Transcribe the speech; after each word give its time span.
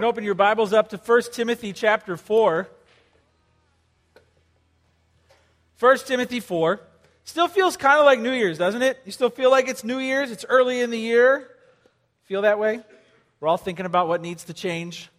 can 0.00 0.08
open 0.08 0.24
your 0.24 0.34
Bibles 0.34 0.72
up 0.72 0.88
to 0.88 0.96
1 0.96 1.22
Timothy 1.30 1.74
chapter 1.74 2.16
4. 2.16 2.66
1 5.78 5.98
Timothy 6.06 6.40
4. 6.40 6.80
Still 7.24 7.48
feels 7.48 7.76
kind 7.76 7.98
of 7.98 8.06
like 8.06 8.18
New 8.18 8.32
Year's, 8.32 8.56
doesn't 8.56 8.80
it? 8.80 8.98
You 9.04 9.12
still 9.12 9.28
feel 9.28 9.50
like 9.50 9.68
it's 9.68 9.84
New 9.84 9.98
Year's? 9.98 10.30
It's 10.30 10.46
early 10.48 10.80
in 10.80 10.88
the 10.88 10.98
year. 10.98 11.50
Feel 12.24 12.40
that 12.42 12.58
way? 12.58 12.80
We're 13.40 13.48
all 13.48 13.58
thinking 13.58 13.84
about 13.84 14.08
what 14.08 14.22
needs 14.22 14.44
to 14.44 14.54
change. 14.54 15.10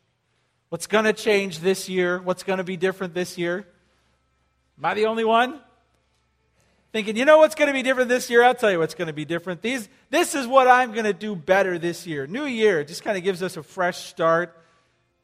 What's 0.70 0.88
going 0.88 1.06
to 1.06 1.14
change 1.14 1.60
this 1.60 1.88
year? 1.88 2.20
What's 2.20 2.42
going 2.42 2.58
to 2.58 2.64
be 2.64 2.76
different 2.76 3.14
this 3.14 3.38
year? 3.38 3.68
Am 4.80 4.86
I 4.86 4.96
the 4.96 5.06
only 5.06 5.26
one? 5.26 5.60
Thinking, 6.92 7.18
you 7.18 7.26
know 7.26 7.38
what's 7.38 7.54
going 7.54 7.68
to 7.68 7.74
be 7.74 7.84
different 7.84 8.10
this 8.10 8.32
year? 8.32 8.44
I'll 8.44 8.56
tell 8.56 8.72
you 8.72 8.80
what's 8.80 8.96
going 8.96 9.10
to 9.10 9.14
be 9.14 9.26
different. 9.26 9.62
These, 9.62 9.88
this 10.10 10.34
is 10.34 10.48
what 10.48 10.68
I'm 10.68 10.92
going 10.92 11.06
to 11.06 11.14
do 11.14 11.36
better 11.36 11.78
this 11.78 12.08
year. 12.08 12.26
New 12.26 12.46
year 12.46 12.84
just 12.84 13.04
kind 13.04 13.16
of 13.16 13.24
gives 13.24 13.44
us 13.44 13.58
a 13.58 13.62
fresh 13.62 14.06
start. 14.06 14.58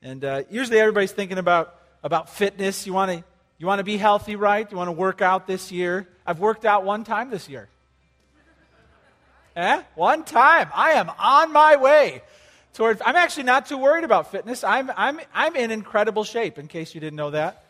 And 0.02 0.24
uh, 0.24 0.44
usually 0.50 0.80
everybody's 0.80 1.12
thinking 1.12 1.38
about, 1.38 1.76
about 2.04 2.30
fitness. 2.30 2.86
You 2.86 2.94
want 2.94 3.12
to 3.12 3.24
you 3.60 3.66
want 3.66 3.80
to 3.80 3.84
be 3.84 3.98
healthy, 3.98 4.36
right? 4.36 4.70
You 4.70 4.78
want 4.78 4.88
to 4.88 4.94
work 4.94 5.22
out 5.22 5.48
this 5.48 5.72
year. 5.72 6.08
I've 6.26 6.40
worked 6.40 6.64
out 6.64 6.86
one 6.86 7.04
time 7.04 7.32
this 7.32 7.50
year. 7.50 7.70
Eh? 9.56 9.82
One 9.96 10.24
time. 10.24 10.70
I 10.74 10.92
am 10.92 11.10
on 11.18 11.52
my 11.52 11.76
way 11.78 12.22
toward. 12.74 13.02
I'm 13.04 13.16
actually 13.16 13.44
not 13.44 13.66
too 13.66 13.78
worried 13.80 14.04
about 14.04 14.30
fitness. 14.30 14.64
I'm, 14.64 14.92
I'm, 14.96 15.20
I'm 15.34 15.56
in 15.56 15.72
incredible 15.72 16.24
shape, 16.24 16.60
in 16.60 16.68
case 16.68 16.94
you 16.94 17.02
didn't 17.02 17.18
know 17.18 17.32
that. 17.32 17.66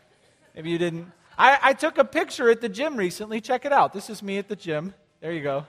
Maybe 0.54 0.68
you 0.68 0.76
didn't. 0.76 1.10
I, 1.38 1.58
I 1.62 1.72
took 1.72 1.96
a 1.96 2.04
picture 2.04 2.50
at 2.50 2.60
the 2.60 2.68
gym 2.68 2.96
recently. 2.96 3.40
Check 3.40 3.64
it 3.64 3.72
out. 3.72 3.94
This 3.94 4.10
is 4.10 4.22
me 4.22 4.36
at 4.36 4.48
the 4.48 4.56
gym. 4.56 4.92
There 5.22 5.32
you 5.32 5.42
go. 5.42 5.64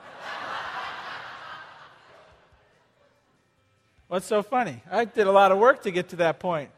What's 4.09 4.26
so 4.26 4.41
funny? 4.41 4.81
I 4.90 5.05
did 5.05 5.27
a 5.27 5.31
lot 5.31 5.52
of 5.52 5.59
work 5.59 5.84
to 5.84 5.91
get 5.91 6.09
to 6.09 6.16
that 6.16 6.40
point. 6.40 6.72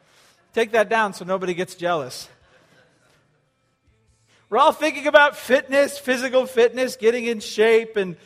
Take 0.52 0.72
that 0.72 0.90
down 0.90 1.14
so 1.14 1.24
nobody 1.24 1.54
gets 1.54 1.74
jealous. 1.74 2.28
We're 4.50 4.58
all 4.58 4.72
thinking 4.72 5.06
about 5.06 5.34
fitness, 5.34 5.98
physical 5.98 6.44
fitness, 6.44 6.96
getting 6.96 7.24
in 7.24 7.40
shape, 7.40 7.96
and 7.96 8.16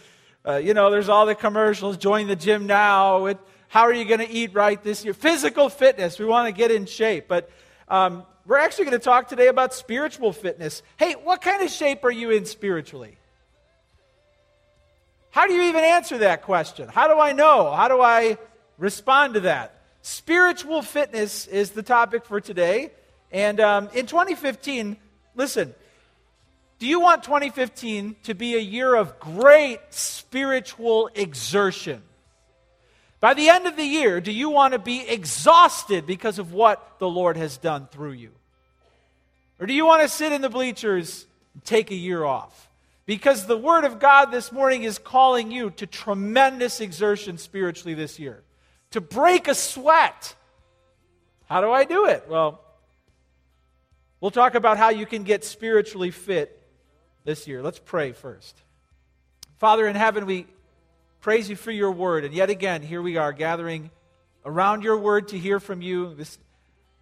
uh, 0.44 0.56
you 0.56 0.74
know, 0.74 0.90
there's 0.90 1.08
all 1.08 1.24
the 1.24 1.36
commercials. 1.36 1.98
Join 1.98 2.26
the 2.26 2.34
gym 2.34 2.66
now. 2.66 3.32
How 3.68 3.82
are 3.82 3.92
you 3.92 4.04
going 4.06 4.18
to 4.18 4.28
eat 4.28 4.54
right 4.54 4.82
this 4.82 5.04
year? 5.04 5.14
Physical 5.14 5.68
fitness. 5.68 6.18
We 6.18 6.24
want 6.24 6.48
to 6.48 6.52
get 6.52 6.72
in 6.72 6.84
shape, 6.84 7.28
but 7.28 7.48
um, 7.86 8.24
we're 8.44 8.58
actually 8.58 8.86
going 8.86 8.98
to 8.98 9.04
talk 9.04 9.28
today 9.28 9.46
about 9.46 9.72
spiritual 9.72 10.32
fitness. 10.32 10.82
Hey, 10.96 11.12
what 11.12 11.42
kind 11.42 11.62
of 11.62 11.70
shape 11.70 12.02
are 12.02 12.10
you 12.10 12.32
in 12.32 12.44
spiritually? 12.44 13.18
How 15.30 15.46
do 15.46 15.52
you 15.52 15.62
even 15.62 15.84
answer 15.84 16.18
that 16.18 16.42
question? 16.42 16.88
How 16.88 17.06
do 17.06 17.20
I 17.20 17.30
know? 17.30 17.70
How 17.70 17.86
do 17.86 18.00
I 18.00 18.36
respond 18.78 19.34
to 19.34 19.40
that? 19.40 19.80
Spiritual 20.02 20.82
fitness 20.82 21.46
is 21.46 21.70
the 21.70 21.82
topic 21.82 22.24
for 22.24 22.40
today. 22.40 22.90
And 23.32 23.60
um, 23.60 23.88
in 23.92 24.06
2015, 24.06 24.96
listen, 25.34 25.74
do 26.78 26.86
you 26.86 27.00
want 27.00 27.22
2015 27.22 28.16
to 28.24 28.34
be 28.34 28.54
a 28.54 28.60
year 28.60 28.94
of 28.94 29.18
great 29.18 29.80
spiritual 29.90 31.10
exertion? 31.14 32.02
By 33.18 33.34
the 33.34 33.48
end 33.48 33.66
of 33.66 33.76
the 33.76 33.84
year, 33.84 34.20
do 34.20 34.30
you 34.30 34.50
want 34.50 34.74
to 34.74 34.78
be 34.78 35.00
exhausted 35.08 36.06
because 36.06 36.38
of 36.38 36.52
what 36.52 36.98
the 36.98 37.08
Lord 37.08 37.36
has 37.36 37.56
done 37.56 37.88
through 37.90 38.12
you? 38.12 38.30
Or 39.58 39.66
do 39.66 39.72
you 39.72 39.86
want 39.86 40.02
to 40.02 40.08
sit 40.08 40.32
in 40.32 40.42
the 40.42 40.50
bleachers 40.50 41.26
and 41.54 41.64
take 41.64 41.90
a 41.90 41.94
year 41.94 42.24
off? 42.24 42.68
Because 43.06 43.46
the 43.46 43.56
Word 43.56 43.84
of 43.84 43.98
God 43.98 44.26
this 44.26 44.52
morning 44.52 44.82
is 44.82 44.98
calling 44.98 45.50
you 45.50 45.70
to 45.70 45.86
tremendous 45.86 46.80
exertion 46.80 47.38
spiritually 47.38 47.94
this 47.94 48.18
year, 48.18 48.42
to 48.96 49.00
break 49.00 49.48
a 49.48 49.54
sweat. 49.54 50.34
How 51.48 51.60
do 51.60 51.70
I 51.70 51.84
do 51.84 52.06
it? 52.06 52.24
Well, 52.28 52.60
we'll 54.20 54.30
talk 54.30 54.54
about 54.54 54.78
how 54.78 54.88
you 54.88 55.06
can 55.06 55.22
get 55.22 55.44
spiritually 55.44 56.10
fit 56.10 56.60
this 57.24 57.46
year. 57.46 57.62
Let's 57.62 57.78
pray 57.78 58.12
first. 58.12 58.56
Father 59.58 59.86
in 59.86 59.96
heaven, 59.96 60.26
we 60.26 60.46
praise 61.20 61.48
you 61.48 61.56
for 61.56 61.70
your 61.70 61.92
word. 61.92 62.24
And 62.24 62.34
yet 62.34 62.50
again, 62.50 62.82
here 62.82 63.00
we 63.00 63.16
are 63.16 63.32
gathering 63.32 63.90
around 64.44 64.82
your 64.82 64.98
word 64.98 65.28
to 65.28 65.38
hear 65.38 65.60
from 65.60 65.82
you. 65.82 66.14
This, 66.14 66.38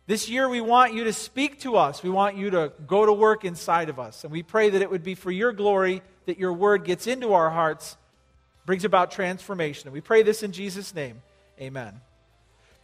this 0.06 0.28
year, 0.28 0.49
we 0.49 0.60
want 0.60 0.94
you 0.94 1.04
to 1.04 1.12
speak 1.12 1.60
to 1.60 1.77
us. 1.77 2.03
We 2.03 2.10
want 2.10 2.37
you 2.37 2.50
to 2.50 2.72
go 2.87 3.06
to 3.06 3.12
work 3.12 3.44
inside 3.44 3.88
of 3.88 3.99
us. 3.99 4.25
And 4.25 4.33
we 4.33 4.43
pray 4.43 4.71
that 4.71 4.83
it 4.83 4.91
would 4.91 5.03
be 5.03 5.15
for 5.15 5.31
your 5.31 5.53
glory 5.53 6.03
that 6.27 6.38
your 6.38 6.53
word 6.53 6.84
gets 6.84 7.06
into 7.06 7.34
our 7.34 7.50
hearts, 7.50 7.97
brings 8.66 8.84
about 8.84 9.10
transformation. 9.10 9.88
And 9.88 9.94
we 9.94 10.00
pray 10.00 10.22
this 10.22 10.43
in 10.43 10.53
Jesus' 10.53 10.94
name. 10.94 11.22
Amen. 11.60 12.00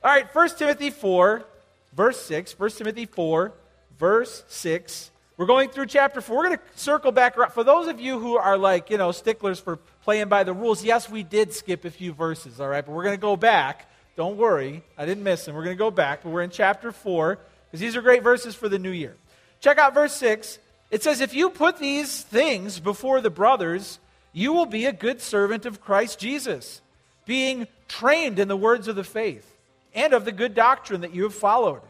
All 0.02 0.10
right, 0.10 0.32
1 0.34 0.56
Timothy 0.56 0.90
4, 0.90 1.44
verse 1.92 2.20
6. 2.22 2.58
1 2.58 2.70
Timothy 2.70 3.06
4, 3.06 3.52
verse 3.98 4.44
6. 4.48 5.10
We're 5.36 5.46
going 5.46 5.70
through 5.70 5.86
chapter 5.86 6.20
4. 6.20 6.36
We're 6.36 6.46
going 6.48 6.58
to 6.58 6.62
circle 6.74 7.12
back 7.12 7.36
around. 7.36 7.52
For 7.52 7.64
those 7.64 7.88
of 7.88 8.00
you 8.00 8.18
who 8.18 8.36
are 8.36 8.58
like, 8.58 8.90
you 8.90 8.98
know, 8.98 9.10
sticklers 9.10 9.58
for 9.58 9.76
playing 10.04 10.28
by 10.28 10.44
the 10.44 10.52
rules, 10.52 10.84
yes, 10.84 11.08
we 11.08 11.22
did 11.22 11.52
skip 11.52 11.84
a 11.84 11.90
few 11.90 12.12
verses, 12.12 12.60
all 12.60 12.68
right? 12.68 12.84
But 12.84 12.92
we're 12.92 13.04
going 13.04 13.16
to 13.16 13.20
go 13.20 13.36
back. 13.36 13.90
Don't 14.16 14.36
worry. 14.36 14.82
I 14.98 15.06
didn't 15.06 15.24
miss 15.24 15.44
them. 15.44 15.54
We're 15.54 15.64
going 15.64 15.76
to 15.76 15.78
go 15.78 15.90
back. 15.90 16.22
But 16.22 16.30
we're 16.30 16.42
in 16.42 16.50
chapter 16.50 16.92
4 16.92 17.38
because 17.66 17.80
these 17.80 17.96
are 17.96 18.02
great 18.02 18.22
verses 18.22 18.54
for 18.54 18.68
the 18.68 18.78
new 18.78 18.90
year. 18.90 19.16
Check 19.60 19.78
out 19.78 19.94
verse 19.94 20.14
6. 20.16 20.58
It 20.90 21.02
says, 21.02 21.20
If 21.20 21.34
you 21.34 21.50
put 21.50 21.78
these 21.78 22.22
things 22.22 22.80
before 22.80 23.20
the 23.20 23.30
brothers, 23.30 23.98
you 24.32 24.52
will 24.52 24.66
be 24.66 24.86
a 24.86 24.92
good 24.92 25.20
servant 25.20 25.64
of 25.64 25.80
Christ 25.80 26.18
Jesus, 26.18 26.82
being 27.30 27.68
trained 27.86 28.40
in 28.40 28.48
the 28.48 28.56
words 28.56 28.88
of 28.88 28.96
the 28.96 29.04
faith 29.04 29.46
and 29.94 30.12
of 30.14 30.24
the 30.24 30.32
good 30.32 30.52
doctrine 30.52 31.02
that 31.02 31.14
you 31.14 31.22
have 31.22 31.34
followed. 31.34 31.82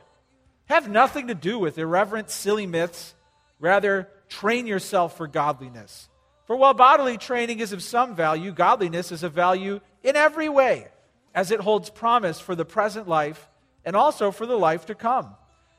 Have 0.67 0.87
nothing 0.87 1.29
to 1.29 1.35
do 1.35 1.59
with 1.59 1.79
irreverent, 1.79 2.29
silly 2.29 2.67
myths 2.67 3.15
Rather, 3.61 4.09
train 4.31 4.67
yourself 4.67 5.17
for 5.17 5.27
godliness. 5.27 6.09
For 6.47 6.57
while 6.57 6.75
bodily 6.75 7.19
training 7.19 7.61
is 7.61 7.73
of 7.73 7.83
some 7.83 8.17
value, 8.17 8.51
godliness 8.51 9.13
is 9.13 9.23
of 9.23 9.33
value 9.33 9.81
in 10.03 10.17
every 10.17 10.49
way, 10.49 10.89
as 11.35 11.51
it 11.51 11.61
holds 11.61 11.91
promise 11.91 12.41
for 12.41 12.57
the 12.57 12.65
present 12.65 13.07
life 13.07 13.49
and 13.85 13.95
also 13.95 14.31
for 14.31 14.47
the 14.47 14.57
life 14.57 14.87
to 14.87 14.95
come. 14.95 15.37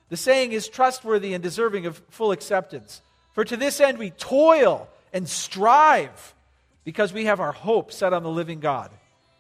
The 0.09 0.17
saying 0.17 0.51
is 0.53 0.69
trustworthy 0.69 1.33
and 1.33 1.44
deserving 1.44 1.88
of 1.88 2.01
full 2.09 2.31
acceptance. 2.31 3.01
For 3.33 3.44
to 3.44 3.57
this 3.57 3.81
end 3.81 3.97
we 3.97 4.11
toil 4.11 4.88
and 5.11 5.27
strive, 5.27 6.35
because 6.83 7.11
we 7.11 7.25
have 7.25 7.39
our 7.39 7.51
hope 7.51 7.91
set 7.91 8.13
on 8.13 8.23
the 8.23 8.29
living 8.29 8.59
God, 8.59 8.91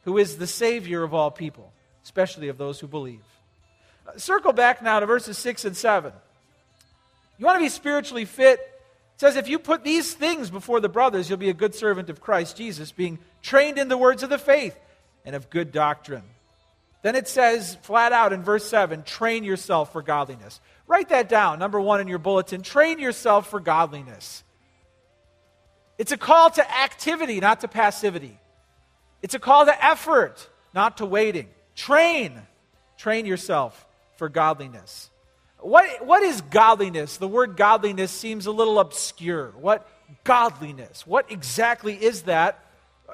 who 0.03 0.17
is 0.17 0.37
the 0.37 0.47
Savior 0.47 1.03
of 1.03 1.13
all 1.13 1.31
people, 1.31 1.71
especially 2.03 2.47
of 2.47 2.57
those 2.57 2.79
who 2.79 2.87
believe. 2.87 3.23
Uh, 4.07 4.17
circle 4.17 4.53
back 4.53 4.81
now 4.81 4.99
to 4.99 5.05
verses 5.05 5.37
6 5.37 5.65
and 5.65 5.77
7. 5.77 6.11
You 7.37 7.45
want 7.45 7.57
to 7.57 7.63
be 7.63 7.69
spiritually 7.69 8.25
fit? 8.25 8.59
It 8.59 9.19
says, 9.19 9.35
if 9.35 9.47
you 9.47 9.59
put 9.59 9.83
these 9.83 10.13
things 10.13 10.49
before 10.49 10.79
the 10.79 10.89
brothers, 10.89 11.29
you'll 11.29 11.37
be 11.37 11.49
a 11.49 11.53
good 11.53 11.75
servant 11.75 12.09
of 12.09 12.21
Christ 12.21 12.57
Jesus, 12.57 12.91
being 12.91 13.19
trained 13.41 13.77
in 13.77 13.87
the 13.87 13.97
words 13.97 14.23
of 14.23 14.29
the 14.29 14.37
faith 14.37 14.77
and 15.25 15.35
of 15.35 15.49
good 15.49 15.71
doctrine. 15.71 16.23
Then 17.03 17.15
it 17.15 17.27
says 17.27 17.77
flat 17.81 18.13
out 18.13 18.33
in 18.33 18.43
verse 18.43 18.67
7 18.67 19.03
train 19.03 19.43
yourself 19.43 19.91
for 19.91 20.01
godliness. 20.01 20.59
Write 20.87 21.09
that 21.09 21.29
down, 21.29 21.59
number 21.59 21.79
one 21.79 22.01
in 22.01 22.07
your 22.07 22.19
bulletin. 22.19 22.61
Train 22.61 22.99
yourself 22.99 23.49
for 23.49 23.59
godliness. 23.59 24.43
It's 25.97 26.11
a 26.11 26.17
call 26.17 26.49
to 26.49 26.71
activity, 26.81 27.39
not 27.39 27.61
to 27.61 27.67
passivity. 27.67 28.37
It's 29.21 29.33
a 29.33 29.39
call 29.39 29.65
to 29.65 29.85
effort, 29.85 30.47
not 30.73 30.97
to 30.97 31.05
waiting. 31.05 31.47
Train. 31.75 32.41
Train 32.97 33.25
yourself 33.25 33.85
for 34.17 34.29
godliness. 34.29 35.09
What, 35.59 36.05
what 36.05 36.23
is 36.23 36.41
godliness? 36.41 37.17
The 37.17 37.27
word 37.27 37.55
godliness 37.55 38.11
seems 38.11 38.47
a 38.47 38.51
little 38.51 38.79
obscure. 38.79 39.53
What 39.59 39.87
godliness? 40.23 41.05
What 41.05 41.31
exactly 41.31 41.93
is 41.93 42.23
that? 42.23 42.59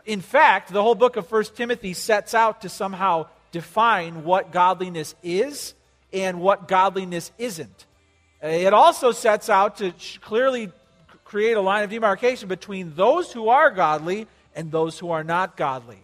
In 0.06 0.22
fact, 0.22 0.72
the 0.72 0.82
whole 0.82 0.96
book 0.96 1.18
of 1.18 1.30
1 1.30 1.44
Timothy 1.56 1.94
sets 1.94 2.34
out 2.34 2.62
to 2.62 2.70
somehow 2.70 3.28
define 3.52 4.24
what 4.24 4.52
godliness 4.52 5.16
is 5.24 5.74
and 6.14 6.40
what 6.40 6.68
godliness 6.68 7.32
isn't. 7.38 7.86
It 8.42 8.74
also 8.74 9.12
sets 9.12 9.50
out 9.50 9.78
to 9.78 9.94
clearly 10.22 10.72
create 11.26 11.58
a 11.58 11.62
line 11.62 11.84
of 11.84 11.90
demarcation 11.90 12.48
between 12.48 12.94
those 12.96 13.34
who 13.34 13.50
are 13.50 13.72
godly 13.72 14.28
and 14.58 14.72
those 14.72 15.00
who 15.00 15.12
are 15.12 15.24
not 15.24 15.56
godly. 15.56 16.00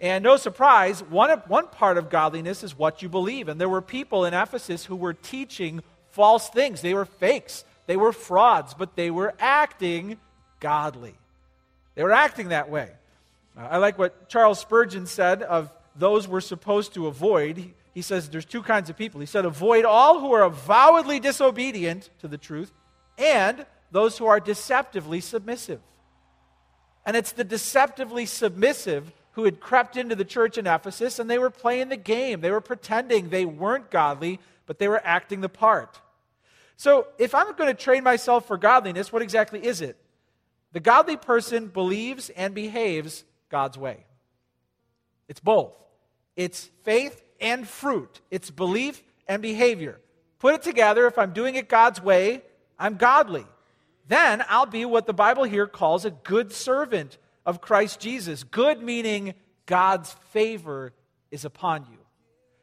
And 0.00 0.24
no 0.24 0.36
surprise, 0.36 1.02
one, 1.02 1.30
one 1.46 1.68
part 1.68 1.98
of 1.98 2.08
godliness 2.08 2.64
is 2.64 2.76
what 2.76 3.02
you 3.02 3.08
believe. 3.08 3.48
And 3.48 3.60
there 3.60 3.68
were 3.68 3.82
people 3.82 4.24
in 4.24 4.32
Ephesus 4.32 4.84
who 4.84 4.96
were 4.96 5.12
teaching 5.12 5.82
false 6.10 6.48
things. 6.48 6.80
They 6.80 6.94
were 6.94 7.04
fakes, 7.04 7.64
they 7.86 7.96
were 7.96 8.12
frauds, 8.12 8.74
but 8.74 8.96
they 8.96 9.10
were 9.10 9.34
acting 9.38 10.18
godly. 10.58 11.14
They 11.94 12.02
were 12.02 12.12
acting 12.12 12.48
that 12.48 12.70
way. 12.70 12.90
Uh, 13.56 13.68
I 13.70 13.76
like 13.76 13.98
what 13.98 14.28
Charles 14.28 14.58
Spurgeon 14.58 15.06
said 15.06 15.42
of 15.42 15.70
those 15.94 16.26
we're 16.26 16.40
supposed 16.40 16.94
to 16.94 17.08
avoid. 17.08 17.56
He, 17.56 17.74
he 17.92 18.02
says 18.02 18.28
there's 18.30 18.44
two 18.44 18.62
kinds 18.62 18.88
of 18.88 18.96
people. 18.96 19.20
He 19.20 19.26
said, 19.26 19.44
Avoid 19.44 19.84
all 19.84 20.20
who 20.20 20.32
are 20.32 20.44
avowedly 20.44 21.20
disobedient 21.20 22.08
to 22.20 22.28
the 22.28 22.38
truth 22.38 22.72
and 23.18 23.66
those 23.90 24.16
who 24.16 24.26
are 24.26 24.38
deceptively 24.38 25.20
submissive. 25.20 25.80
And 27.04 27.16
it's 27.16 27.32
the 27.32 27.44
deceptively 27.44 28.26
submissive 28.26 29.12
who 29.32 29.44
had 29.44 29.60
crept 29.60 29.96
into 29.96 30.16
the 30.16 30.24
church 30.24 30.58
in 30.58 30.66
Ephesus 30.66 31.18
and 31.18 31.30
they 31.30 31.38
were 31.38 31.50
playing 31.50 31.88
the 31.88 31.96
game. 31.96 32.40
They 32.40 32.50
were 32.50 32.60
pretending 32.60 33.28
they 33.28 33.44
weren't 33.44 33.90
godly, 33.90 34.40
but 34.66 34.78
they 34.78 34.88
were 34.88 35.00
acting 35.04 35.40
the 35.40 35.48
part. 35.48 36.00
So, 36.76 37.08
if 37.18 37.34
I'm 37.34 37.54
going 37.56 37.74
to 37.74 37.82
train 37.82 38.04
myself 38.04 38.46
for 38.46 38.56
godliness, 38.56 39.12
what 39.12 39.22
exactly 39.22 39.64
is 39.64 39.80
it? 39.80 39.96
The 40.72 40.80
godly 40.80 41.16
person 41.16 41.68
believes 41.68 42.30
and 42.30 42.54
behaves 42.54 43.24
God's 43.48 43.78
way. 43.78 44.04
It's 45.28 45.40
both. 45.40 45.72
It's 46.36 46.70
faith 46.84 47.22
and 47.40 47.66
fruit. 47.66 48.20
It's 48.30 48.50
belief 48.50 49.02
and 49.26 49.42
behavior. 49.42 49.98
Put 50.38 50.54
it 50.54 50.62
together. 50.62 51.06
If 51.06 51.18
I'm 51.18 51.32
doing 51.32 51.56
it 51.56 51.68
God's 51.68 52.00
way, 52.00 52.42
I'm 52.78 52.96
godly. 52.96 53.46
Then 54.08 54.42
I'll 54.48 54.66
be 54.66 54.84
what 54.84 55.06
the 55.06 55.12
Bible 55.12 55.44
here 55.44 55.66
calls 55.66 56.04
a 56.04 56.10
good 56.10 56.52
servant 56.52 57.18
of 57.46 57.60
Christ 57.60 58.00
Jesus. 58.00 58.42
Good 58.42 58.82
meaning 58.82 59.34
God's 59.66 60.16
favor 60.30 60.92
is 61.30 61.44
upon 61.44 61.86
you. 61.90 61.98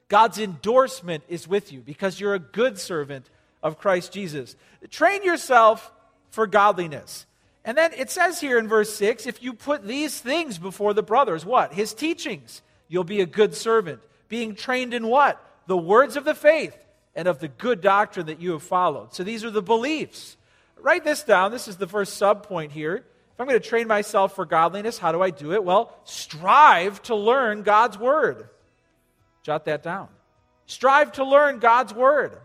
God's 0.07 0.39
endorsement 0.39 1.23
is 1.27 1.47
with 1.47 1.71
you 1.71 1.81
because 1.81 2.19
you're 2.19 2.33
a 2.33 2.39
good 2.39 2.79
servant 2.79 3.29
of 3.63 3.79
Christ 3.79 4.11
Jesus. 4.11 4.55
Train 4.89 5.23
yourself 5.23 5.91
for 6.29 6.47
godliness. 6.47 7.25
And 7.63 7.77
then 7.77 7.93
it 7.93 8.11
says 8.11 8.39
here 8.39 8.59
in 8.59 8.67
verse 8.67 8.95
6 8.95 9.25
if 9.25 9.41
you 9.41 9.53
put 9.53 9.85
these 9.85 10.19
things 10.19 10.57
before 10.57 10.93
the 10.93 11.03
brothers, 11.03 11.45
what? 11.45 11.73
His 11.73 11.93
teachings, 11.93 12.61
you'll 12.87 13.03
be 13.03 13.21
a 13.21 13.25
good 13.25 13.55
servant. 13.55 14.01
Being 14.29 14.55
trained 14.55 14.93
in 14.93 15.07
what? 15.07 15.41
The 15.67 15.77
words 15.77 16.15
of 16.15 16.25
the 16.25 16.35
faith 16.35 16.77
and 17.15 17.27
of 17.27 17.39
the 17.39 17.47
good 17.47 17.81
doctrine 17.81 18.27
that 18.27 18.41
you 18.41 18.51
have 18.51 18.63
followed. 18.63 19.13
So 19.13 19.23
these 19.23 19.43
are 19.43 19.51
the 19.51 19.61
beliefs. 19.61 20.37
Write 20.85 21.03
this 21.03 21.23
down. 21.23 21.49
This 21.49 21.67
is 21.67 21.77
the 21.77 21.87
first 21.87 22.15
sub 22.15 22.43
point 22.43 22.71
here. 22.71 22.97
If 22.97 23.39
I'm 23.41 23.47
going 23.47 23.59
to 23.59 23.67
train 23.67 23.87
myself 23.87 24.35
for 24.35 24.45
godliness, 24.45 24.99
how 24.99 25.11
do 25.11 25.19
I 25.19 25.31
do 25.31 25.51
it? 25.53 25.63
Well, 25.63 25.91
strive 26.03 27.01
to 27.03 27.15
learn 27.15 27.63
God's 27.63 27.97
word. 27.97 28.47
Jot 29.41 29.65
that 29.65 29.81
down. 29.81 30.09
Strive 30.67 31.13
to 31.13 31.25
learn 31.25 31.57
God's 31.57 31.91
word. 31.91 32.37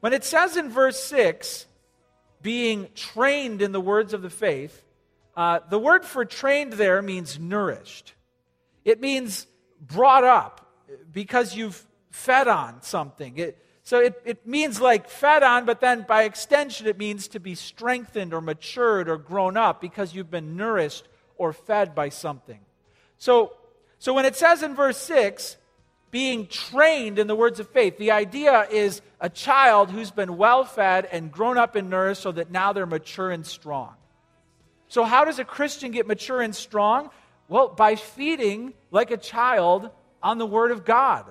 When 0.00 0.14
it 0.14 0.24
says 0.24 0.56
in 0.56 0.70
verse 0.70 0.98
6, 1.04 1.66
being 2.40 2.88
trained 2.94 3.60
in 3.60 3.72
the 3.72 3.82
words 3.82 4.14
of 4.14 4.22
the 4.22 4.30
faith, 4.30 4.82
uh, 5.36 5.60
the 5.68 5.78
word 5.78 6.06
for 6.06 6.24
trained 6.24 6.72
there 6.72 7.02
means 7.02 7.38
nourished. 7.38 8.14
It 8.86 8.98
means 8.98 9.46
brought 9.78 10.24
up 10.24 10.66
because 11.12 11.54
you've 11.54 11.84
fed 12.12 12.48
on 12.48 12.80
something. 12.80 13.36
It, 13.36 13.62
so 13.88 14.00
it, 14.00 14.20
it 14.26 14.46
means 14.46 14.82
like 14.82 15.08
fed 15.08 15.42
on, 15.42 15.64
but 15.64 15.80
then 15.80 16.04
by 16.06 16.24
extension, 16.24 16.86
it 16.86 16.98
means 16.98 17.26
to 17.28 17.40
be 17.40 17.54
strengthened 17.54 18.34
or 18.34 18.42
matured 18.42 19.08
or 19.08 19.16
grown 19.16 19.56
up 19.56 19.80
because 19.80 20.14
you've 20.14 20.30
been 20.30 20.58
nourished 20.58 21.08
or 21.38 21.54
fed 21.54 21.94
by 21.94 22.10
something. 22.10 22.60
So, 23.16 23.54
so 23.98 24.12
when 24.12 24.26
it 24.26 24.36
says 24.36 24.62
in 24.62 24.74
verse 24.74 24.98
6, 24.98 25.56
being 26.10 26.48
trained 26.48 27.18
in 27.18 27.28
the 27.28 27.34
words 27.34 27.60
of 27.60 27.70
faith, 27.70 27.96
the 27.96 28.10
idea 28.10 28.68
is 28.70 29.00
a 29.22 29.30
child 29.30 29.90
who's 29.90 30.10
been 30.10 30.36
well 30.36 30.66
fed 30.66 31.08
and 31.10 31.32
grown 31.32 31.56
up 31.56 31.74
and 31.74 31.88
nourished 31.88 32.20
so 32.20 32.32
that 32.32 32.50
now 32.50 32.74
they're 32.74 32.84
mature 32.84 33.30
and 33.30 33.46
strong. 33.46 33.94
So, 34.88 35.04
how 35.04 35.24
does 35.24 35.38
a 35.38 35.46
Christian 35.46 35.92
get 35.92 36.06
mature 36.06 36.42
and 36.42 36.54
strong? 36.54 37.08
Well, 37.48 37.68
by 37.68 37.94
feeding 37.94 38.74
like 38.90 39.10
a 39.10 39.16
child 39.16 39.88
on 40.22 40.36
the 40.36 40.44
Word 40.44 40.72
of 40.72 40.84
God. 40.84 41.24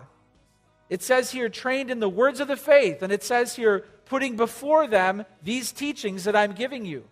It 0.90 1.02
says 1.02 1.32
here, 1.32 1.50
trained 1.50 1.92
in 1.92 2.00
the 2.00 2.10
words 2.10 2.40
of 2.40 2.48
the 2.48 2.56
faith, 2.56 3.02
and 3.02 3.12
it 3.12 3.24
says 3.24 3.56
here, 3.56 3.86
putting 4.06 4.38
before 4.38 4.88
them 4.88 5.26
these 5.44 5.72
teachings 5.72 6.24
that 6.24 6.36
I'm 6.36 6.54
giving 6.54 6.86
you. 6.86 7.04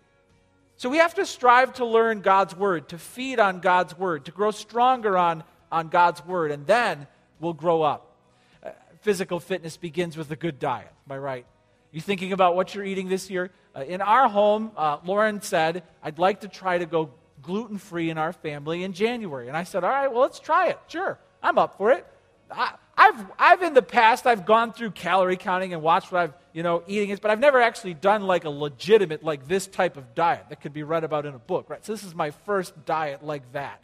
So 0.76 0.88
we 0.88 0.98
have 0.98 1.14
to 1.14 1.26
strive 1.26 1.74
to 1.74 1.86
learn 1.86 2.20
God's 2.20 2.56
Word, 2.56 2.88
to 2.90 2.98
feed 2.98 3.38
on 3.38 3.60
God's 3.60 3.96
Word, 3.98 4.26
to 4.26 4.30
grow 4.30 4.50
stronger 4.50 5.16
on, 5.16 5.44
on 5.70 5.88
God's 5.88 6.24
Word, 6.24 6.50
and 6.50 6.66
then 6.66 7.06
we'll 7.40 7.54
grow 7.54 7.82
up. 7.82 8.14
Uh, 8.62 8.70
physical 9.00 9.40
fitness 9.40 9.76
begins 9.76 10.16
with 10.16 10.30
a 10.30 10.36
good 10.36 10.58
diet, 10.58 10.92
am 11.08 11.12
I 11.12 11.18
right? 11.18 11.46
You 11.92 12.00
thinking 12.00 12.32
about 12.32 12.56
what 12.56 12.74
you're 12.74 12.84
eating 12.84 13.08
this 13.08 13.30
year? 13.30 13.50
Uh, 13.74 13.84
in 13.84 14.00
our 14.00 14.28
home, 14.28 14.72
uh, 14.76 14.98
Lauren 15.04 15.40
said, 15.40 15.82
I'd 16.02 16.18
like 16.18 16.40
to 16.40 16.48
try 16.48 16.78
to 16.78 16.86
go 16.86 17.10
gluten 17.42 17.78
free 17.78 18.10
in 18.10 18.18
our 18.18 18.32
family 18.32 18.82
in 18.82 18.92
January. 18.92 19.48
And 19.48 19.56
I 19.56 19.64
said, 19.64 19.84
All 19.84 19.90
right, 19.90 20.10
well, 20.10 20.22
let's 20.22 20.40
try 20.40 20.68
it. 20.68 20.78
Sure, 20.88 21.18
I'm 21.42 21.58
up 21.58 21.78
for 21.78 21.92
it. 21.92 22.06
I, 22.50 22.74
have 22.96 23.32
I've 23.38 23.62
in 23.62 23.74
the 23.74 23.82
past, 23.82 24.26
I've 24.26 24.46
gone 24.46 24.72
through 24.72 24.92
calorie 24.92 25.36
counting 25.36 25.74
and 25.74 25.82
watched 25.82 26.10
what 26.10 26.22
I've, 26.22 26.34
you 26.52 26.62
know, 26.62 26.82
eating 26.86 27.10
is, 27.10 27.20
but 27.20 27.30
I've 27.30 27.40
never 27.40 27.60
actually 27.60 27.94
done 27.94 28.22
like 28.22 28.44
a 28.44 28.50
legitimate, 28.50 29.22
like 29.22 29.46
this 29.46 29.66
type 29.66 29.96
of 29.96 30.14
diet 30.14 30.46
that 30.48 30.60
could 30.60 30.72
be 30.72 30.82
read 30.82 31.04
about 31.04 31.26
in 31.26 31.34
a 31.34 31.38
book, 31.38 31.68
right? 31.68 31.84
So 31.84 31.92
this 31.92 32.04
is 32.04 32.14
my 32.14 32.30
first 32.30 32.86
diet 32.86 33.24
like 33.24 33.52
that. 33.52 33.82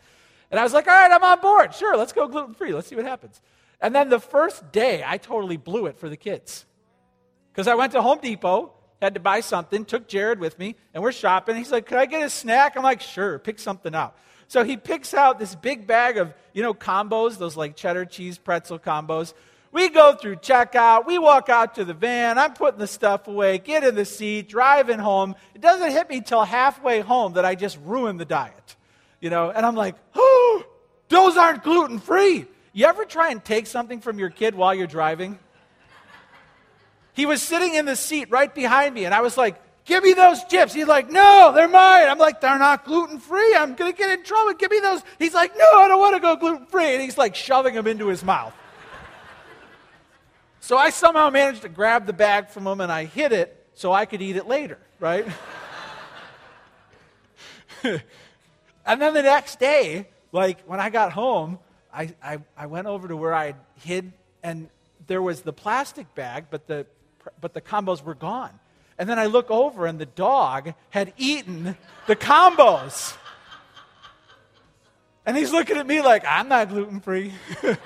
And 0.50 0.60
I 0.60 0.62
was 0.62 0.72
like, 0.72 0.86
all 0.86 0.94
right, 0.94 1.10
I'm 1.10 1.22
on 1.22 1.40
board. 1.40 1.74
Sure, 1.74 1.96
let's 1.96 2.12
go 2.12 2.28
gluten 2.28 2.54
free. 2.54 2.72
Let's 2.72 2.88
see 2.88 2.96
what 2.96 3.04
happens. 3.04 3.40
And 3.80 3.94
then 3.94 4.08
the 4.08 4.20
first 4.20 4.70
day, 4.70 5.02
I 5.04 5.18
totally 5.18 5.56
blew 5.56 5.86
it 5.86 5.98
for 5.98 6.08
the 6.08 6.16
kids. 6.16 6.64
Because 7.52 7.68
I 7.68 7.74
went 7.74 7.92
to 7.92 8.02
Home 8.02 8.18
Depot, 8.22 8.72
had 9.02 9.14
to 9.14 9.20
buy 9.20 9.40
something, 9.40 9.84
took 9.84 10.08
Jared 10.08 10.38
with 10.38 10.58
me, 10.58 10.76
and 10.94 11.02
we're 11.02 11.12
shopping. 11.12 11.56
He's 11.56 11.72
like, 11.72 11.86
Could 11.86 11.98
I 11.98 12.06
get 12.06 12.22
a 12.22 12.30
snack? 12.30 12.76
I'm 12.76 12.82
like, 12.82 13.00
Sure, 13.00 13.38
pick 13.38 13.58
something 13.58 13.94
out. 13.94 14.16
So 14.52 14.64
he 14.64 14.76
picks 14.76 15.14
out 15.14 15.38
this 15.38 15.54
big 15.54 15.86
bag 15.86 16.18
of, 16.18 16.34
you 16.52 16.62
know, 16.62 16.74
combos, 16.74 17.38
those 17.38 17.56
like 17.56 17.74
cheddar 17.74 18.04
cheese 18.04 18.36
pretzel 18.36 18.78
combos. 18.78 19.32
We 19.72 19.88
go 19.88 20.14
through 20.14 20.36
checkout. 20.36 21.06
We 21.06 21.16
walk 21.16 21.48
out 21.48 21.76
to 21.76 21.86
the 21.86 21.94
van. 21.94 22.38
I'm 22.38 22.52
putting 22.52 22.78
the 22.78 22.86
stuff 22.86 23.28
away, 23.28 23.56
get 23.56 23.82
in 23.82 23.94
the 23.94 24.04
seat, 24.04 24.50
driving 24.50 24.98
home. 24.98 25.36
It 25.54 25.62
doesn't 25.62 25.90
hit 25.90 26.10
me 26.10 26.20
till 26.20 26.44
halfway 26.44 27.00
home 27.00 27.32
that 27.32 27.46
I 27.46 27.54
just 27.54 27.78
ruined 27.82 28.20
the 28.20 28.26
diet. 28.26 28.76
You 29.22 29.30
know, 29.30 29.48
and 29.48 29.64
I'm 29.64 29.74
like, 29.74 29.94
oh, 30.14 30.64
those 31.08 31.38
aren't 31.38 31.62
gluten 31.62 31.98
free. 31.98 32.44
You 32.74 32.84
ever 32.84 33.06
try 33.06 33.30
and 33.30 33.42
take 33.42 33.66
something 33.66 34.02
from 34.02 34.18
your 34.18 34.28
kid 34.28 34.54
while 34.54 34.74
you're 34.74 34.86
driving? 34.86 35.38
He 37.14 37.24
was 37.24 37.40
sitting 37.40 37.74
in 37.74 37.86
the 37.86 37.96
seat 37.96 38.30
right 38.30 38.54
behind 38.54 38.94
me, 38.94 39.06
and 39.06 39.14
I 39.14 39.22
was 39.22 39.38
like, 39.38 39.58
Give 39.84 40.04
me 40.04 40.12
those 40.12 40.44
chips. 40.44 40.72
He's 40.72 40.86
like, 40.86 41.10
No, 41.10 41.52
they're 41.54 41.68
mine. 41.68 42.08
I'm 42.08 42.18
like, 42.18 42.40
They're 42.40 42.58
not 42.58 42.84
gluten 42.84 43.18
free. 43.18 43.54
I'm 43.54 43.74
going 43.74 43.92
to 43.92 43.98
get 43.98 44.10
in 44.10 44.24
trouble. 44.24 44.54
Give 44.54 44.70
me 44.70 44.80
those. 44.80 45.02
He's 45.18 45.34
like, 45.34 45.56
No, 45.56 45.64
I 45.74 45.88
don't 45.88 45.98
want 45.98 46.14
to 46.14 46.20
go 46.20 46.36
gluten 46.36 46.66
free. 46.66 46.92
And 46.94 47.02
he's 47.02 47.18
like 47.18 47.34
shoving 47.34 47.74
them 47.74 47.86
into 47.86 48.06
his 48.08 48.22
mouth. 48.22 48.54
so 50.60 50.76
I 50.76 50.90
somehow 50.90 51.30
managed 51.30 51.62
to 51.62 51.68
grab 51.68 52.06
the 52.06 52.12
bag 52.12 52.50
from 52.50 52.66
him 52.66 52.80
and 52.80 52.92
I 52.92 53.06
hid 53.06 53.32
it 53.32 53.66
so 53.74 53.92
I 53.92 54.06
could 54.06 54.22
eat 54.22 54.36
it 54.36 54.46
later, 54.46 54.78
right? 55.00 55.26
and 57.82 58.02
then 58.84 59.14
the 59.14 59.22
next 59.22 59.58
day, 59.58 60.08
like 60.30 60.62
when 60.66 60.78
I 60.78 60.90
got 60.90 61.12
home, 61.12 61.58
I, 61.92 62.14
I, 62.22 62.38
I 62.56 62.66
went 62.66 62.86
over 62.86 63.08
to 63.08 63.16
where 63.16 63.34
I 63.34 63.54
hid, 63.80 64.12
and 64.42 64.68
there 65.06 65.20
was 65.20 65.42
the 65.42 65.52
plastic 65.52 66.14
bag, 66.14 66.46
but 66.50 66.66
the, 66.66 66.86
but 67.40 67.52
the 67.52 67.60
combos 67.60 68.02
were 68.02 68.14
gone. 68.14 68.58
And 68.98 69.08
then 69.08 69.18
I 69.18 69.26
look 69.26 69.50
over, 69.50 69.86
and 69.86 69.98
the 69.98 70.06
dog 70.06 70.74
had 70.90 71.12
eaten 71.16 71.76
the 72.06 72.16
combos. 72.16 73.16
And 75.24 75.36
he's 75.36 75.52
looking 75.52 75.76
at 75.76 75.86
me 75.86 76.02
like, 76.02 76.24
I'm 76.26 76.48
not 76.48 76.68
gluten 76.68 77.00
free. 77.00 77.32
you 77.62 77.76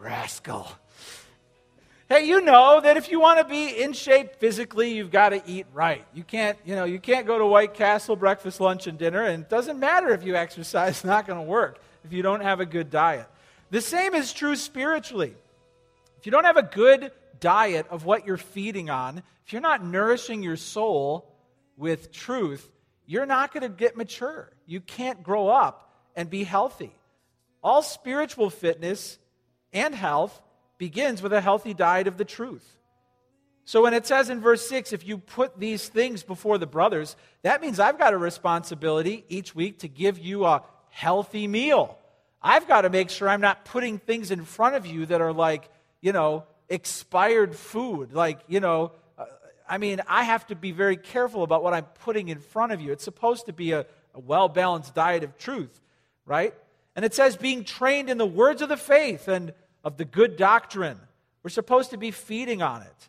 rascal. 0.00 0.68
Hey, 2.08 2.26
you 2.26 2.42
know 2.42 2.80
that 2.82 2.96
if 2.96 3.10
you 3.10 3.18
want 3.18 3.40
to 3.40 3.44
be 3.44 3.82
in 3.82 3.94
shape 3.94 4.36
physically, 4.36 4.92
you've 4.92 5.10
got 5.10 5.30
to 5.30 5.42
eat 5.46 5.66
right. 5.72 6.04
You 6.12 6.22
can't, 6.22 6.58
you 6.64 6.76
know, 6.76 6.84
you 6.84 7.00
can't 7.00 7.26
go 7.26 7.38
to 7.38 7.46
White 7.46 7.74
Castle 7.74 8.14
breakfast, 8.14 8.60
lunch, 8.60 8.86
and 8.86 8.98
dinner, 8.98 9.24
and 9.24 9.42
it 9.42 9.48
doesn't 9.48 9.80
matter 9.80 10.10
if 10.10 10.22
you 10.22 10.36
exercise, 10.36 10.90
it's 10.96 11.04
not 11.04 11.26
going 11.26 11.38
to 11.38 11.44
work 11.44 11.80
if 12.04 12.12
you 12.12 12.22
don't 12.22 12.42
have 12.42 12.60
a 12.60 12.66
good 12.66 12.90
diet. 12.90 13.26
The 13.70 13.80
same 13.80 14.14
is 14.14 14.32
true 14.32 14.54
spiritually. 14.54 15.34
If 16.18 16.26
you 16.26 16.32
don't 16.32 16.44
have 16.44 16.58
a 16.58 16.62
good 16.62 17.10
diet 17.44 17.86
of 17.90 18.06
what 18.06 18.26
you're 18.26 18.38
feeding 18.38 18.88
on, 18.88 19.22
if 19.44 19.52
you're 19.52 19.60
not 19.60 19.84
nourishing 19.84 20.42
your 20.42 20.56
soul 20.56 21.30
with 21.76 22.10
truth, 22.10 22.66
you're 23.04 23.26
not 23.26 23.52
going 23.52 23.62
to 23.62 23.68
get 23.68 23.98
mature. 23.98 24.50
You 24.64 24.80
can't 24.80 25.22
grow 25.22 25.48
up 25.48 25.92
and 26.16 26.30
be 26.30 26.42
healthy. 26.42 26.94
All 27.62 27.82
spiritual 27.82 28.48
fitness 28.48 29.18
and 29.74 29.94
health 29.94 30.40
begins 30.78 31.20
with 31.20 31.34
a 31.34 31.40
healthy 31.42 31.74
diet 31.74 32.06
of 32.06 32.16
the 32.16 32.24
truth. 32.24 32.66
So 33.66 33.82
when 33.82 33.92
it 33.92 34.06
says 34.06 34.30
in 34.30 34.40
verse 34.40 34.66
6, 34.66 34.94
if 34.94 35.06
you 35.06 35.18
put 35.18 35.60
these 35.60 35.86
things 35.86 36.22
before 36.22 36.56
the 36.56 36.66
brothers, 36.66 37.14
that 37.42 37.60
means 37.60 37.78
I've 37.78 37.98
got 37.98 38.14
a 38.14 38.18
responsibility 38.18 39.26
each 39.28 39.54
week 39.54 39.80
to 39.80 39.88
give 39.88 40.18
you 40.18 40.46
a 40.46 40.62
healthy 40.88 41.46
meal. 41.46 41.98
I've 42.40 42.66
got 42.66 42.82
to 42.82 42.90
make 42.90 43.10
sure 43.10 43.28
I'm 43.28 43.42
not 43.42 43.66
putting 43.66 43.98
things 43.98 44.30
in 44.30 44.46
front 44.46 44.76
of 44.76 44.86
you 44.86 45.04
that 45.06 45.20
are 45.20 45.32
like, 45.32 45.68
you 46.00 46.12
know, 46.12 46.44
expired 46.68 47.54
food. 47.56 48.12
Like, 48.12 48.40
you 48.48 48.60
know, 48.60 48.92
uh, 49.18 49.24
I 49.68 49.78
mean, 49.78 50.00
I 50.06 50.24
have 50.24 50.46
to 50.48 50.54
be 50.54 50.72
very 50.72 50.96
careful 50.96 51.42
about 51.42 51.62
what 51.62 51.74
I'm 51.74 51.84
putting 51.84 52.28
in 52.28 52.38
front 52.38 52.72
of 52.72 52.80
you. 52.80 52.92
It's 52.92 53.04
supposed 53.04 53.46
to 53.46 53.52
be 53.52 53.72
a, 53.72 53.86
a 54.14 54.20
well 54.20 54.48
balanced 54.48 54.94
diet 54.94 55.24
of 55.24 55.36
truth, 55.38 55.80
right? 56.26 56.54
And 56.96 57.04
it 57.04 57.14
says 57.14 57.36
being 57.36 57.64
trained 57.64 58.08
in 58.08 58.18
the 58.18 58.26
words 58.26 58.62
of 58.62 58.68
the 58.68 58.76
faith 58.76 59.28
and 59.28 59.52
of 59.82 59.96
the 59.96 60.04
good 60.04 60.36
doctrine. 60.36 60.98
We're 61.42 61.50
supposed 61.50 61.90
to 61.90 61.98
be 61.98 62.10
feeding 62.10 62.62
on 62.62 62.82
it. 62.82 63.08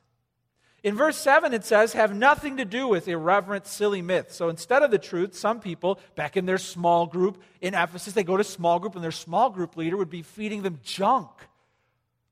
In 0.86 0.96
verse 0.96 1.18
7, 1.18 1.52
it 1.52 1.66
says, 1.66 1.94
have 1.94 2.16
nothing 2.16 2.58
to 2.58 2.66
do 2.66 2.88
with 2.88 3.08
irreverent, 3.08 3.66
silly 3.66 4.04
myths. 4.04 4.36
So 4.36 4.50
instead 4.50 4.84
of 4.84 4.92
the 4.92 5.00
truth, 5.00 5.36
some 5.36 5.60
people, 5.60 6.00
back 6.16 6.38
in 6.38 6.46
their 6.46 6.60
small 6.60 7.08
group 7.08 7.42
in 7.60 7.74
Ephesus, 7.74 8.14
they 8.14 8.24
go 8.24 8.38
to 8.38 8.44
small 8.44 8.78
group, 8.78 8.94
and 8.94 9.04
their 9.04 9.10
small 9.10 9.50
group 9.50 9.78
leader 9.78 9.98
would 9.98 10.12
be 10.12 10.22
feeding 10.22 10.62
them 10.62 10.80
junk, 10.84 11.32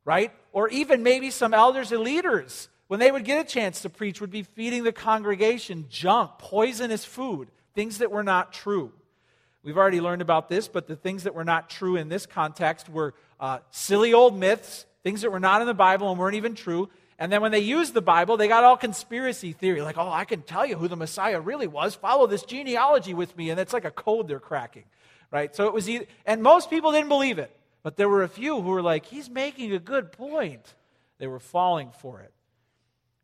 right? 0.06 0.32
Or 0.52 0.70
even 0.70 1.04
maybe 1.04 1.30
some 1.32 1.54
elders 1.54 1.92
and 1.92 2.02
leaders, 2.02 2.70
when 2.88 3.00
they 3.00 3.12
would 3.12 3.26
get 3.26 3.44
a 3.44 3.48
chance 3.48 3.82
to 3.82 3.90
preach, 3.90 4.22
would 4.22 4.32
be 4.32 4.44
feeding 4.44 4.84
the 4.84 4.92
congregation 4.92 5.86
junk, 5.90 6.32
poisonous 6.38 7.06
food, 7.06 7.50
things 7.74 8.00
that 8.00 8.12
were 8.12 8.24
not 8.24 8.54
true. 8.54 8.92
We've 9.64 9.78
already 9.78 10.02
learned 10.02 10.22
about 10.22 10.50
this, 10.50 10.68
but 10.68 10.88
the 10.88 10.96
things 10.96 11.24
that 11.24 11.34
were 11.34 11.46
not 11.46 11.70
true 11.70 11.96
in 11.96 12.10
this 12.10 12.26
context 12.26 12.90
were 12.90 13.14
uh, 13.40 13.60
silly 13.72 14.14
old 14.14 14.38
myths, 14.38 14.86
things 15.04 15.22
that 15.22 15.32
were 15.32 15.40
not 15.40 15.62
in 15.62 15.68
the 15.68 15.74
Bible 15.74 16.12
and 16.12 16.20
weren't 16.20 16.36
even 16.36 16.54
true. 16.54 16.90
And 17.18 17.32
then 17.32 17.42
when 17.42 17.52
they 17.52 17.60
used 17.60 17.94
the 17.94 18.02
Bible, 18.02 18.36
they 18.36 18.50
got 18.50 18.66
all 18.66 18.76
conspiracy 18.76 19.54
theory, 19.54 19.82
like, 19.82 19.98
oh, 19.98 20.10
I 20.10 20.26
can 20.26 20.42
tell 20.42 20.66
you 20.66 20.76
who 20.76 20.90
the 20.90 20.98
Messiah 20.98 21.40
really 21.40 21.68
was. 21.68 21.96
Follow 21.96 22.28
this 22.28 22.44
genealogy 22.44 23.14
with 23.14 23.38
me. 23.38 23.50
And 23.50 23.60
it's 23.60 23.72
like 23.72 23.86
a 23.86 23.92
code 23.92 24.28
they're 24.28 24.40
cracking, 24.40 24.84
right? 25.32 25.56
So 25.56 25.68
it 25.68 25.74
was 25.74 25.90
either, 25.90 26.06
and 26.26 26.44
most 26.44 26.70
people 26.70 26.92
didn't 26.92 27.10
believe 27.10 27.40
it. 27.40 27.56
But 27.84 27.98
there 27.98 28.10
were 28.10 28.24
a 28.24 28.30
few 28.30 28.62
who 28.62 28.70
were 28.70 28.82
like, 28.82 29.06
he's 29.06 29.30
making 29.30 29.74
a 29.74 29.80
good 29.80 30.13
point. 30.13 30.74
They 31.20 31.28
were 31.28 31.40
falling 31.40 31.92
for 32.00 32.22
it. 32.22 32.34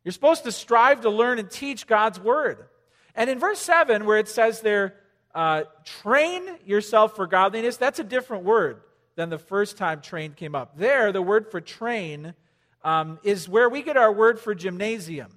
You're 0.04 0.12
supposed 0.12 0.44
to 0.44 0.52
strive 0.52 1.00
to 1.02 1.10
learn 1.10 1.38
and 1.38 1.50
teach 1.50 1.86
God's 1.86 2.20
word. 2.20 2.66
And 3.14 3.28
in 3.28 3.38
verse 3.38 3.58
7, 3.58 4.04
where 4.04 4.18
it 4.18 4.28
says 4.28 4.60
there, 4.60 4.94
uh, 5.34 5.64
train 5.84 6.42
yourself 6.64 7.16
for 7.16 7.26
godliness, 7.26 7.76
that's 7.76 7.98
a 7.98 8.04
different 8.04 8.44
word 8.44 8.82
than 9.16 9.30
the 9.30 9.38
first 9.38 9.76
time 9.76 10.00
train 10.00 10.32
came 10.32 10.54
up. 10.54 10.76
There, 10.76 11.12
the 11.12 11.22
word 11.22 11.50
for 11.50 11.60
train 11.60 12.34
um, 12.82 13.18
is 13.22 13.48
where 13.48 13.68
we 13.68 13.82
get 13.82 13.96
our 13.96 14.12
word 14.12 14.40
for 14.40 14.54
gymnasium. 14.54 15.32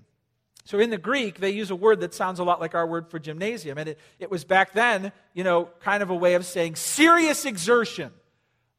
So 0.65 0.79
in 0.79 0.89
the 0.89 0.97
Greek, 0.97 1.39
they 1.39 1.49
use 1.49 1.71
a 1.71 1.75
word 1.75 1.99
that 1.99 2.13
sounds 2.13 2.39
a 2.39 2.43
lot 2.43 2.61
like 2.61 2.73
our 2.73 2.87
word 2.87 3.09
for 3.09 3.19
gymnasium. 3.19 3.77
And 3.77 3.89
it, 3.89 3.99
it 4.19 4.31
was 4.31 4.45
back 4.45 4.71
then, 4.71 5.11
you 5.33 5.43
know, 5.43 5.69
kind 5.81 6.01
of 6.01 6.09
a 6.09 6.15
way 6.15 6.35
of 6.35 6.45
saying 6.45 6.75
serious 6.75 7.45
exertion. 7.45 8.11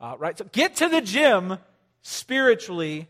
Uh, 0.05 0.17
right? 0.19 0.37
So 0.37 0.45
get 0.53 0.77
to 0.77 0.89
the 0.91 1.01
gym 1.01 1.57
spiritually, 2.03 3.09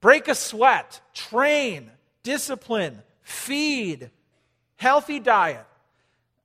break 0.00 0.28
a 0.28 0.36
sweat, 0.36 1.00
train, 1.12 1.90
discipline, 2.22 3.02
feed, 3.22 4.12
healthy 4.76 5.18
diet. 5.18 5.66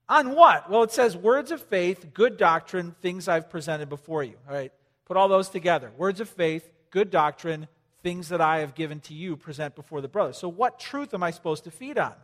On 0.07 0.33
what? 0.33 0.67
Well, 0.71 0.81
it 0.81 0.91
says 0.91 1.15
words 1.15 1.51
of 1.51 1.61
faith, 1.61 2.07
good 2.11 2.37
doctrine, 2.37 2.95
things 3.01 3.27
I've 3.27 3.51
presented 3.51 3.87
before 3.87 4.23
you. 4.23 4.33
All 4.47 4.55
right? 4.55 4.71
Put 5.05 5.15
all 5.15 5.27
those 5.27 5.49
together. 5.49 5.91
Words 5.95 6.21
of 6.21 6.27
faith, 6.27 6.67
good 6.89 7.11
doctrine, 7.11 7.67
things 8.01 8.29
that 8.29 8.41
I 8.41 8.61
have 8.61 8.73
given 8.73 8.99
to 9.01 9.13
you, 9.13 9.37
present 9.37 9.75
before 9.75 10.01
the 10.01 10.07
brothers. 10.07 10.39
So, 10.39 10.49
what 10.49 10.79
truth 10.79 11.13
am 11.13 11.21
I 11.21 11.29
supposed 11.29 11.65
to 11.65 11.71
feed 11.71 11.99
on? 11.99 12.15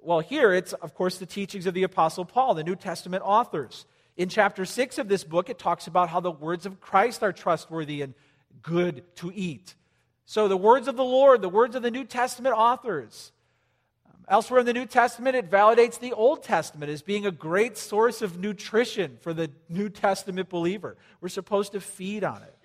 Well, 0.00 0.20
here 0.20 0.54
it's, 0.54 0.74
of 0.74 0.94
course, 0.94 1.18
the 1.18 1.26
teachings 1.26 1.66
of 1.66 1.74
the 1.74 1.82
Apostle 1.82 2.24
Paul, 2.24 2.54
the 2.54 2.62
New 2.62 2.76
Testament 2.76 3.24
authors. 3.26 3.84
In 4.16 4.28
chapter 4.30 4.64
6 4.64 4.98
of 4.98 5.08
this 5.08 5.24
book, 5.24 5.50
it 5.50 5.58
talks 5.58 5.86
about 5.86 6.08
how 6.08 6.20
the 6.20 6.30
words 6.30 6.64
of 6.64 6.80
Christ 6.80 7.22
are 7.22 7.32
trustworthy 7.32 8.00
and 8.02 8.14
good 8.62 9.04
to 9.16 9.30
eat. 9.34 9.74
So, 10.24 10.48
the 10.48 10.56
words 10.56 10.88
of 10.88 10.96
the 10.96 11.04
Lord, 11.04 11.42
the 11.42 11.48
words 11.48 11.76
of 11.76 11.82
the 11.82 11.90
New 11.90 12.04
Testament 12.04 12.54
authors, 12.56 13.30
um, 14.06 14.24
Elsewhere 14.26 14.60
in 14.60 14.66
the 14.66 14.72
New 14.72 14.86
Testament, 14.86 15.36
it 15.36 15.50
validates 15.50 16.00
the 16.00 16.14
Old 16.14 16.42
Testament 16.42 16.90
as 16.90 17.02
being 17.02 17.26
a 17.26 17.30
great 17.30 17.76
source 17.76 18.22
of 18.22 18.38
nutrition 18.38 19.18
for 19.20 19.34
the 19.34 19.50
New 19.68 19.88
Testament 19.88 20.48
believer. 20.48 20.96
We're 21.20 21.28
supposed 21.28 21.72
to 21.72 21.80
feed 21.80 22.24
on 22.24 22.42
it. 22.42 22.56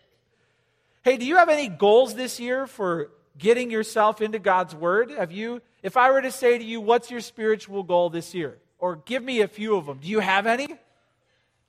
Hey, 1.04 1.18
do 1.18 1.26
you 1.26 1.38
have 1.38 1.50
any 1.50 1.68
goals 1.68 2.16
this 2.16 2.40
year 2.40 2.66
for 2.66 3.12
getting 3.38 3.70
yourself 3.70 4.22
into 4.22 4.40
God's 4.40 4.74
Word? 4.74 5.12
Have 5.12 5.32
you, 5.32 5.62
if 5.84 5.98
I 5.98 6.12
were 6.12 6.22
to 6.22 6.32
say 6.32 6.58
to 6.58 6.64
you, 6.64 6.80
what's 6.80 7.12
your 7.12 7.22
spiritual 7.22 7.84
goal 7.84 8.10
this 8.10 8.34
year? 8.34 8.58
Or 8.80 8.96
give 8.96 9.22
me 9.22 9.42
a 9.42 9.48
few 9.48 9.76
of 9.76 9.86
them. 9.86 10.00
Do 10.00 10.08
you 10.08 10.20
have 10.20 10.48
any? 10.48 10.78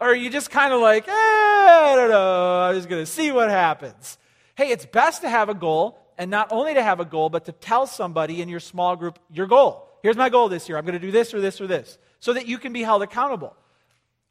Or 0.02 0.06
are 0.06 0.16
you 0.16 0.30
just 0.30 0.50
kind 0.50 0.72
of 0.72 0.80
like, 0.80 1.06
eh, 1.06 1.12
I 1.12 1.92
don't 1.94 2.10
know, 2.10 2.62
I'm 2.62 2.74
just 2.74 2.88
going 2.88 3.02
to 3.02 3.06
see 3.06 3.30
what 3.30 3.50
happens? 3.50 4.18
Hey, 4.56 4.70
it's 4.70 4.84
best 4.84 5.22
to 5.22 5.28
have 5.28 5.48
a 5.48 5.54
goal 5.54 5.96
and 6.18 6.28
not 6.28 6.48
only 6.50 6.74
to 6.74 6.82
have 6.82 6.98
a 6.98 7.04
goal, 7.04 7.30
but 7.30 7.44
to 7.44 7.52
tell 7.52 7.86
somebody 7.86 8.42
in 8.42 8.48
your 8.48 8.58
small 8.58 8.96
group 8.96 9.20
your 9.30 9.46
goal. 9.46 9.88
Here's 10.02 10.16
my 10.16 10.28
goal 10.28 10.48
this 10.48 10.68
year. 10.68 10.76
I'm 10.76 10.84
going 10.84 10.98
to 10.98 11.06
do 11.06 11.12
this 11.12 11.32
or 11.32 11.40
this 11.40 11.60
or 11.60 11.68
this, 11.68 11.98
so 12.18 12.32
that 12.32 12.48
you 12.48 12.58
can 12.58 12.72
be 12.72 12.82
held 12.82 13.04
accountable. 13.04 13.54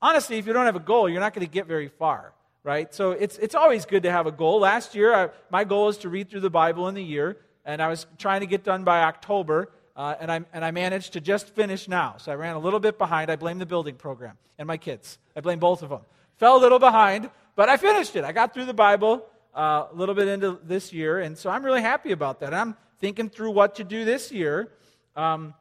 Honestly, 0.01 0.37
if 0.37 0.45
you 0.45 0.51
don't 0.51 0.65
have 0.65 0.75
a 0.75 0.81
goal, 0.81 1.07
you're 1.07 1.21
not 1.21 1.33
going 1.33 1.47
to 1.47 1.51
get 1.51 1.67
very 1.67 1.87
far, 1.87 2.33
right? 2.63 2.93
So 2.93 3.11
it's, 3.11 3.37
it's 3.37 3.55
always 3.55 3.85
good 3.85 4.03
to 4.03 4.11
have 4.11 4.27
a 4.27 4.31
goal. 4.33 4.59
Last 4.59 4.93
year, 4.93 5.15
I, 5.15 5.29
my 5.49 5.63
goal 5.63 5.87
is 5.87 5.99
to 5.99 6.09
read 6.09 6.29
through 6.29 6.41
the 6.41 6.49
Bible 6.49 6.89
in 6.89 6.95
the 6.95 7.03
year, 7.03 7.37
and 7.63 7.81
I 7.81 7.87
was 7.87 8.07
trying 8.17 8.41
to 8.41 8.45
get 8.45 8.65
done 8.65 8.83
by 8.83 9.03
October, 9.03 9.71
uh, 9.95 10.15
and, 10.19 10.29
I, 10.29 10.41
and 10.51 10.65
I 10.65 10.71
managed 10.71 11.13
to 11.13 11.21
just 11.21 11.55
finish 11.55 11.87
now. 11.87 12.15
So 12.17 12.33
I 12.33 12.35
ran 12.35 12.57
a 12.57 12.59
little 12.59 12.81
bit 12.81 12.97
behind. 12.97 13.31
I 13.31 13.37
blame 13.37 13.57
the 13.57 13.65
building 13.65 13.95
program 13.95 14.37
and 14.57 14.67
my 14.67 14.75
kids. 14.75 15.17
I 15.35 15.41
blame 15.41 15.59
both 15.59 15.83
of 15.83 15.89
them. 15.89 16.01
Fell 16.37 16.57
a 16.57 16.61
little 16.61 16.79
behind, 16.79 17.29
but 17.55 17.69
I 17.69 17.77
finished 17.77 18.15
it. 18.15 18.23
I 18.23 18.31
got 18.31 18.53
through 18.53 18.65
the 18.65 18.73
Bible 18.73 19.25
uh, 19.55 19.87
a 19.91 19.95
little 19.95 20.15
bit 20.15 20.27
into 20.27 20.59
this 20.63 20.91
year, 20.93 21.19
and 21.19 21.37
so 21.37 21.49
I'm 21.49 21.63
really 21.63 21.81
happy 21.81 22.11
about 22.11 22.39
that. 22.39 22.53
I'm 22.53 22.75
thinking 22.99 23.29
through 23.29 23.51
what 23.51 23.75
to 23.75 23.83
do 23.83 24.05
this 24.05 24.31
year. 24.31 24.71
Um, 25.15 25.53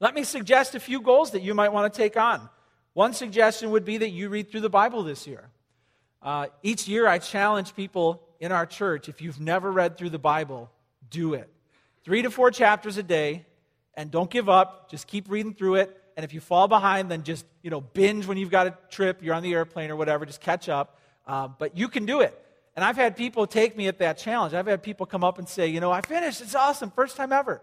let 0.00 0.14
me 0.14 0.24
suggest 0.24 0.74
a 0.74 0.80
few 0.80 1.00
goals 1.00 1.30
that 1.32 1.42
you 1.42 1.54
might 1.54 1.72
want 1.72 1.92
to 1.92 1.96
take 1.96 2.16
on. 2.16 2.48
One 2.92 3.12
suggestion 3.12 3.70
would 3.70 3.84
be 3.84 3.98
that 3.98 4.10
you 4.10 4.28
read 4.28 4.50
through 4.50 4.60
the 4.60 4.70
Bible 4.70 5.02
this 5.02 5.26
year. 5.26 5.50
Uh, 6.22 6.46
each 6.62 6.86
year, 6.86 7.06
I 7.06 7.18
challenge 7.18 7.74
people 7.74 8.22
in 8.40 8.52
our 8.52 8.66
church 8.66 9.08
if 9.08 9.20
you've 9.20 9.40
never 9.40 9.70
read 9.70 9.96
through 9.96 10.10
the 10.10 10.18
Bible, 10.18 10.70
do 11.10 11.34
it. 11.34 11.48
Three 12.04 12.22
to 12.22 12.30
four 12.30 12.50
chapters 12.50 12.96
a 12.98 13.02
day, 13.02 13.46
and 13.94 14.10
don't 14.10 14.30
give 14.30 14.48
up. 14.48 14.90
Just 14.90 15.06
keep 15.06 15.30
reading 15.30 15.54
through 15.54 15.76
it. 15.76 16.00
And 16.16 16.24
if 16.24 16.32
you 16.32 16.40
fall 16.40 16.68
behind, 16.68 17.10
then 17.10 17.22
just 17.22 17.44
you 17.62 17.70
know 17.70 17.80
binge 17.80 18.26
when 18.26 18.38
you've 18.38 18.50
got 18.50 18.66
a 18.66 18.76
trip, 18.90 19.22
you're 19.22 19.34
on 19.34 19.42
the 19.42 19.52
airplane 19.52 19.90
or 19.90 19.96
whatever. 19.96 20.26
Just 20.26 20.40
catch 20.40 20.68
up. 20.68 20.98
Uh, 21.26 21.48
but 21.48 21.76
you 21.76 21.88
can 21.88 22.06
do 22.06 22.20
it. 22.20 22.38
And 22.76 22.84
I've 22.84 22.96
had 22.96 23.16
people 23.16 23.46
take 23.46 23.76
me 23.76 23.86
at 23.86 23.98
that 23.98 24.18
challenge. 24.18 24.52
I've 24.52 24.66
had 24.66 24.82
people 24.82 25.06
come 25.06 25.22
up 25.22 25.38
and 25.38 25.48
say, 25.48 25.68
you 25.68 25.80
know, 25.80 25.92
I 25.92 26.00
finished. 26.00 26.40
It's 26.40 26.54
awesome. 26.54 26.90
First 26.90 27.16
time 27.16 27.32
ever. 27.32 27.62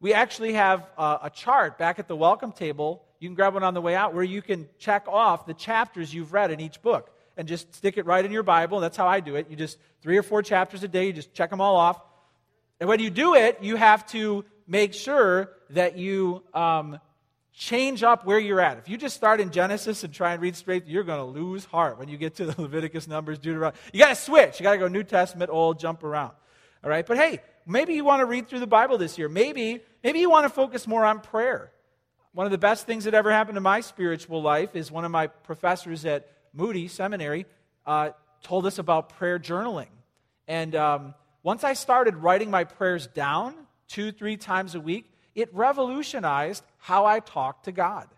We 0.00 0.14
actually 0.14 0.52
have 0.52 0.86
a, 0.96 1.18
a 1.24 1.30
chart 1.30 1.78
back 1.78 1.98
at 1.98 2.08
the 2.08 2.16
welcome 2.16 2.52
table. 2.52 3.04
You 3.18 3.28
can 3.28 3.34
grab 3.34 3.54
one 3.54 3.62
on 3.62 3.74
the 3.74 3.80
way 3.80 3.94
out 3.94 4.14
where 4.14 4.22
you 4.22 4.42
can 4.42 4.68
check 4.78 5.08
off 5.08 5.46
the 5.46 5.54
chapters 5.54 6.12
you've 6.12 6.32
read 6.32 6.50
in 6.50 6.60
each 6.60 6.82
book 6.82 7.10
and 7.36 7.48
just 7.48 7.74
stick 7.74 7.96
it 7.96 8.06
right 8.06 8.24
in 8.24 8.30
your 8.30 8.42
Bible. 8.42 8.80
That's 8.80 8.96
how 8.96 9.08
I 9.08 9.20
do 9.20 9.34
it. 9.36 9.50
You 9.50 9.56
just, 9.56 9.78
three 10.02 10.16
or 10.16 10.22
four 10.22 10.42
chapters 10.42 10.82
a 10.82 10.88
day, 10.88 11.06
you 11.06 11.12
just 11.12 11.32
check 11.32 11.50
them 11.50 11.60
all 11.60 11.76
off. 11.76 12.00
And 12.80 12.88
when 12.88 13.00
you 13.00 13.10
do 13.10 13.34
it, 13.34 13.58
you 13.62 13.76
have 13.76 14.06
to 14.08 14.44
make 14.66 14.94
sure 14.94 15.50
that 15.70 15.96
you 15.96 16.42
um, 16.52 17.00
change 17.56 18.02
up 18.02 18.26
where 18.26 18.38
you're 18.38 18.60
at. 18.60 18.78
If 18.78 18.88
you 18.88 18.96
just 18.96 19.14
start 19.14 19.40
in 19.40 19.50
Genesis 19.50 20.02
and 20.02 20.12
try 20.12 20.32
and 20.32 20.42
read 20.42 20.56
straight, 20.56 20.86
you're 20.86 21.04
going 21.04 21.18
to 21.18 21.40
lose 21.40 21.64
heart 21.64 21.98
when 21.98 22.08
you 22.08 22.16
get 22.16 22.34
to 22.36 22.46
the 22.46 22.60
Leviticus, 22.60 23.06
Numbers, 23.06 23.38
Deuteronomy. 23.38 23.78
You 23.92 24.00
got 24.00 24.08
to 24.08 24.14
switch. 24.16 24.58
You 24.58 24.64
got 24.64 24.72
to 24.72 24.78
go 24.78 24.88
New 24.88 25.04
Testament, 25.04 25.50
Old, 25.50 25.78
jump 25.78 26.02
around. 26.02 26.32
All 26.82 26.90
right? 26.90 27.06
But 27.06 27.16
hey, 27.16 27.40
maybe 27.64 27.94
you 27.94 28.04
want 28.04 28.20
to 28.20 28.26
read 28.26 28.48
through 28.48 28.60
the 28.60 28.66
Bible 28.66 28.98
this 28.98 29.16
year. 29.18 29.28
Maybe, 29.28 29.80
maybe 30.02 30.18
you 30.18 30.28
want 30.28 30.44
to 30.44 30.50
focus 30.50 30.86
more 30.86 31.04
on 31.04 31.20
prayer. 31.20 31.70
One 32.32 32.44
of 32.44 32.50
the 32.50 32.58
best 32.58 32.86
things 32.86 33.04
that 33.04 33.14
ever 33.14 33.30
happened 33.30 33.54
to 33.54 33.60
my 33.60 33.80
spiritual 33.80 34.42
life 34.42 34.74
is 34.74 34.90
one 34.90 35.04
of 35.04 35.12
my 35.12 35.28
professors 35.28 36.04
at 36.04 36.28
Moody 36.52 36.88
Seminary 36.88 37.46
uh, 37.86 38.10
told 38.42 38.66
us 38.66 38.78
about 38.78 39.10
prayer 39.10 39.38
journaling. 39.38 39.86
And 40.48 40.74
um, 40.74 41.14
once 41.44 41.62
I 41.62 41.74
started 41.74 42.16
writing 42.16 42.50
my 42.50 42.64
prayers 42.64 43.06
down 43.06 43.54
two, 43.86 44.10
three 44.10 44.36
times 44.36 44.74
a 44.74 44.80
week, 44.80 45.13
it 45.34 45.54
revolutionized 45.54 46.64
how 46.78 47.06
I 47.06 47.20
talk 47.20 47.64
to 47.64 47.72
God. 47.72 48.08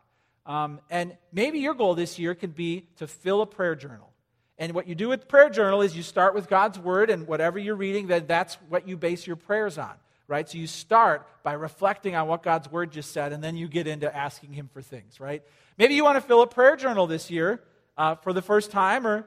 Um, 0.45 0.81
and 0.91 1.17
maybe 1.33 1.59
your 1.59 1.75
goal 1.75 1.95
this 1.95 2.19
year 2.19 2.35
could 2.35 2.55
be 2.55 2.87
to 2.97 3.07
fill 3.07 3.43
a 3.43 3.47
prayer 3.47 3.75
journal. 3.75 4.13
And 4.59 4.73
what 4.73 4.87
you 4.87 4.95
do 4.95 5.09
with 5.09 5.29
prayer 5.29 5.51
journal 5.51 5.83
is 5.83 5.97
you 5.97 6.03
start 6.03 6.35
with 6.35 6.49
God's 6.49 6.79
word, 6.79 7.11
and 7.11 7.27
whatever 7.27 7.59
you're 7.59 7.75
reading, 7.75 8.07
then 8.07 8.27
that's 8.27 8.55
what 8.69 8.89
you 8.89 8.97
base 8.97 9.27
your 9.27 9.37
prayers 9.37 9.77
on, 9.77 9.93
right? 10.29 10.49
So 10.49 10.57
you 10.57 10.67
start 10.67 11.27
by 11.43 11.53
reflecting 11.53 12.15
on 12.15 12.27
what 12.27 12.43
God's 12.43 12.71
word 12.71 12.91
just 12.91 13.13
said, 13.13 13.33
and 13.33 13.45
then 13.45 13.57
you 13.57 13.69
get 13.69 13.87
into 13.87 14.15
asking 14.15 14.53
Him 14.53 14.71
for 14.73 14.81
things, 14.81 15.21
right? 15.21 15.43
Maybe 15.77 15.95
you 15.95 16.05
want 16.05 16.17
to 16.17 16.23
fill 16.23 16.41
a 16.41 16.47
prayer 16.47 16.77
journal 16.77 17.07
this 17.07 17.31
year 17.31 17.63
uh, 17.99 18.15
for 18.15 18.33
the 18.33 18.41
first 18.41 18.71
time, 18.71 19.07
or 19.07 19.27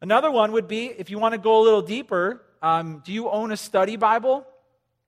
another 0.00 0.30
one 0.30 0.52
would 0.52 0.68
be 0.68 0.86
if 0.86 1.10
you 1.10 1.18
want 1.18 1.32
to 1.32 1.38
go 1.38 1.60
a 1.60 1.62
little 1.62 1.82
deeper, 1.82 2.42
um, 2.62 3.02
do 3.04 3.12
you 3.12 3.28
own 3.28 3.52
a 3.52 3.58
study 3.58 3.96
Bible? 3.96 4.46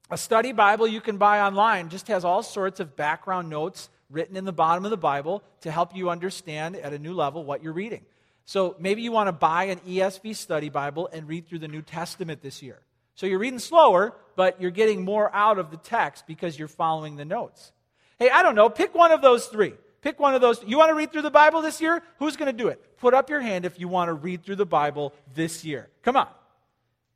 A 0.08 0.16
study 0.16 0.52
Bible 0.52 0.86
you 0.86 1.00
can 1.00 1.16
buy 1.16 1.40
online 1.40 1.88
just 1.88 2.06
has 2.08 2.25
all 2.25 2.42
sorts 2.42 2.78
of 2.78 2.94
background 2.94 3.50
notes 3.50 3.88
written 4.08 4.36
in 4.36 4.44
the 4.44 4.52
bottom 4.52 4.84
of 4.84 4.92
the 4.92 4.96
Bible 4.96 5.42
to 5.62 5.70
help 5.72 5.96
you 5.96 6.10
understand 6.10 6.76
at 6.76 6.92
a 6.92 6.98
new 6.98 7.12
level 7.12 7.44
what 7.44 7.60
you're 7.60 7.72
reading. 7.72 8.04
So 8.44 8.76
maybe 8.78 9.02
you 9.02 9.10
want 9.10 9.26
to 9.26 9.32
buy 9.32 9.64
an 9.64 9.80
ESV 9.80 10.36
study 10.36 10.68
Bible 10.68 11.08
and 11.12 11.26
read 11.26 11.48
through 11.48 11.58
the 11.58 11.66
New 11.66 11.82
Testament 11.82 12.40
this 12.40 12.62
year. 12.62 12.78
So 13.16 13.26
you're 13.26 13.40
reading 13.40 13.58
slower, 13.58 14.14
but 14.36 14.60
you're 14.60 14.70
getting 14.70 15.04
more 15.04 15.34
out 15.34 15.58
of 15.58 15.72
the 15.72 15.76
text 15.76 16.28
because 16.28 16.56
you're 16.56 16.68
following 16.68 17.16
the 17.16 17.25
notes. 17.25 17.72
Hey, 18.20 18.30
I 18.30 18.44
don't 18.44 18.54
know, 18.54 18.68
pick 18.70 18.94
one 18.94 19.10
of 19.10 19.22
those 19.22 19.46
three. 19.46 19.75
Pick 20.02 20.20
one 20.20 20.36
of 20.36 20.40
those. 20.40 20.62
You 20.64 20.78
want 20.78 20.90
to 20.90 20.94
read 20.94 21.10
through 21.10 21.22
the 21.22 21.30
Bible 21.32 21.62
this 21.62 21.80
year? 21.80 22.00
Who's 22.20 22.36
going 22.36 22.46
to 22.46 22.56
do 22.56 22.68
it? 22.68 22.98
Put 22.98 23.12
up 23.12 23.28
your 23.28 23.40
hand 23.40 23.64
if 23.64 23.80
you 23.80 23.88
want 23.88 24.08
to 24.08 24.14
read 24.14 24.44
through 24.44 24.54
the 24.54 24.66
Bible 24.66 25.12
this 25.34 25.64
year. 25.64 25.88
Come 26.02 26.14
on. 26.14 26.28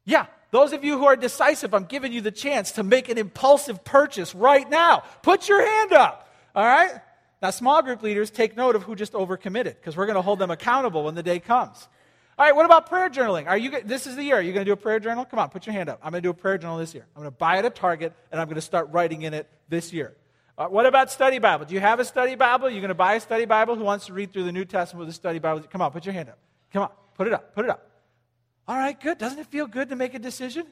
Yeah, 0.04 0.26
Those 0.50 0.72
of 0.72 0.84
you 0.84 0.98
who 0.98 1.06
are 1.06 1.16
decisive, 1.16 1.74
I'm 1.74 1.84
giving 1.84 2.12
you 2.12 2.20
the 2.20 2.30
chance 2.30 2.72
to 2.72 2.82
make 2.82 3.08
an 3.08 3.18
impulsive 3.18 3.84
purchase 3.84 4.34
right 4.34 4.68
now. 4.68 5.04
Put 5.22 5.48
your 5.48 5.64
hand 5.64 5.92
up. 5.92 6.28
All 6.54 6.64
right? 6.64 7.00
Now, 7.40 7.50
small 7.50 7.82
group 7.82 8.02
leaders, 8.02 8.30
take 8.30 8.56
note 8.56 8.76
of 8.76 8.82
who 8.82 8.94
just 8.94 9.12
overcommitted 9.12 9.76
because 9.76 9.96
we're 9.96 10.06
going 10.06 10.16
to 10.16 10.22
hold 10.22 10.38
them 10.38 10.50
accountable 10.50 11.04
when 11.04 11.14
the 11.14 11.22
day 11.22 11.38
comes. 11.38 11.88
All 12.38 12.46
right, 12.46 12.56
what 12.56 12.64
about 12.64 12.88
prayer 12.88 13.10
journaling? 13.10 13.46
Are 13.48 13.58
you 13.58 13.82
this 13.82 14.06
is 14.06 14.16
the 14.16 14.22
year. 14.22 14.36
Are 14.36 14.42
you 14.42 14.52
going 14.52 14.64
to 14.64 14.68
do 14.68 14.72
a 14.72 14.76
prayer 14.76 14.98
journal? 14.98 15.26
Come 15.26 15.38
on, 15.38 15.50
put 15.50 15.66
your 15.66 15.74
hand 15.74 15.90
up. 15.90 16.00
I'm 16.02 16.10
going 16.10 16.22
to 16.22 16.26
do 16.26 16.30
a 16.30 16.34
prayer 16.34 16.56
journal 16.56 16.78
this 16.78 16.94
year. 16.94 17.04
I'm 17.14 17.20
going 17.22 17.30
to 17.30 17.36
buy 17.36 17.58
it 17.58 17.66
at 17.66 17.74
Target 17.74 18.14
and 18.32 18.40
I'm 18.40 18.46
going 18.46 18.54
to 18.54 18.62
start 18.62 18.88
writing 18.90 19.22
in 19.22 19.34
it 19.34 19.46
this 19.68 19.92
year. 19.92 20.14
Uh, 20.56 20.66
what 20.66 20.86
about 20.86 21.10
study 21.10 21.38
Bible? 21.38 21.66
Do 21.66 21.74
you 21.74 21.80
have 21.80 22.00
a 22.00 22.04
study 22.04 22.34
Bible? 22.34 22.70
You're 22.70 22.80
going 22.80 22.88
to 22.88 22.94
buy 22.94 23.14
a 23.14 23.20
study 23.20 23.44
Bible? 23.44 23.76
Who 23.76 23.84
wants 23.84 24.06
to 24.06 24.14
read 24.14 24.32
through 24.32 24.44
the 24.44 24.52
New 24.52 24.64
Testament 24.64 25.00
with 25.06 25.14
a 25.14 25.16
study 25.16 25.38
Bible? 25.38 25.62
Come 25.70 25.82
on, 25.82 25.90
put 25.90 26.06
your 26.06 26.14
hand 26.14 26.30
up. 26.30 26.38
Come 26.72 26.84
on, 26.84 26.90
put 27.14 27.26
it 27.26 27.34
up. 27.34 27.54
Put 27.54 27.66
it 27.66 27.70
up. 27.70 27.89
All 28.70 28.76
right, 28.76 28.98
good. 29.00 29.18
Doesn't 29.18 29.40
it 29.40 29.48
feel 29.48 29.66
good 29.66 29.88
to 29.88 29.96
make 29.96 30.14
a 30.14 30.18
decision? 30.20 30.64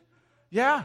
Yeah. 0.50 0.84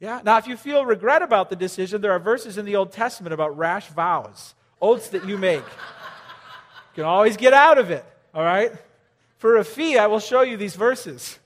Yeah. 0.00 0.22
Now, 0.24 0.38
if 0.38 0.46
you 0.46 0.56
feel 0.56 0.86
regret 0.86 1.20
about 1.20 1.50
the 1.50 1.54
decision, 1.54 2.00
there 2.00 2.12
are 2.12 2.18
verses 2.18 2.56
in 2.56 2.64
the 2.64 2.76
Old 2.76 2.92
Testament 2.92 3.34
about 3.34 3.58
rash 3.58 3.88
vows, 3.88 4.54
oaths 4.80 5.10
that 5.10 5.26
you 5.26 5.36
make. 5.36 5.60
you 5.60 6.94
can 6.94 7.04
always 7.04 7.36
get 7.36 7.52
out 7.52 7.76
of 7.76 7.90
it. 7.90 8.06
All 8.32 8.42
right? 8.42 8.72
For 9.36 9.58
a 9.58 9.64
fee, 9.64 9.98
I 9.98 10.06
will 10.06 10.18
show 10.18 10.40
you 10.40 10.56
these 10.56 10.74
verses. 10.76 11.38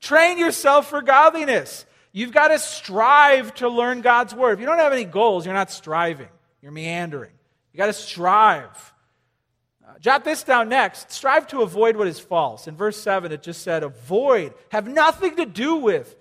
Train 0.00 0.38
yourself 0.38 0.88
for 0.88 1.02
godliness. 1.02 1.84
You've 2.12 2.32
got 2.32 2.48
to 2.48 2.58
strive 2.58 3.52
to 3.56 3.68
learn 3.68 4.00
God's 4.00 4.34
word. 4.34 4.54
If 4.54 4.60
you 4.60 4.66
don't 4.66 4.78
have 4.78 4.94
any 4.94 5.04
goals, 5.04 5.44
you're 5.44 5.54
not 5.54 5.70
striving, 5.70 6.30
you're 6.62 6.72
meandering. 6.72 7.32
You've 7.74 7.80
got 7.80 7.88
to 7.88 7.92
strive. 7.92 8.94
Jot 10.00 10.24
this 10.24 10.42
down 10.42 10.68
next. 10.68 11.10
Strive 11.10 11.46
to 11.48 11.62
avoid 11.62 11.96
what 11.96 12.06
is 12.06 12.20
false. 12.20 12.66
In 12.66 12.76
verse 12.76 13.00
7, 13.00 13.32
it 13.32 13.42
just 13.42 13.62
said, 13.62 13.82
avoid, 13.82 14.54
have 14.70 14.86
nothing 14.86 15.36
to 15.36 15.46
do 15.46 15.76
with 15.76 16.16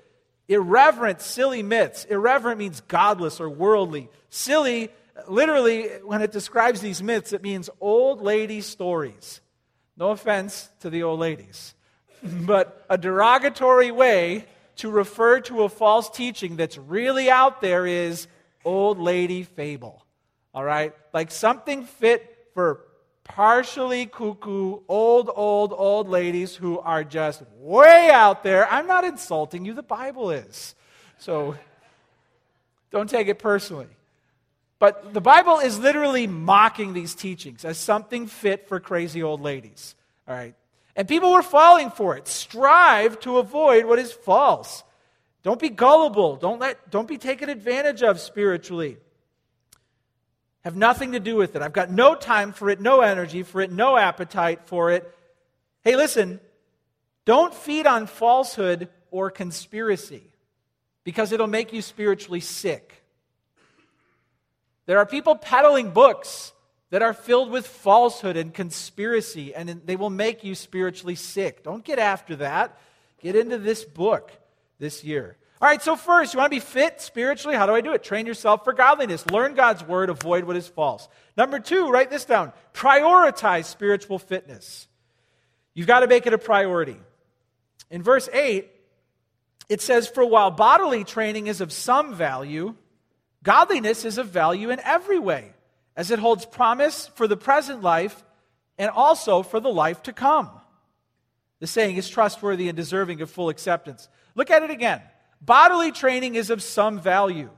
irreverent, 0.47 1.21
silly 1.21 1.63
myths. 1.63 2.05
Irreverent 2.05 2.57
means 2.57 2.81
godless 2.81 3.39
or 3.39 3.49
worldly. 3.49 4.09
Silly, 4.29 4.89
literally, 5.27 5.88
when 6.03 6.21
it 6.21 6.31
describes 6.31 6.81
these 6.81 7.01
myths, 7.01 7.31
it 7.33 7.43
means 7.43 7.69
old 7.79 8.21
lady 8.21 8.61
stories. 8.61 9.41
No 9.95 10.11
offense 10.11 10.69
to 10.79 10.89
the 10.89 11.03
old 11.03 11.19
ladies, 11.19 11.75
but 12.23 12.85
a 12.89 12.97
derogatory 12.97 13.91
way 13.91 14.45
to 14.77 14.89
refer 14.89 15.41
to 15.41 15.63
a 15.63 15.69
false 15.69 16.09
teaching 16.09 16.55
that's 16.55 16.77
really 16.77 17.29
out 17.29 17.59
there 17.61 17.85
is 17.85 18.27
old 18.63 18.97
lady 18.97 19.43
fable. 19.43 20.05
All 20.53 20.63
right? 20.63 20.93
Like 21.13 21.31
something 21.31 21.83
fit 21.83 22.47
for 22.53 22.85
partially 23.29 24.07
cuckoo, 24.07 24.79
old, 24.88 25.29
old, 25.33 25.71
old 25.71 26.09
ladies 26.09 26.55
who 26.55 26.79
are 26.79 27.03
just 27.03 27.43
way 27.59 28.09
out 28.12 28.43
there. 28.43 28.67
I'm 28.69 28.88
not 28.88 29.05
insulting 29.05 29.63
you, 29.63 29.74
the 29.74 29.83
Bible 29.83 30.31
is. 30.31 30.75
So 31.19 31.55
don't 32.91 33.09
take 33.09 33.27
it 33.27 33.39
personally. 33.39 33.88
But 34.79 35.13
the 35.13 35.21
Bible 35.21 35.59
is 35.59 35.77
literally 35.77 36.25
mocking 36.25 36.93
these 36.93 37.13
teachings 37.13 37.63
as 37.63 37.77
something 37.77 38.27
fit 38.27 38.67
for 38.67 38.79
crazy 38.79 39.21
old 39.21 39.41
ladies. 39.41 39.95
All 40.27 40.36
right? 40.36 40.55
And 40.95 41.07
people 41.07 41.31
were 41.31 41.43
falling 41.43 41.91
for 41.91 42.17
it. 42.17 42.27
Strive 42.27 43.19
to 43.21 43.38
avoid 43.38 43.86
what 43.86 44.00
is 44.00 44.12
false. 44.12 44.83
Don't 45.43 45.59
be 45.59 45.69
gullible. 45.69 46.36
Don't, 46.36 46.59
let, 46.59 46.89
don't 46.89 47.07
be 47.07 47.17
taken 47.17 47.50
advantage 47.50 48.01
of 48.01 48.19
spiritually. 48.19 48.98
Have 50.63 50.75
nothing 50.75 51.13
to 51.13 51.19
do 51.19 51.35
with 51.35 51.55
it. 51.55 51.61
I've 51.61 51.73
got 51.73 51.89
no 51.89 52.15
time 52.15 52.51
for 52.51 52.69
it, 52.69 52.81
no 52.81 53.01
energy 53.01 53.43
for 53.43 53.61
it, 53.61 53.71
no 53.71 53.97
appetite 53.97 54.61
for 54.65 54.91
it. 54.91 55.15
Hey, 55.83 55.95
listen, 55.95 56.39
don't 57.25 57.53
feed 57.53 57.87
on 57.87 58.07
falsehood 58.07 58.89
or 59.11 59.31
conspiracy 59.31 60.23
because 61.03 61.31
it'll 61.31 61.47
make 61.47 61.71
you 61.71 61.81
spiritually 61.81 62.41
sick. 62.41 63.03
There 64.85 64.97
are 64.97 65.05
people 65.05 65.35
peddling 65.35 65.91
books 65.91 66.51
that 66.89 67.01
are 67.01 67.13
filled 67.13 67.51
with 67.51 67.67
falsehood 67.67 68.35
and 68.35 68.53
conspiracy, 68.53 69.53
and 69.53 69.81
they 69.85 69.95
will 69.95 70.09
make 70.09 70.43
you 70.43 70.55
spiritually 70.55 71.15
sick. 71.15 71.63
Don't 71.63 71.83
get 71.83 71.99
after 71.99 72.35
that. 72.37 72.77
Get 73.21 73.35
into 73.35 73.57
this 73.57 73.85
book 73.85 74.31
this 74.79 75.03
year. 75.03 75.37
All 75.61 75.67
right, 75.67 75.81
so 75.81 75.95
first, 75.95 76.33
you 76.33 76.39
want 76.39 76.51
to 76.51 76.55
be 76.55 76.61
fit 76.61 77.01
spiritually? 77.01 77.57
How 77.57 77.65
do 77.65 77.73
I 77.73 77.81
do 77.81 77.91
it? 77.91 78.03
Train 78.03 78.25
yourself 78.25 78.63
for 78.63 78.72
godliness. 78.72 79.29
Learn 79.29 79.55
God's 79.55 79.83
word, 79.83 80.09
avoid 80.09 80.45
what 80.45 80.55
is 80.55 80.67
false. 80.67 81.07
Number 81.35 81.59
two, 81.59 81.89
write 81.89 82.09
this 82.09 82.25
down 82.25 82.53
prioritize 82.74 83.65
spiritual 83.65 84.19
fitness. 84.19 84.87
You've 85.74 85.87
got 85.87 86.00
to 86.00 86.07
make 86.07 86.25
it 86.27 86.33
a 86.33 86.37
priority. 86.37 86.98
In 87.91 88.03
verse 88.03 88.29
8, 88.31 88.69
it 89.67 89.81
says, 89.81 90.07
For 90.07 90.25
while 90.25 90.51
bodily 90.51 91.03
training 91.03 91.48
is 91.48 91.61
of 91.61 91.72
some 91.72 92.13
value, 92.13 92.75
Godliness 93.43 94.05
is 94.05 94.17
of 94.17 94.27
value 94.27 94.69
in 94.69 94.79
every 94.83 95.19
way, 95.19 95.53
as 95.95 96.11
it 96.11 96.19
holds 96.19 96.45
promise 96.45 97.09
for 97.15 97.27
the 97.27 97.37
present 97.37 97.81
life 97.81 98.24
and 98.77 98.89
also 98.89 99.43
for 99.43 99.59
the 99.59 99.69
life 99.69 100.03
to 100.03 100.13
come. 100.13 100.50
The 101.59 101.67
saying 101.67 101.98
is 101.98 102.09
trustworthy 102.09 102.69
and 102.69 102.75
deserving 102.75 103.22
of 103.22 103.29
full 103.29 103.50
acceptance. 103.50 104.07
Look 104.35 104.50
at 104.50 104.63
it 104.63 104.69
again. 104.69 105.01
Bodily 105.41 105.91
training 105.91 106.35
is 106.35 106.49
of 106.49 106.61
some 106.61 106.99
value. 106.99 107.49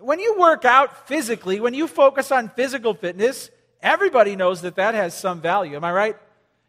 When 0.00 0.18
you 0.18 0.36
work 0.38 0.64
out 0.64 1.06
physically, 1.06 1.60
when 1.60 1.74
you 1.74 1.86
focus 1.86 2.32
on 2.32 2.48
physical 2.48 2.94
fitness, 2.94 3.50
everybody 3.80 4.36
knows 4.36 4.62
that 4.62 4.76
that 4.76 4.94
has 4.94 5.14
some 5.14 5.40
value. 5.40 5.76
Am 5.76 5.84
I 5.84 5.92
right? 5.92 6.16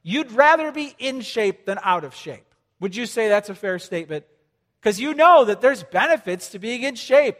You'd 0.03 0.31
rather 0.31 0.71
be 0.71 0.95
in 0.99 1.21
shape 1.21 1.65
than 1.65 1.79
out 1.81 2.03
of 2.03 2.13
shape. 2.13 2.45
Would 2.79 2.95
you 2.95 3.05
say 3.05 3.29
that's 3.29 3.49
a 3.49 3.55
fair 3.55 3.79
statement? 3.79 4.25
Because 4.79 4.99
you 4.99 5.13
know 5.13 5.45
that 5.45 5.61
there's 5.61 5.83
benefits 5.83 6.49
to 6.49 6.59
being 6.59 6.83
in 6.83 6.95
shape 6.95 7.37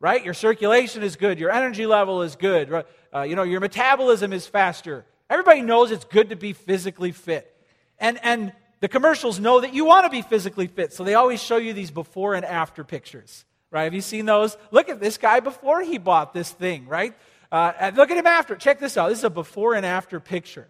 right? 0.00 0.24
Your 0.24 0.34
circulation 0.34 1.02
is 1.02 1.16
good, 1.16 1.38
your 1.38 1.50
energy 1.50 1.86
level 1.86 2.22
is 2.22 2.36
good, 2.36 2.84
uh, 3.14 3.22
you 3.22 3.36
know, 3.36 3.42
your 3.42 3.60
metabolism 3.60 4.32
is 4.32 4.46
faster. 4.46 5.04
Everybody 5.28 5.62
knows 5.62 5.90
it's 5.90 6.04
good 6.04 6.30
to 6.30 6.36
be 6.36 6.52
physically 6.52 7.12
fit. 7.12 7.54
And, 7.98 8.18
and 8.22 8.52
the 8.80 8.88
commercials 8.88 9.40
know 9.40 9.60
that 9.60 9.74
you 9.74 9.84
want 9.84 10.04
to 10.04 10.10
be 10.10 10.22
physically 10.22 10.66
fit, 10.66 10.92
so 10.92 11.04
they 11.04 11.14
always 11.14 11.42
show 11.42 11.56
you 11.56 11.72
these 11.72 11.90
before 11.90 12.34
and 12.34 12.44
after 12.44 12.84
pictures, 12.84 13.44
right? 13.70 13.84
Have 13.84 13.94
you 13.94 14.00
seen 14.00 14.26
those? 14.26 14.56
Look 14.70 14.88
at 14.88 15.00
this 15.00 15.18
guy 15.18 15.40
before 15.40 15.82
he 15.82 15.98
bought 15.98 16.32
this 16.32 16.50
thing, 16.50 16.86
right? 16.86 17.14
Uh, 17.50 17.90
look 17.94 18.10
at 18.10 18.16
him 18.16 18.26
after. 18.26 18.54
Check 18.56 18.78
this 18.78 18.96
out. 18.96 19.08
This 19.08 19.18
is 19.18 19.24
a 19.24 19.30
before 19.30 19.74
and 19.74 19.84
after 19.84 20.20
picture. 20.20 20.68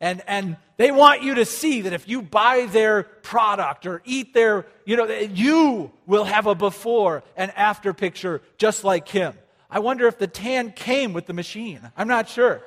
And, 0.00 0.22
and 0.26 0.56
they 0.76 0.90
want 0.90 1.22
you 1.22 1.36
to 1.36 1.46
see 1.46 1.82
that 1.82 1.92
if 1.92 2.08
you 2.08 2.20
buy 2.20 2.66
their 2.66 3.04
product 3.04 3.86
or 3.86 4.02
eat 4.04 4.34
their, 4.34 4.66
you 4.84 4.96
know, 4.96 5.06
you 5.06 5.90
will 6.06 6.24
have 6.24 6.46
a 6.46 6.54
before 6.54 7.22
and 7.36 7.50
after 7.56 7.94
picture 7.94 8.42
just 8.58 8.84
like 8.84 9.08
him. 9.08 9.34
I 9.70 9.78
wonder 9.78 10.06
if 10.06 10.18
the 10.18 10.26
tan 10.26 10.72
came 10.72 11.12
with 11.12 11.26
the 11.26 11.32
machine. 11.32 11.80
I'm 11.96 12.08
not 12.08 12.28
sure. 12.28 12.62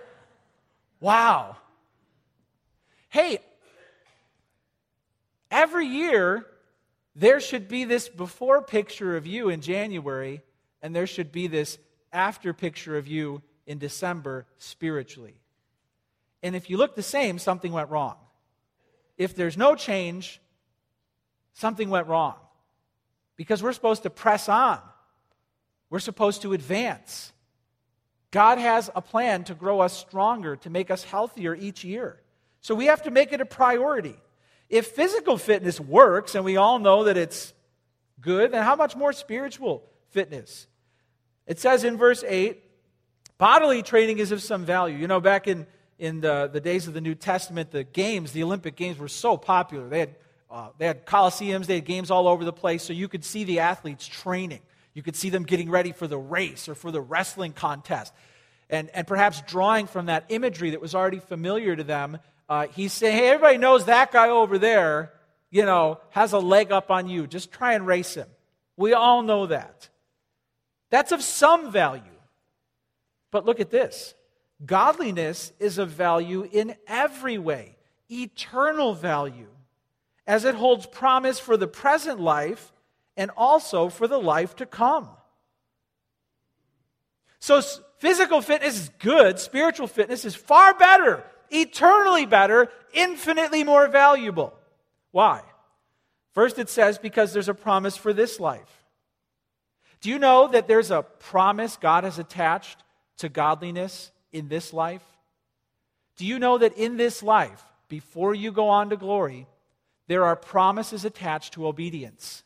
Wow. 0.99 1.57
Hey, 3.09 3.39
every 5.51 5.85
year 5.85 6.45
there 7.15 7.39
should 7.39 7.67
be 7.67 7.83
this 7.83 8.07
before 8.07 8.61
picture 8.61 9.17
of 9.17 9.27
you 9.27 9.49
in 9.49 9.61
January, 9.61 10.41
and 10.81 10.95
there 10.95 11.07
should 11.07 11.31
be 11.31 11.47
this 11.47 11.77
after 12.13 12.53
picture 12.53 12.97
of 12.97 13.07
you 13.07 13.41
in 13.65 13.77
December 13.77 14.45
spiritually. 14.57 15.35
And 16.41 16.55
if 16.55 16.69
you 16.69 16.77
look 16.77 16.95
the 16.95 17.03
same, 17.03 17.37
something 17.37 17.71
went 17.71 17.89
wrong. 17.89 18.15
If 19.17 19.35
there's 19.35 19.57
no 19.57 19.75
change, 19.75 20.39
something 21.53 21.89
went 21.89 22.07
wrong. 22.07 22.35
Because 23.35 23.61
we're 23.61 23.73
supposed 23.73 24.03
to 24.03 24.09
press 24.09 24.47
on, 24.47 24.79
we're 25.89 25.99
supposed 25.99 26.43
to 26.43 26.53
advance. 26.53 27.33
God 28.31 28.59
has 28.59 28.89
a 28.95 29.01
plan 29.01 29.43
to 29.45 29.55
grow 29.55 29.81
us 29.81 29.97
stronger, 29.97 30.55
to 30.57 30.69
make 30.69 30.91
us 30.91 31.03
healthier 31.03 31.55
each 31.55 31.83
year. 31.83 32.21
So 32.61 32.75
we 32.75 32.85
have 32.85 33.03
to 33.03 33.11
make 33.11 33.33
it 33.33 33.41
a 33.41 33.45
priority. 33.45 34.15
If 34.69 34.87
physical 34.87 35.37
fitness 35.37 35.79
works, 35.79 36.35
and 36.35 36.45
we 36.45 36.57
all 36.57 36.79
know 36.79 37.05
that 37.05 37.17
it's 37.17 37.53
good, 38.21 38.51
then 38.51 38.63
how 38.63 38.75
much 38.75 38.95
more 38.95 39.13
spiritual 39.13 39.83
fitness? 40.09 40.67
It 41.47 41.59
says 41.59 41.83
in 41.83 41.97
verse 41.97 42.23
8 42.27 42.63
bodily 43.37 43.81
training 43.81 44.19
is 44.19 44.31
of 44.31 44.41
some 44.43 44.65
value. 44.65 44.97
You 44.97 45.07
know, 45.07 45.19
back 45.19 45.47
in 45.47 45.65
in 45.99 46.21
the, 46.21 46.49
the 46.51 46.61
days 46.61 46.87
of 46.87 46.93
the 46.93 47.01
New 47.01 47.13
Testament, 47.13 47.71
the 47.71 47.83
games, 47.83 48.31
the 48.31 48.41
Olympic 48.41 48.75
Games, 48.77 48.97
were 48.97 49.09
so 49.09 49.35
popular. 49.35 49.87
They 49.89 49.99
had, 49.99 50.15
uh, 50.49 50.69
they 50.77 50.87
had 50.87 51.05
coliseums, 51.05 51.65
they 51.65 51.75
had 51.75 51.85
games 51.85 52.09
all 52.09 52.27
over 52.27 52.45
the 52.45 52.53
place, 52.53 52.83
so 52.83 52.93
you 52.93 53.09
could 53.09 53.25
see 53.25 53.43
the 53.43 53.59
athletes 53.59 54.07
training. 54.07 54.61
You 54.93 55.03
could 55.03 55.17
see 55.17 55.29
them 55.29 55.43
getting 55.43 55.69
ready 55.69 55.91
for 55.91 56.07
the 56.07 56.17
race 56.17 56.69
or 56.69 56.75
for 56.75 56.89
the 56.89 57.01
wrestling 57.01 57.51
contest. 57.51 58.13
And, 58.69 58.89
and 58.93 59.05
perhaps 59.05 59.41
drawing 59.41 59.87
from 59.87 60.05
that 60.05 60.25
imagery 60.29 60.71
that 60.71 60.81
was 60.81 60.95
already 60.95 61.19
familiar 61.19 61.75
to 61.75 61.83
them, 61.83 62.17
uh, 62.49 62.67
he's 62.67 62.91
saying, 62.91 63.15
hey, 63.15 63.29
everybody 63.29 63.57
knows 63.57 63.85
that 63.85 64.11
guy 64.11 64.29
over 64.29 64.57
there, 64.57 65.13
you 65.51 65.65
know, 65.65 65.99
has 66.09 66.33
a 66.33 66.39
leg 66.39 66.71
up 66.71 66.89
on 66.89 67.07
you. 67.07 67.27
Just 67.27 67.51
try 67.51 67.73
and 67.73 67.85
race 67.85 68.15
him. 68.15 68.27
We 68.75 68.93
all 68.93 69.21
know 69.21 69.45
that. 69.45 69.87
That's 70.89 71.11
of 71.11 71.21
some 71.21 71.71
value. 71.71 72.01
But 73.31 73.45
look 73.45 73.59
at 73.59 73.69
this 73.69 74.15
Godliness 74.65 75.53
is 75.59 75.77
of 75.77 75.89
value 75.89 76.47
in 76.51 76.75
every 76.87 77.37
way, 77.37 77.77
eternal 78.09 78.93
value. 78.93 79.47
as 80.27 80.45
it 80.45 80.53
holds 80.53 80.85
promise 80.85 81.39
for 81.39 81.57
the 81.57 81.67
present 81.67 82.19
life 82.19 82.71
and 83.17 83.31
also 83.35 83.89
for 83.89 84.07
the 84.07 84.19
life 84.19 84.55
to 84.55 84.65
come. 84.65 85.09
So, 87.39 87.61
physical 87.97 88.41
fitness 88.41 88.79
is 88.79 88.89
good, 88.99 89.39
spiritual 89.39 89.87
fitness 89.87 90.25
is 90.25 90.35
far 90.35 90.75
better, 90.75 91.23
eternally 91.51 92.25
better, 92.25 92.69
infinitely 92.93 93.63
more 93.63 93.87
valuable. 93.87 94.53
Why? 95.11 95.41
First, 96.33 96.59
it 96.59 96.69
says 96.69 96.97
because 96.97 97.33
there's 97.33 97.49
a 97.49 97.53
promise 97.53 97.97
for 97.97 98.13
this 98.13 98.39
life. 98.39 98.83
Do 100.01 100.09
you 100.09 100.19
know 100.19 100.47
that 100.47 100.67
there's 100.67 100.91
a 100.91 101.01
promise 101.01 101.75
God 101.75 102.03
has 102.03 102.19
attached 102.19 102.83
to 103.17 103.29
godliness 103.29 104.11
in 104.31 104.47
this 104.47 104.71
life? 104.71 105.03
Do 106.15 106.25
you 106.25 106.39
know 106.39 106.57
that 106.57 106.77
in 106.77 106.97
this 106.97 107.21
life, 107.23 107.63
before 107.87 108.33
you 108.33 108.51
go 108.51 108.69
on 108.69 108.89
to 108.91 108.97
glory, 108.97 109.47
there 110.07 110.25
are 110.25 110.35
promises 110.35 111.05
attached 111.05 111.53
to 111.53 111.67
obedience? 111.67 112.43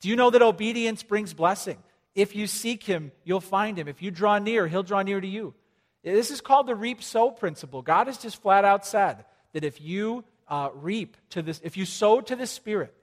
Do 0.00 0.08
you 0.08 0.16
know 0.16 0.30
that 0.30 0.42
obedience 0.42 1.02
brings 1.02 1.34
blessing? 1.34 1.78
If 2.14 2.34
you 2.34 2.46
seek 2.46 2.82
him, 2.82 3.12
you'll 3.24 3.40
find 3.40 3.78
him. 3.78 3.88
If 3.88 4.02
you 4.02 4.10
draw 4.10 4.38
near, 4.38 4.66
he'll 4.66 4.82
draw 4.82 5.02
near 5.02 5.20
to 5.20 5.26
you. 5.26 5.54
This 6.02 6.30
is 6.30 6.40
called 6.40 6.66
the 6.66 6.74
reap 6.74 7.02
sow 7.02 7.30
principle. 7.30 7.82
God 7.82 8.06
has 8.08 8.18
just 8.18 8.42
flat 8.42 8.64
out 8.64 8.84
said 8.84 9.24
that 9.52 9.64
if 9.64 9.80
you 9.80 10.24
uh, 10.48 10.70
reap 10.74 11.16
to 11.30 11.42
this, 11.42 11.60
if 11.62 11.76
you 11.76 11.84
sow 11.84 12.20
to 12.20 12.36
the 12.36 12.46
Spirit, 12.46 12.94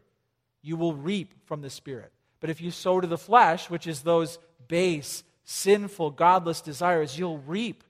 you 0.62 0.76
will 0.76 0.94
reap 0.94 1.34
from 1.46 1.62
the 1.62 1.70
Spirit. 1.70 2.12
But 2.40 2.50
if 2.50 2.62
you 2.62 2.72
sow 2.72 3.00
to 3.00 3.08
the 3.08 3.18
flesh, 3.18 3.70
which 3.70 3.88
is 3.88 4.02
those 4.02 4.38
base, 4.68 5.24
sinful, 5.46 6.12
godless 6.12 6.62
desires, 6.62 7.18
you'll 7.18 7.40
reap 7.40 7.84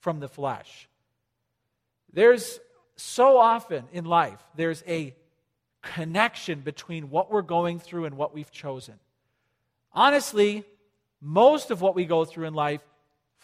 from 0.00 0.20
the 0.20 0.28
flesh. 0.28 0.88
There's 2.12 2.60
so 2.96 3.38
often 3.38 3.84
in 3.92 4.04
life, 4.04 4.38
there's 4.54 4.84
a 4.86 5.14
connection 5.82 6.60
between 6.60 7.10
what 7.10 7.30
we're 7.30 7.42
going 7.42 7.80
through 7.80 8.04
and 8.04 8.16
what 8.16 8.32
we've 8.32 8.50
chosen. 8.50 8.94
Honestly, 9.92 10.64
most 11.20 11.70
of 11.70 11.80
what 11.80 11.94
we 11.94 12.04
go 12.04 12.24
through 12.24 12.46
in 12.46 12.54
life 12.54 12.80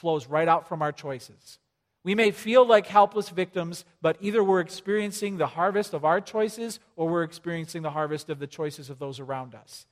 flows 0.01 0.27
right 0.27 0.49
out 0.49 0.69
from 0.69 0.83
our 0.83 0.93
choices. 0.93 1.59
We 2.03 2.15
may 2.15 2.31
feel 2.31 2.67
like 2.67 2.87
helpless 2.87 3.29
victims, 3.29 3.85
but 4.01 4.17
either 4.21 4.43
we're 4.43 4.61
experiencing 4.61 5.37
the 5.37 5.47
harvest 5.47 5.93
of 5.93 6.05
our 6.05 6.21
choices 6.21 6.81
or 6.97 7.09
we're 7.09 7.23
experiencing 7.25 7.83
the 7.83 7.91
harvest 7.91 8.31
of 8.31 8.39
the 8.39 8.47
choices 8.47 8.89
of 8.89 8.99
those 8.99 9.21
around 9.21 9.55
us. 9.55 9.87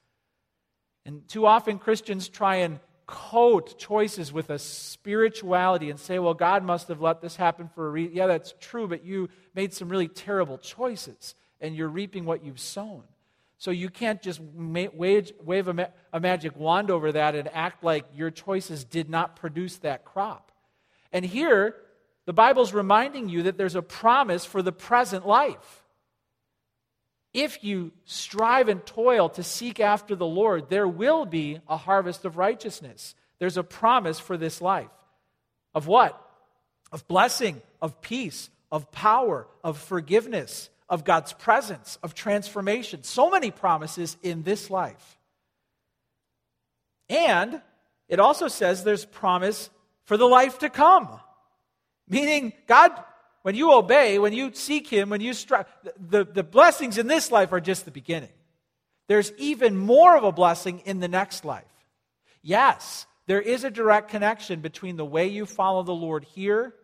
And 1.04 1.28
too 1.28 1.46
often 1.46 1.78
Christians 1.78 2.28
try 2.28 2.56
and 2.56 2.80
coat 3.06 3.78
choices 3.78 4.32
with 4.32 4.50
a 4.50 4.58
spirituality 4.58 5.90
and 5.90 5.98
say, 5.98 6.18
well, 6.18 6.34
God 6.34 6.62
must 6.64 6.88
have 6.88 7.00
let 7.00 7.20
this 7.20 7.36
happen 7.36 7.68
for 7.68 7.86
a 7.86 7.90
reason. 7.90 8.16
Yeah, 8.16 8.26
that's 8.26 8.54
true, 8.60 8.88
but 8.88 9.04
you 9.04 9.28
made 9.54 9.72
some 9.74 9.88
really 9.88 10.08
terrible 10.08 10.58
choices 10.58 11.34
and 11.60 11.74
you're 11.74 11.88
reaping 11.88 12.24
what 12.24 12.44
you've 12.44 12.60
sown. 12.60 13.04
So 13.58 13.72
you 13.72 13.90
can't 13.90 14.22
just 14.22 14.40
wave, 14.40 15.32
wave 15.42 15.68
a, 15.68 15.74
ma- 15.74 15.86
a 16.12 16.20
magic 16.20 16.56
wand 16.56 16.90
over 16.90 17.12
that 17.12 17.34
and 17.34 17.48
act 17.52 17.82
like 17.82 18.04
your 18.14 18.30
choices 18.30 18.84
did 18.84 19.10
not 19.10 19.36
produce 19.36 19.78
that 19.78 20.04
crop. 20.04 20.52
And 21.12 21.24
here, 21.24 21.74
the 22.24 22.32
Bible's 22.32 22.72
reminding 22.72 23.28
you 23.28 23.44
that 23.44 23.58
there's 23.58 23.74
a 23.74 23.82
promise 23.82 24.44
for 24.44 24.62
the 24.62 24.72
present 24.72 25.26
life. 25.26 25.84
If 27.34 27.62
you 27.64 27.92
strive 28.04 28.68
and 28.68 28.84
toil 28.86 29.28
to 29.30 29.42
seek 29.42 29.80
after 29.80 30.14
the 30.14 30.26
Lord, 30.26 30.70
there 30.70 30.88
will 30.88 31.26
be 31.26 31.60
a 31.68 31.76
harvest 31.76 32.24
of 32.24 32.36
righteousness. 32.36 33.14
There's 33.38 33.56
a 33.56 33.62
promise 33.62 34.18
for 34.18 34.36
this 34.36 34.60
life. 34.60 34.90
Of 35.74 35.86
what? 35.86 36.20
Of 36.92 37.06
blessing, 37.08 37.60
of 37.82 38.00
peace, 38.00 38.50
of 38.70 38.90
power, 38.92 39.46
of 39.62 39.78
forgiveness, 39.78 40.70
of 40.88 41.04
God's 41.04 41.32
presence, 41.32 41.98
of 42.02 42.14
transformation. 42.14 43.02
So 43.02 43.30
many 43.30 43.50
promises 43.50 44.16
in 44.22 44.42
this 44.42 44.70
life. 44.70 45.18
And 47.08 47.60
it 48.08 48.20
also 48.20 48.48
says 48.48 48.84
there's 48.84 49.04
promise 49.04 49.70
for 50.04 50.16
the 50.16 50.26
life 50.26 50.60
to 50.60 50.70
come. 50.70 51.08
Meaning, 52.08 52.54
God, 52.66 52.92
when 53.42 53.54
you 53.54 53.72
obey, 53.72 54.18
when 54.18 54.32
you 54.32 54.52
seek 54.54 54.88
Him, 54.88 55.10
when 55.10 55.20
you 55.20 55.34
strive, 55.34 55.66
the, 55.98 56.24
the 56.24 56.42
blessings 56.42 56.98
in 56.98 57.06
this 57.06 57.30
life 57.30 57.52
are 57.52 57.60
just 57.60 57.84
the 57.84 57.90
beginning. 57.90 58.32
There's 59.08 59.32
even 59.38 59.76
more 59.76 60.16
of 60.16 60.24
a 60.24 60.32
blessing 60.32 60.80
in 60.80 61.00
the 61.00 61.08
next 61.08 61.44
life. 61.44 61.64
Yes, 62.42 63.06
there 63.26 63.40
is 63.40 63.64
a 63.64 63.70
direct 63.70 64.10
connection 64.10 64.60
between 64.60 64.96
the 64.96 65.04
way 65.04 65.28
you 65.28 65.44
follow 65.44 65.82
the 65.82 65.92
Lord 65.92 66.24
here 66.24 66.74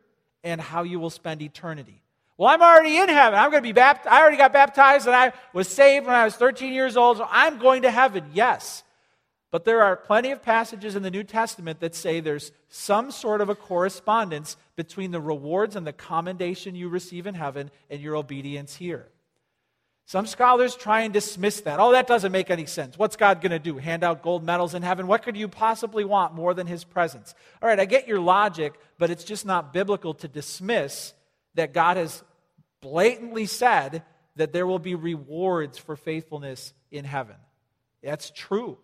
and 0.42 0.60
how 0.60 0.82
you 0.82 1.00
will 1.00 1.10
spend 1.10 1.40
eternity. 1.40 2.03
Well, 2.36 2.48
I'm 2.48 2.62
already 2.62 2.96
in 2.96 3.08
heaven. 3.08 3.38
I'm 3.38 3.50
going 3.50 3.62
to 3.62 3.68
be 3.68 3.72
baptized. 3.72 4.12
I 4.12 4.20
already 4.20 4.36
got 4.36 4.52
baptized 4.52 5.06
and 5.06 5.14
I 5.14 5.32
was 5.52 5.68
saved 5.68 6.06
when 6.06 6.14
I 6.14 6.24
was 6.24 6.34
13 6.34 6.72
years 6.72 6.96
old, 6.96 7.18
so 7.18 7.26
I'm 7.30 7.58
going 7.58 7.82
to 7.82 7.90
heaven. 7.90 8.24
Yes. 8.32 8.82
But 9.52 9.64
there 9.64 9.82
are 9.82 9.94
plenty 9.94 10.32
of 10.32 10.42
passages 10.42 10.96
in 10.96 11.04
the 11.04 11.12
New 11.12 11.22
Testament 11.22 11.78
that 11.78 11.94
say 11.94 12.18
there's 12.18 12.50
some 12.68 13.12
sort 13.12 13.40
of 13.40 13.48
a 13.48 13.54
correspondence 13.54 14.56
between 14.74 15.12
the 15.12 15.20
rewards 15.20 15.76
and 15.76 15.86
the 15.86 15.92
commendation 15.92 16.74
you 16.74 16.88
receive 16.88 17.28
in 17.28 17.36
heaven 17.36 17.70
and 17.88 18.00
your 18.00 18.16
obedience 18.16 18.74
here. 18.74 19.06
Some 20.06 20.26
scholars 20.26 20.74
try 20.74 21.02
and 21.02 21.14
dismiss 21.14 21.60
that. 21.60 21.78
Oh, 21.78 21.92
that 21.92 22.08
doesn't 22.08 22.32
make 22.32 22.50
any 22.50 22.66
sense. 22.66 22.98
What's 22.98 23.14
God 23.14 23.40
going 23.40 23.52
to 23.52 23.60
do? 23.60 23.78
Hand 23.78 24.02
out 24.02 24.22
gold 24.22 24.44
medals 24.44 24.74
in 24.74 24.82
heaven? 24.82 25.06
What 25.06 25.22
could 25.22 25.36
you 25.36 25.46
possibly 25.46 26.04
want 26.04 26.34
more 26.34 26.52
than 26.52 26.66
his 26.66 26.82
presence? 26.82 27.32
All 27.62 27.68
right, 27.68 27.78
I 27.78 27.84
get 27.84 28.08
your 28.08 28.18
logic, 28.18 28.74
but 28.98 29.08
it's 29.08 29.24
just 29.24 29.46
not 29.46 29.72
biblical 29.72 30.14
to 30.14 30.26
dismiss 30.26 31.14
that 31.54 31.72
God 31.72 31.96
has 31.96 32.22
blatantly 32.80 33.46
said 33.46 34.02
that 34.36 34.52
there 34.52 34.66
will 34.66 34.78
be 34.78 34.94
rewards 34.94 35.78
for 35.78 35.96
faithfulness 35.96 36.72
in 36.90 37.04
heaven. 37.04 37.36
That's 38.02 38.30
true. 38.30 38.78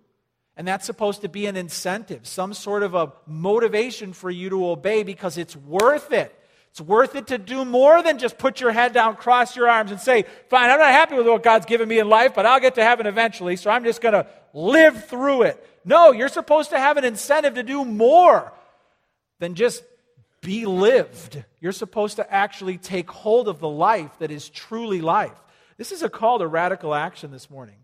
And 0.57 0.67
that's 0.67 0.87
supposed 0.87 1.23
to 1.23 1.29
be 1.29 1.47
an 1.47 1.57
incentive, 1.57 2.27
some 2.27 2.55
sort 2.55 2.83
of 2.83 2.95
a 2.95 3.13
motivation 3.27 4.13
for 4.13 4.31
you 4.31 4.51
to 4.51 4.69
obey 4.69 5.03
because 5.03 5.39
it's 5.39 5.57
worth 5.57 6.13
it. 6.13 6.37
It's 6.71 6.81
worth 6.81 7.17
it 7.17 7.29
to 7.29 7.39
do 7.39 7.65
more 7.65 8.03
than 8.03 8.19
just 8.19 8.39
put 8.39 8.61
your 8.61 8.71
head 8.71 8.93
down, 8.93 9.17
cross 9.17 9.57
your 9.57 9.69
arms, 9.69 9.91
and 9.91 10.01
say, 10.01 10.25
Fine, 10.49 10.71
I'm 10.71 10.79
not 10.79 10.93
happy 10.93 11.17
with 11.17 11.27
what 11.27 11.43
God's 11.43 11.67
given 11.67 11.89
me 11.89 11.99
in 11.99 12.09
life, 12.09 12.33
but 12.35 12.47
I'll 12.47 12.61
get 12.61 12.77
to 12.77 12.85
heaven 12.85 13.07
eventually, 13.07 13.57
so 13.57 13.71
I'm 13.71 13.83
just 13.83 14.01
going 14.01 14.13
to 14.13 14.27
live 14.53 15.07
through 15.07 15.43
it. 15.43 15.67
No, 15.85 16.13
you're 16.13 16.29
supposed 16.29 16.71
to 16.71 16.79
have 16.79 16.97
an 16.97 17.05
incentive 17.05 17.55
to 17.55 17.63
do 17.65 17.85
more 17.85 18.53
than 19.41 19.55
just 19.55 19.83
be 20.41 20.67
lived. 20.67 21.43
You're 21.61 21.73
supposed 21.73 22.17
to 22.17 22.33
actually 22.33 22.79
take 22.79 23.11
hold 23.11 23.49
of 23.49 23.61
the 23.61 23.69
life 23.69 24.19
that 24.19 24.31
is 24.31 24.49
truly 24.49 25.01
life. 25.01 25.39
This 25.77 25.93
is 25.93 26.03
a 26.03 26.09
call 26.09 26.39
to 26.39 26.47
radical 26.47 26.95
action 26.95 27.31
this 27.31 27.51
morning. 27.51 27.77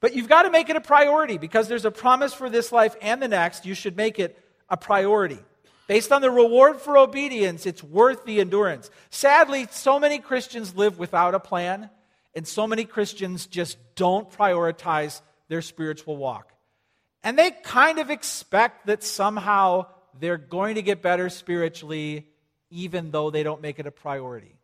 But 0.00 0.14
you've 0.14 0.28
got 0.28 0.42
to 0.42 0.50
make 0.50 0.68
it 0.68 0.76
a 0.76 0.80
priority 0.80 1.38
because 1.38 1.68
there's 1.68 1.84
a 1.84 1.90
promise 1.90 2.34
for 2.34 2.50
this 2.50 2.70
life 2.70 2.94
and 3.00 3.20
the 3.20 3.28
next. 3.28 3.66
You 3.66 3.74
should 3.74 3.96
make 3.96 4.18
it 4.18 4.38
a 4.68 4.76
priority. 4.76 5.38
Based 5.86 6.10
on 6.10 6.20
the 6.20 6.30
reward 6.30 6.80
for 6.80 6.98
obedience, 6.98 7.64
it's 7.64 7.82
worth 7.82 8.24
the 8.24 8.40
endurance. 8.40 8.90
Sadly, 9.10 9.68
so 9.70 10.00
many 10.00 10.18
Christians 10.18 10.74
live 10.74 10.98
without 10.98 11.34
a 11.34 11.40
plan, 11.40 11.90
and 12.34 12.46
so 12.46 12.66
many 12.66 12.84
Christians 12.84 13.46
just 13.46 13.78
don't 13.94 14.30
prioritize 14.30 15.20
their 15.48 15.62
spiritual 15.62 16.16
walk. 16.16 16.52
And 17.22 17.38
they 17.38 17.50
kind 17.50 17.98
of 17.98 18.10
expect 18.10 18.86
that 18.86 19.02
somehow 19.02 19.86
they're 20.20 20.38
going 20.38 20.76
to 20.76 20.82
get 20.82 21.02
better 21.02 21.28
spiritually, 21.28 22.26
even 22.70 23.10
though 23.10 23.30
they 23.30 23.42
don't 23.42 23.62
make 23.62 23.78
it 23.78 23.86
a 23.86 23.90
priority. 23.90 24.56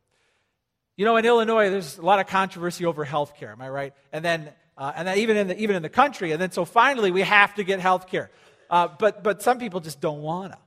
You 0.96 1.04
know, 1.04 1.16
in 1.16 1.24
Illinois, 1.24 1.70
there's 1.70 1.98
a 1.98 2.02
lot 2.02 2.20
of 2.20 2.26
controversy 2.26 2.84
over 2.84 3.04
health 3.04 3.36
care, 3.36 3.50
am 3.50 3.62
I 3.62 3.68
right? 3.68 3.94
And 4.12 4.24
then 4.24 4.52
uh, 4.76 4.92
and 4.96 5.06
then 5.06 5.18
even 5.18 5.36
in, 5.36 5.48
the, 5.48 5.58
even 5.60 5.76
in 5.76 5.82
the 5.82 5.88
country. 5.88 6.32
And 6.32 6.40
then 6.40 6.50
so 6.50 6.64
finally 6.64 7.10
we 7.10 7.22
have 7.22 7.54
to 7.56 7.64
get 7.64 7.80
health 7.80 8.08
care. 8.08 8.30
Uh, 8.70 8.88
but, 8.98 9.22
but 9.22 9.42
some 9.42 9.58
people 9.58 9.80
just 9.80 10.00
don't 10.00 10.22
want 10.22 10.52
to. 10.52 10.58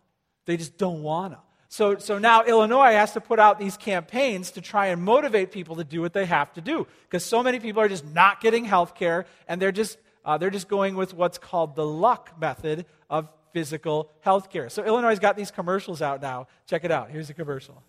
They 0.46 0.58
just 0.58 0.78
don't 0.78 1.02
want 1.02 1.34
to. 1.34 1.40
So, 1.70 1.98
so 1.98 2.20
now 2.20 2.44
Illinois 2.44 2.94
has 2.94 3.14
to 3.14 3.22
put 3.22 3.40
out 3.40 3.58
these 3.58 3.76
campaigns 3.76 4.52
to 4.52 4.62
try 4.62 4.88
and 4.88 5.02
motivate 5.02 5.52
people 5.52 5.78
to 5.78 5.84
do 5.84 6.02
what 6.02 6.14
they 6.14 6.26
have 6.26 6.54
to 6.54 6.62
do. 6.62 6.86
Because 7.04 7.26
so 7.26 7.42
many 7.42 7.60
people 7.60 7.82
are 7.82 7.90
just 7.90 8.06
not 8.06 8.42
getting 8.42 8.64
health 8.64 8.96
care 8.96 9.26
and 9.48 9.60
they're 9.62 9.72
just, 9.72 9.98
uh, 10.24 10.38
they're 10.38 10.52
just 10.52 10.68
going 10.68 10.96
with 10.96 11.14
what's 11.14 11.40
called 11.40 11.76
the 11.76 11.86
luck 11.86 12.40
method 12.40 12.86
of 13.10 13.28
physical 13.56 14.12
health 14.20 14.52
care. 14.52 14.68
So 14.68 14.84
Illinois 14.84 15.12
has 15.12 15.20
got 15.20 15.38
these 15.38 15.50
commercials 15.50 16.02
out 16.02 16.22
now. 16.22 16.48
Check 16.68 16.84
it 16.84 16.92
out. 16.92 17.10
Here's 17.10 17.30
a 17.30 17.34
commercial. 17.34 17.82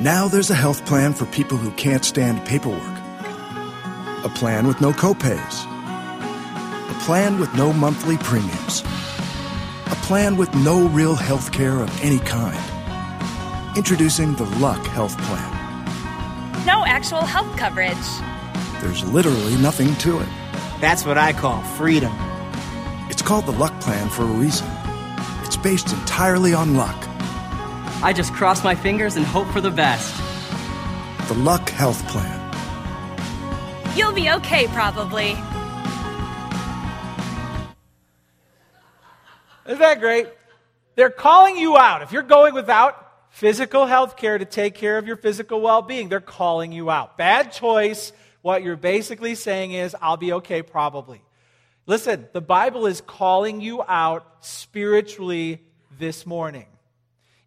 Now 0.00 0.26
there's 0.26 0.50
a 0.50 0.56
health 0.56 0.84
plan 0.84 1.14
for 1.14 1.26
people 1.26 1.56
who 1.56 1.70
can't 1.72 2.04
stand 2.04 2.44
paperwork. 2.44 2.98
A 4.24 4.32
plan 4.34 4.66
with 4.66 4.80
no 4.80 4.90
copays. 4.90 5.64
A 6.90 6.94
plan 7.04 7.38
with 7.38 7.54
no 7.54 7.72
monthly 7.72 8.16
premiums. 8.16 8.80
A 9.86 9.98
plan 10.02 10.36
with 10.36 10.52
no 10.52 10.88
real 10.88 11.14
health 11.14 11.52
care 11.52 11.78
of 11.78 12.02
any 12.02 12.18
kind. 12.18 12.58
Introducing 13.76 14.34
the 14.34 14.46
Luck 14.58 14.84
Health 14.86 15.16
Plan. 15.18 16.66
No 16.66 16.84
actual 16.84 17.20
health 17.20 17.56
coverage. 17.56 17.94
There's 18.82 19.04
literally 19.04 19.54
nothing 19.58 19.94
to 19.98 20.18
it. 20.18 20.28
That's 20.80 21.06
what 21.06 21.16
I 21.16 21.32
call 21.32 21.62
freedom. 21.62 22.12
It's 23.20 23.28
called 23.28 23.44
the 23.44 23.52
Luck 23.52 23.78
Plan 23.82 24.08
for 24.08 24.22
a 24.22 24.32
reason. 24.32 24.66
It's 25.44 25.58
based 25.58 25.92
entirely 25.92 26.54
on 26.54 26.74
luck 26.74 26.96
I 28.02 28.14
just 28.14 28.32
cross 28.32 28.64
my 28.64 28.74
fingers 28.74 29.16
and 29.16 29.26
hope 29.26 29.46
for 29.48 29.60
the 29.60 29.70
best. 29.70 30.16
the 31.28 31.34
Luck 31.34 31.68
Health 31.68 32.02
Plan. 32.08 32.34
You'll 33.94 34.14
be 34.14 34.30
okay, 34.30 34.68
probably. 34.68 35.32
Isn't 39.66 39.80
that 39.80 40.00
great? 40.00 40.28
They're 40.94 41.10
calling 41.10 41.58
you 41.58 41.76
out. 41.76 42.00
If 42.00 42.12
you're 42.12 42.22
going 42.22 42.54
without 42.54 43.28
physical 43.28 43.84
health 43.84 44.16
care 44.16 44.38
to 44.38 44.46
take 44.46 44.74
care 44.76 44.96
of 44.96 45.06
your 45.06 45.18
physical 45.18 45.60
well 45.60 45.82
being, 45.82 46.08
they're 46.08 46.20
calling 46.22 46.72
you 46.72 46.88
out. 46.88 47.18
Bad 47.18 47.52
choice. 47.52 48.14
What 48.40 48.62
you're 48.62 48.76
basically 48.76 49.34
saying 49.34 49.72
is, 49.72 49.94
I'll 50.00 50.16
be 50.16 50.32
okay, 50.32 50.62
probably. 50.62 51.20
Listen, 51.90 52.28
the 52.32 52.40
Bible 52.40 52.86
is 52.86 53.00
calling 53.00 53.60
you 53.60 53.82
out 53.82 54.24
spiritually 54.42 55.60
this 55.98 56.24
morning. 56.24 56.66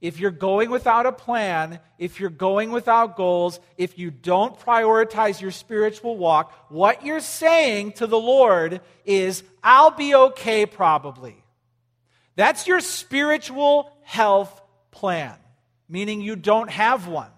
If 0.02 0.20
you're 0.20 0.32
going 0.32 0.70
without 0.70 1.06
a 1.06 1.14
plan, 1.14 1.80
if 1.98 2.20
you're 2.20 2.30
going 2.30 2.72
without 2.72 3.16
goals, 3.16 3.62
if 3.78 3.98
you 3.98 4.12
don't 4.12 4.60
prioritize 4.60 5.40
your 5.40 5.52
spiritual 5.52 6.18
walk, 6.18 6.52
what 6.68 7.06
you're 7.06 7.22
saying 7.22 7.94
to 7.94 8.06
the 8.06 8.20
Lord 8.20 8.82
is, 9.06 9.44
I'll 9.64 9.92
be 9.92 10.14
okay 10.14 10.66
probably. 10.66 11.42
That's 12.36 12.68
your 12.68 12.82
spiritual 12.82 13.96
health 14.04 14.62
plan, 14.92 15.36
meaning 15.88 16.20
you 16.20 16.36
don't 16.36 16.70
have 16.70 17.08
one. 17.08 17.32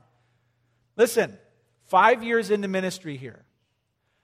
Listen, 0.98 1.38
five 1.84 2.24
years 2.24 2.50
into 2.50 2.68
ministry 2.68 3.16
here, 3.16 3.46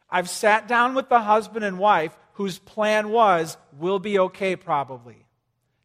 I've 0.10 0.32
sat 0.32 0.68
down 0.68 0.96
with 0.96 1.10
the 1.10 1.22
husband 1.22 1.64
and 1.64 1.78
wife 1.78 2.18
whose 2.42 2.58
plan 2.58 3.10
was, 3.10 3.56
we'll 3.78 4.00
be 4.00 4.18
okay 4.18 4.56
probably. 4.56 5.28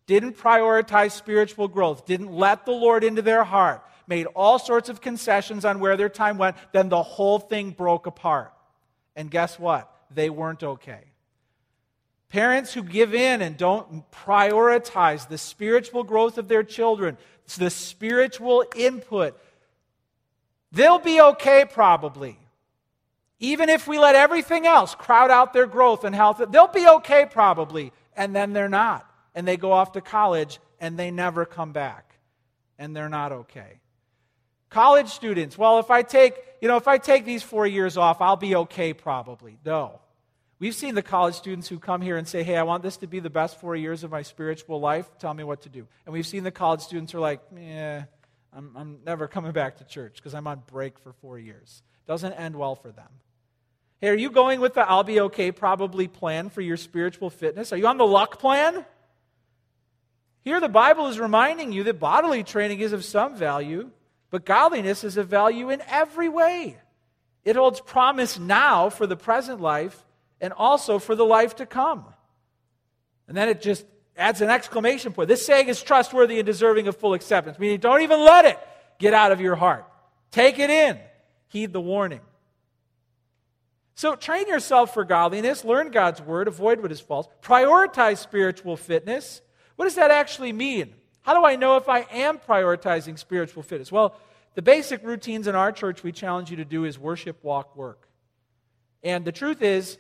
Didn't 0.07 0.39
prioritize 0.39 1.13
spiritual 1.13 1.69
growth, 1.69 2.07
didn't 2.07 2.33
let 2.33 2.65
the 2.65 2.73
Lord 2.73 3.05
into 3.05 3.21
their 3.21 3.45
heart, 3.45 3.85
made 4.07 4.25
all 4.35 4.59
sorts 4.59 4.89
of 4.89 5.03
concessions 5.03 5.67
on 5.67 5.81
where 5.81 5.99
their 5.99 6.09
time 6.09 6.39
went, 6.39 6.57
then 6.73 6.89
the 6.89 7.03
whole 7.03 7.39
thing 7.39 7.73
broke 7.73 8.07
apart. 8.07 8.55
And 9.15 9.31
guess 9.31 9.59
what? 9.59 9.93
They 10.11 10.31
weren't 10.31 10.63
okay. 10.63 11.05
Parents 12.31 12.73
who 12.73 12.83
give 12.83 13.15
in 13.15 13.43
and 13.43 13.59
don't 13.59 14.11
prioritize 14.11 15.29
the 15.29 15.37
spiritual 15.37 16.05
growth 16.05 16.39
of 16.39 16.49
their 16.49 16.63
children, 16.63 17.19
the 17.59 17.69
spiritual 17.69 18.65
input, 18.75 19.39
they'll 20.73 21.01
be 21.01 21.21
okay 21.21 21.67
probably. 21.71 22.39
Even 23.39 23.69
if 23.69 23.87
we 23.87 23.99
let 23.99 24.15
everything 24.15 24.67
else 24.67 24.95
crowd 24.95 25.31
out 25.31 25.53
their 25.53 25.67
growth 25.67 26.05
and 26.05 26.15
health, 26.15 26.43
they'll 26.51 26.69
be 26.69 26.87
okay 26.87 27.27
probably. 27.31 27.93
And 28.17 28.35
then 28.35 28.53
they're 28.53 28.69
not. 28.69 29.09
And 29.35 29.47
they 29.47 29.57
go 29.57 29.73
off 29.73 29.93
to 29.93 30.01
college 30.01 30.59
and 30.81 30.99
they 30.99 31.11
never 31.11 31.45
come 31.45 31.73
back. 31.73 32.15
And 32.79 32.97
they're 32.97 33.09
not 33.09 33.33
okay. 33.33 33.81
College 34.71 35.09
students, 35.09 35.57
well, 35.57 35.79
if 35.79 35.91
I 35.91 36.03
take, 36.03 36.35
you 36.61 36.69
know, 36.69 36.77
if 36.77 36.89
I 36.89 36.99
take 36.99 37.25
these 37.25 37.43
four 37.43 37.67
years 37.67 37.97
off, 37.97 38.21
I'll 38.21 38.37
be 38.37 38.57
okay 38.57 38.93
probably. 38.95 39.59
No. 39.65 40.01
We've 40.59 40.75
seen 40.75 40.95
the 40.95 41.03
college 41.03 41.35
students 41.35 41.69
who 41.69 41.79
come 41.79 42.01
here 42.01 42.17
and 42.17 42.27
say, 42.27 42.43
Hey, 42.43 42.57
I 42.57 42.63
want 42.63 42.83
this 42.83 42.97
to 42.99 43.07
be 43.07 43.21
the 43.21 43.31
best 43.31 43.61
four 43.61 43.77
years 43.77 44.05
of 44.05 44.11
my 44.11 44.23
spiritual 44.23 44.81
life. 44.81 45.07
Tell 45.19 45.35
me 45.35 45.45
what 45.45 45.63
to 45.63 45.69
do. 45.69 45.87
And 46.07 46.13
we've 46.15 46.27
seen 46.27 46.45
the 46.45 46.51
college 46.51 46.81
students 46.81 47.13
who 47.13 47.19
are 47.19 47.21
like, 47.21 47.41
Yeah, 47.55 48.05
I'm, 48.55 48.73
I'm 48.75 48.99
never 49.05 49.29
coming 49.29 49.53
back 49.53 49.77
to 49.79 49.85
church 49.85 50.17
because 50.17 50.35
I'm 50.35 50.47
on 50.47 50.63
break 50.67 50.99
for 50.99 51.13
four 51.13 51.39
years. 51.39 51.83
Doesn't 52.07 52.33
end 52.33 52.57
well 52.57 52.75
for 52.75 52.91
them. 52.91 53.09
Hey, 54.01 54.09
are 54.09 54.15
you 54.15 54.31
going 54.31 54.61
with 54.61 54.75
the 54.75 54.87
I'll 54.87 55.05
be 55.05 55.21
okay 55.21 55.53
probably 55.53 56.07
plan 56.07 56.51
for 56.51 56.61
your 56.61 56.77
spiritual 56.77 57.31
fitness? 57.31 57.73
Are 57.73 57.77
you 57.77 57.87
on 57.87 57.97
the 57.97 58.07
luck 58.07 58.39
plan? 58.39 58.85
Here, 60.43 60.61
the 60.61 60.69
Bible 60.69 61.09
is 61.09 61.19
reminding 61.19 61.73
you 61.73 61.83
that 61.85 61.99
bodily 61.99 62.45
training 62.45 62.81
is 62.81 62.93
of 62.93 63.05
some 63.05 63.37
value, 63.37 63.91
but 64.31 64.45
godliness 64.45 65.03
is 65.03 65.17
of 65.17 65.29
value 65.29 65.71
in 65.71 65.83
every 65.89 66.29
way. 66.29 66.77
It 67.45 67.57
holds 67.57 67.81
promise 67.81 68.39
now 68.39 68.91
for 68.91 69.07
the 69.07 69.17
present 69.17 69.61
life 69.61 70.05
and 70.41 70.53
also 70.53 70.99
for 70.99 71.15
the 71.15 71.25
life 71.25 71.57
to 71.57 71.67
come. 71.67 72.05
And 73.29 73.37
then 73.37 73.49
it 73.49 73.63
just 73.63 73.87
adds 74.17 74.41
an 74.41 74.51
exclamation 74.51 75.13
point. 75.13 75.29
This 75.29 75.45
saying 75.45 75.69
is 75.69 75.83
trustworthy 75.83 76.39
and 76.39 76.47
deserving 76.47 76.87
of 76.87 76.97
full 76.97 77.15
acceptance, 77.15 77.59
meaning 77.59 77.81
don't 77.81 78.03
even 78.03 78.21
let 78.21 78.45
it 78.45 78.59
get 78.99 79.15
out 79.15 79.33
of 79.33 79.41
your 79.41 79.57
heart. 79.57 79.87
Take 80.31 80.59
it 80.59 80.71
in, 80.71 80.99
heed 81.49 81.73
the 81.73 81.81
warning. 81.81 82.21
So 83.97 84.15
train 84.15 84.47
yourself 84.47 84.93
for 84.93 85.05
godliness, 85.05 85.65
learn 85.65 85.91
God's 85.91 86.21
word, 86.21 86.49
avoid 86.49 86.83
what 86.83 86.93
is 86.93 87.01
false, 87.01 87.27
prioritize 87.43 88.19
spiritual 88.19 88.77
fitness. 88.77 89.41
What 89.77 89.87
does 89.87 89.95
that 89.95 90.11
actually 90.11 90.53
mean? 90.53 90.95
How 91.23 91.35
do 91.35 91.47
I 91.47 91.57
know 91.57 91.79
if 91.79 91.89
I 91.89 92.01
am 92.13 92.39
prioritizing 92.39 93.19
spiritual 93.19 93.63
fitness? 93.63 93.91
Well, 93.91 94.15
the 94.55 94.61
basic 94.61 95.03
routines 95.03 95.47
in 95.47 95.55
our 95.55 95.73
church 95.73 96.03
we 96.03 96.13
challenge 96.13 96.51
you 96.51 96.59
to 96.59 96.65
do 96.65 96.85
is 96.85 96.99
worship, 96.99 97.43
walk, 97.43 97.75
work. 97.75 98.07
And 99.03 99.25
the 99.25 99.33
truth 99.33 99.63
is, 99.63 99.97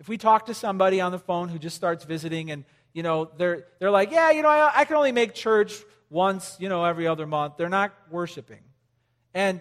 if 0.00 0.08
we 0.08 0.16
talk 0.16 0.46
to 0.46 0.54
somebody 0.54 1.02
on 1.02 1.12
the 1.12 1.18
phone 1.18 1.50
who 1.50 1.58
just 1.58 1.76
starts 1.76 2.04
visiting 2.04 2.50
and, 2.50 2.64
you 2.94 3.02
know, 3.02 3.30
they're, 3.36 3.66
they're 3.78 3.90
like, 3.90 4.10
yeah, 4.10 4.30
you 4.30 4.40
know, 4.40 4.48
I, 4.48 4.72
I 4.74 4.84
can 4.86 4.96
only 4.96 5.12
make 5.12 5.34
church 5.34 5.74
once, 6.08 6.56
you 6.58 6.70
know, 6.70 6.82
every 6.84 7.06
other 7.06 7.26
month, 7.26 7.58
they're 7.58 7.68
not 7.68 7.92
worshiping. 8.10 8.60
And 9.34 9.60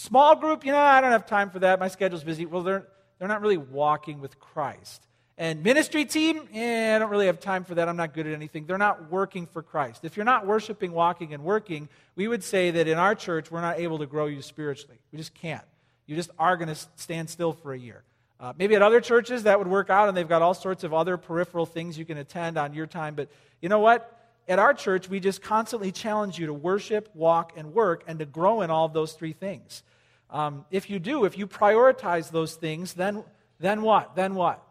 Small 0.00 0.34
group, 0.34 0.64
you 0.64 0.72
know, 0.72 0.78
I 0.78 1.02
don't 1.02 1.12
have 1.12 1.26
time 1.26 1.50
for 1.50 1.58
that. 1.58 1.78
My 1.78 1.88
schedule's 1.88 2.24
busy. 2.24 2.46
Well, 2.46 2.62
they're, 2.62 2.86
they're 3.18 3.28
not 3.28 3.42
really 3.42 3.58
walking 3.58 4.18
with 4.18 4.40
Christ. 4.40 5.06
And 5.36 5.62
ministry 5.62 6.06
team, 6.06 6.48
eh, 6.54 6.96
I 6.96 6.98
don't 6.98 7.10
really 7.10 7.26
have 7.26 7.38
time 7.38 7.64
for 7.64 7.74
that. 7.74 7.86
I'm 7.86 7.98
not 7.98 8.14
good 8.14 8.26
at 8.26 8.32
anything. 8.32 8.64
They're 8.64 8.78
not 8.78 9.10
working 9.10 9.44
for 9.44 9.62
Christ. 9.62 10.06
If 10.06 10.16
you're 10.16 10.24
not 10.24 10.46
worshiping, 10.46 10.92
walking, 10.92 11.34
and 11.34 11.44
working, 11.44 11.86
we 12.16 12.28
would 12.28 12.42
say 12.42 12.70
that 12.70 12.88
in 12.88 12.96
our 12.96 13.14
church, 13.14 13.50
we're 13.50 13.60
not 13.60 13.78
able 13.78 13.98
to 13.98 14.06
grow 14.06 14.24
you 14.24 14.40
spiritually. 14.40 14.96
We 15.12 15.18
just 15.18 15.34
can't. 15.34 15.66
You 16.06 16.16
just 16.16 16.30
are 16.38 16.56
going 16.56 16.68
to 16.68 16.80
stand 16.96 17.28
still 17.28 17.52
for 17.52 17.74
a 17.74 17.78
year. 17.78 18.02
Uh, 18.40 18.54
maybe 18.56 18.76
at 18.76 18.80
other 18.80 19.02
churches 19.02 19.42
that 19.42 19.58
would 19.58 19.68
work 19.68 19.90
out, 19.90 20.08
and 20.08 20.16
they've 20.16 20.26
got 20.26 20.40
all 20.40 20.54
sorts 20.54 20.82
of 20.82 20.94
other 20.94 21.18
peripheral 21.18 21.66
things 21.66 21.98
you 21.98 22.06
can 22.06 22.16
attend 22.16 22.56
on 22.56 22.72
your 22.72 22.86
time. 22.86 23.14
But 23.14 23.28
you 23.60 23.68
know 23.68 23.80
what? 23.80 24.16
At 24.48 24.58
our 24.58 24.72
church, 24.72 25.10
we 25.10 25.20
just 25.20 25.42
constantly 25.42 25.92
challenge 25.92 26.38
you 26.38 26.46
to 26.46 26.54
worship, 26.54 27.10
walk, 27.14 27.52
and 27.54 27.74
work, 27.74 28.02
and 28.06 28.18
to 28.18 28.24
grow 28.24 28.62
in 28.62 28.70
all 28.70 28.86
of 28.86 28.94
those 28.94 29.12
three 29.12 29.34
things. 29.34 29.82
Um, 30.30 30.64
if 30.70 30.88
you 30.88 30.98
do, 30.98 31.24
if 31.24 31.36
you 31.36 31.46
prioritize 31.46 32.30
those 32.30 32.54
things, 32.54 32.94
then, 32.94 33.24
then 33.58 33.82
what? 33.82 34.14
Then 34.14 34.34
what? 34.34 34.64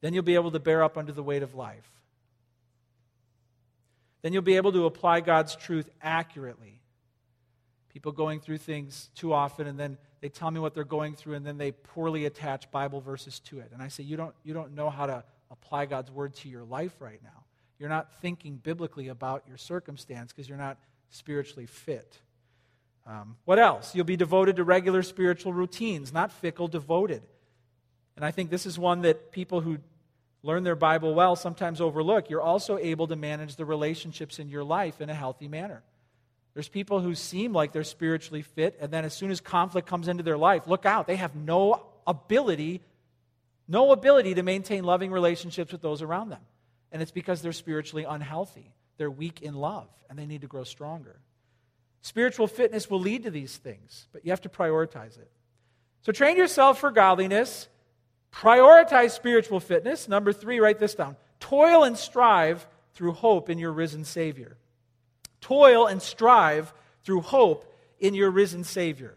Then 0.00 0.14
you'll 0.14 0.22
be 0.22 0.34
able 0.34 0.50
to 0.52 0.58
bear 0.58 0.82
up 0.82 0.96
under 0.96 1.12
the 1.12 1.22
weight 1.22 1.42
of 1.42 1.54
life. 1.54 1.90
Then 4.22 4.32
you'll 4.32 4.42
be 4.42 4.56
able 4.56 4.72
to 4.72 4.86
apply 4.86 5.20
God's 5.20 5.54
truth 5.56 5.88
accurately. 6.02 6.80
People 7.90 8.12
going 8.12 8.40
through 8.40 8.58
things 8.58 9.10
too 9.14 9.32
often, 9.32 9.66
and 9.66 9.78
then 9.78 9.98
they 10.20 10.28
tell 10.28 10.50
me 10.50 10.60
what 10.60 10.74
they're 10.74 10.84
going 10.84 11.14
through, 11.14 11.34
and 11.34 11.46
then 11.46 11.58
they 11.58 11.72
poorly 11.72 12.24
attach 12.24 12.70
Bible 12.70 13.00
verses 13.00 13.40
to 13.40 13.60
it. 13.60 13.70
And 13.72 13.82
I 13.82 13.88
say, 13.88 14.02
You 14.02 14.16
don't, 14.16 14.34
you 14.44 14.54
don't 14.54 14.74
know 14.74 14.90
how 14.90 15.06
to 15.06 15.24
apply 15.50 15.86
God's 15.86 16.10
word 16.10 16.34
to 16.36 16.48
your 16.48 16.64
life 16.64 16.94
right 17.00 17.20
now. 17.22 17.44
You're 17.78 17.88
not 17.88 18.12
thinking 18.20 18.56
biblically 18.56 19.08
about 19.08 19.44
your 19.46 19.56
circumstance 19.56 20.32
because 20.32 20.48
you're 20.48 20.58
not 20.58 20.78
spiritually 21.10 21.66
fit. 21.66 22.18
Um, 23.08 23.36
what 23.46 23.58
else? 23.58 23.94
You'll 23.94 24.04
be 24.04 24.18
devoted 24.18 24.56
to 24.56 24.64
regular 24.64 25.02
spiritual 25.02 25.54
routines, 25.54 26.12
not 26.12 26.30
fickle, 26.30 26.68
devoted. 26.68 27.22
And 28.16 28.24
I 28.24 28.30
think 28.30 28.50
this 28.50 28.66
is 28.66 28.78
one 28.78 29.02
that 29.02 29.32
people 29.32 29.62
who 29.62 29.78
learn 30.42 30.62
their 30.62 30.76
Bible 30.76 31.14
well 31.14 31.34
sometimes 31.34 31.80
overlook. 31.80 32.28
You're 32.28 32.42
also 32.42 32.76
able 32.76 33.06
to 33.06 33.16
manage 33.16 33.56
the 33.56 33.64
relationships 33.64 34.38
in 34.38 34.50
your 34.50 34.62
life 34.62 35.00
in 35.00 35.08
a 35.08 35.14
healthy 35.14 35.48
manner. 35.48 35.82
There's 36.52 36.68
people 36.68 37.00
who 37.00 37.14
seem 37.14 37.52
like 37.52 37.72
they're 37.72 37.84
spiritually 37.84 38.42
fit, 38.42 38.76
and 38.80 38.92
then 38.92 39.04
as 39.04 39.14
soon 39.14 39.30
as 39.30 39.40
conflict 39.40 39.88
comes 39.88 40.08
into 40.08 40.22
their 40.22 40.36
life, 40.36 40.66
look 40.66 40.84
out. 40.84 41.06
They 41.06 41.16
have 41.16 41.34
no 41.34 41.86
ability, 42.06 42.82
no 43.66 43.92
ability 43.92 44.34
to 44.34 44.42
maintain 44.42 44.84
loving 44.84 45.12
relationships 45.12 45.72
with 45.72 45.80
those 45.80 46.02
around 46.02 46.28
them. 46.28 46.42
And 46.92 47.00
it's 47.00 47.12
because 47.12 47.40
they're 47.40 47.52
spiritually 47.52 48.04
unhealthy. 48.04 48.74
They're 48.98 49.10
weak 49.10 49.40
in 49.40 49.54
love, 49.54 49.88
and 50.10 50.18
they 50.18 50.26
need 50.26 50.40
to 50.42 50.46
grow 50.46 50.64
stronger. 50.64 51.20
Spiritual 52.08 52.46
fitness 52.46 52.88
will 52.88 53.00
lead 53.00 53.24
to 53.24 53.30
these 53.30 53.58
things, 53.58 54.08
but 54.14 54.24
you 54.24 54.32
have 54.32 54.40
to 54.40 54.48
prioritize 54.48 55.18
it. 55.18 55.30
So 56.00 56.10
train 56.10 56.38
yourself 56.38 56.80
for 56.80 56.90
godliness. 56.90 57.68
Prioritize 58.32 59.10
spiritual 59.10 59.60
fitness. 59.60 60.08
Number 60.08 60.32
three, 60.32 60.58
write 60.58 60.78
this 60.78 60.94
down. 60.94 61.16
Toil 61.38 61.84
and 61.84 61.98
strive 61.98 62.66
through 62.94 63.12
hope 63.12 63.50
in 63.50 63.58
your 63.58 63.72
risen 63.72 64.06
Savior. 64.06 64.56
Toil 65.42 65.84
and 65.86 66.00
strive 66.00 66.72
through 67.04 67.20
hope 67.20 67.70
in 68.00 68.14
your 68.14 68.30
risen 68.30 68.64
Savior. 68.64 69.14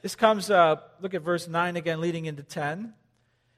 This 0.00 0.14
comes, 0.14 0.50
uh, 0.50 0.76
look 1.02 1.12
at 1.12 1.20
verse 1.20 1.46
9 1.46 1.76
again, 1.76 2.00
leading 2.00 2.24
into 2.24 2.42
10. 2.42 2.94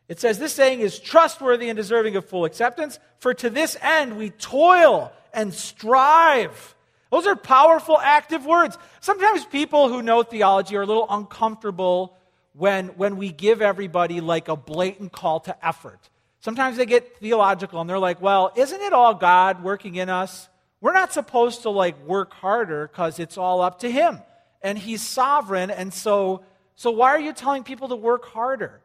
It 0.09 0.19
says, 0.19 0.41
This 0.41 0.53
saying 0.53 0.81
is 0.81 0.99
trustworthy 0.99 1.69
and 1.69 1.77
deserving 1.77 2.17
of 2.17 2.29
full 2.29 2.45
acceptance, 2.45 2.99
for 3.21 3.35
to 3.35 3.51
this 3.51 3.77
end 3.81 4.17
we 4.17 4.31
toil 4.31 5.13
and 5.33 5.55
strive. 5.55 6.74
Those 7.15 7.29
are 7.29 7.37
powerful, 7.37 7.97
active 8.01 8.45
words. 8.45 8.77
Sometimes 8.99 9.45
people 9.45 9.89
who 9.89 10.03
know 10.03 10.25
theology 10.25 10.75
are 10.75 10.83
a 10.83 10.87
little 10.87 11.07
uncomfortable 11.09 12.17
when, 12.55 12.89
when 12.89 13.19
we 13.19 13.31
give 13.31 13.63
everybody 13.63 14.21
like 14.21 14.49
a 14.49 14.57
blatant 14.57 15.13
call 15.13 15.39
to 15.39 15.65
effort. 15.65 16.01
Sometimes 16.41 16.77
they 16.77 16.87
get 16.87 17.19
theological 17.19 17.81
and 17.81 17.89
they're 17.89 18.01
like, 18.01 18.21
well, 18.21 18.53
isn't 18.57 18.81
it 18.81 18.93
all 18.93 19.15
God 19.15 19.63
working 19.63 19.95
in 19.95 20.11
us? 20.11 20.49
We're 20.81 20.93
not 20.93 21.13
supposed 21.13 21.63
to 21.63 21.71
like 21.71 22.05
work 22.05 22.33
harder 22.33 22.89
because 22.89 23.21
it's 23.21 23.39
all 23.39 23.61
up 23.61 23.79
to 23.79 23.89
Him. 23.89 24.19
And 24.61 24.77
He's 24.77 25.01
sovereign, 25.01 25.71
and 25.71 25.95
so 25.95 26.43
so 26.75 26.91
why 26.91 27.11
are 27.11 27.21
you 27.21 27.33
telling 27.33 27.63
people 27.63 27.91
to 27.91 27.97
work 27.97 28.25
harder? 28.25 28.81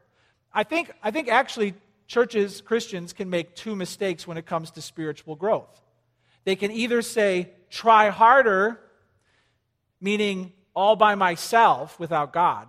I 0.53 0.63
think, 0.65 0.91
I 1.01 1.09
think 1.09 1.29
actually 1.29 1.73
churches, 2.05 2.61
Christians, 2.61 3.11
can 3.11 3.31
make 3.31 3.55
two 3.55 3.75
mistakes 3.75 4.27
when 4.27 4.37
it 4.37 4.45
comes 4.45 4.69
to 4.71 4.83
spiritual 4.83 5.35
growth. 5.35 5.81
They 6.43 6.55
can 6.55 6.69
either 6.69 7.01
say, 7.01 7.53
try 7.69 8.09
harder, 8.09 8.79
meaning 10.01 10.53
all 10.73 10.95
by 10.95 11.15
myself 11.15 11.99
without 11.99 12.33
God. 12.33 12.67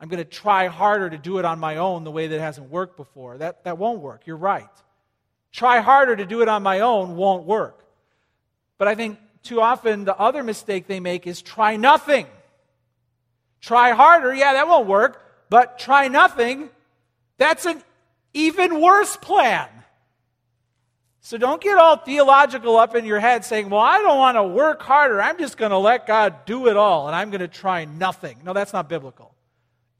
I'm 0.00 0.08
going 0.08 0.18
to 0.18 0.28
try 0.28 0.66
harder 0.66 1.08
to 1.08 1.18
do 1.18 1.38
it 1.38 1.44
on 1.44 1.60
my 1.60 1.76
own 1.76 2.04
the 2.04 2.10
way 2.10 2.26
that 2.26 2.40
hasn't 2.40 2.70
worked 2.70 2.96
before. 2.96 3.38
That, 3.38 3.64
that 3.64 3.78
won't 3.78 4.00
work. 4.00 4.26
You're 4.26 4.36
right. 4.36 4.68
Try 5.52 5.80
harder 5.80 6.16
to 6.16 6.26
do 6.26 6.42
it 6.42 6.48
on 6.48 6.62
my 6.62 6.80
own 6.80 7.16
won't 7.16 7.44
work. 7.44 7.84
But 8.78 8.88
I 8.88 8.94
think 8.94 9.18
too 9.42 9.60
often 9.60 10.04
the 10.04 10.18
other 10.18 10.42
mistake 10.42 10.86
they 10.86 10.98
make 10.98 11.26
is 11.26 11.40
try 11.40 11.76
nothing. 11.76 12.26
Try 13.60 13.92
harder, 13.92 14.34
yeah, 14.34 14.54
that 14.54 14.66
won't 14.66 14.88
work, 14.88 15.22
but 15.48 15.78
try 15.78 16.08
nothing, 16.08 16.68
that's 17.38 17.64
an 17.64 17.80
even 18.34 18.80
worse 18.80 19.16
plan. 19.16 19.68
So 21.24 21.38
don't 21.38 21.62
get 21.62 21.78
all 21.78 21.96
theological 21.96 22.76
up 22.76 22.96
in 22.96 23.04
your 23.04 23.20
head 23.20 23.44
saying, 23.44 23.70
well, 23.70 23.80
I 23.80 23.98
don't 23.98 24.18
want 24.18 24.36
to 24.36 24.42
work 24.42 24.82
harder. 24.82 25.22
I'm 25.22 25.38
just 25.38 25.56
going 25.56 25.70
to 25.70 25.78
let 25.78 26.04
God 26.04 26.44
do 26.46 26.66
it 26.66 26.76
all 26.76 27.06
and 27.06 27.14
I'm 27.14 27.30
going 27.30 27.42
to 27.42 27.48
try 27.48 27.84
nothing. 27.84 28.38
No, 28.44 28.52
that's 28.52 28.72
not 28.72 28.88
biblical. 28.88 29.32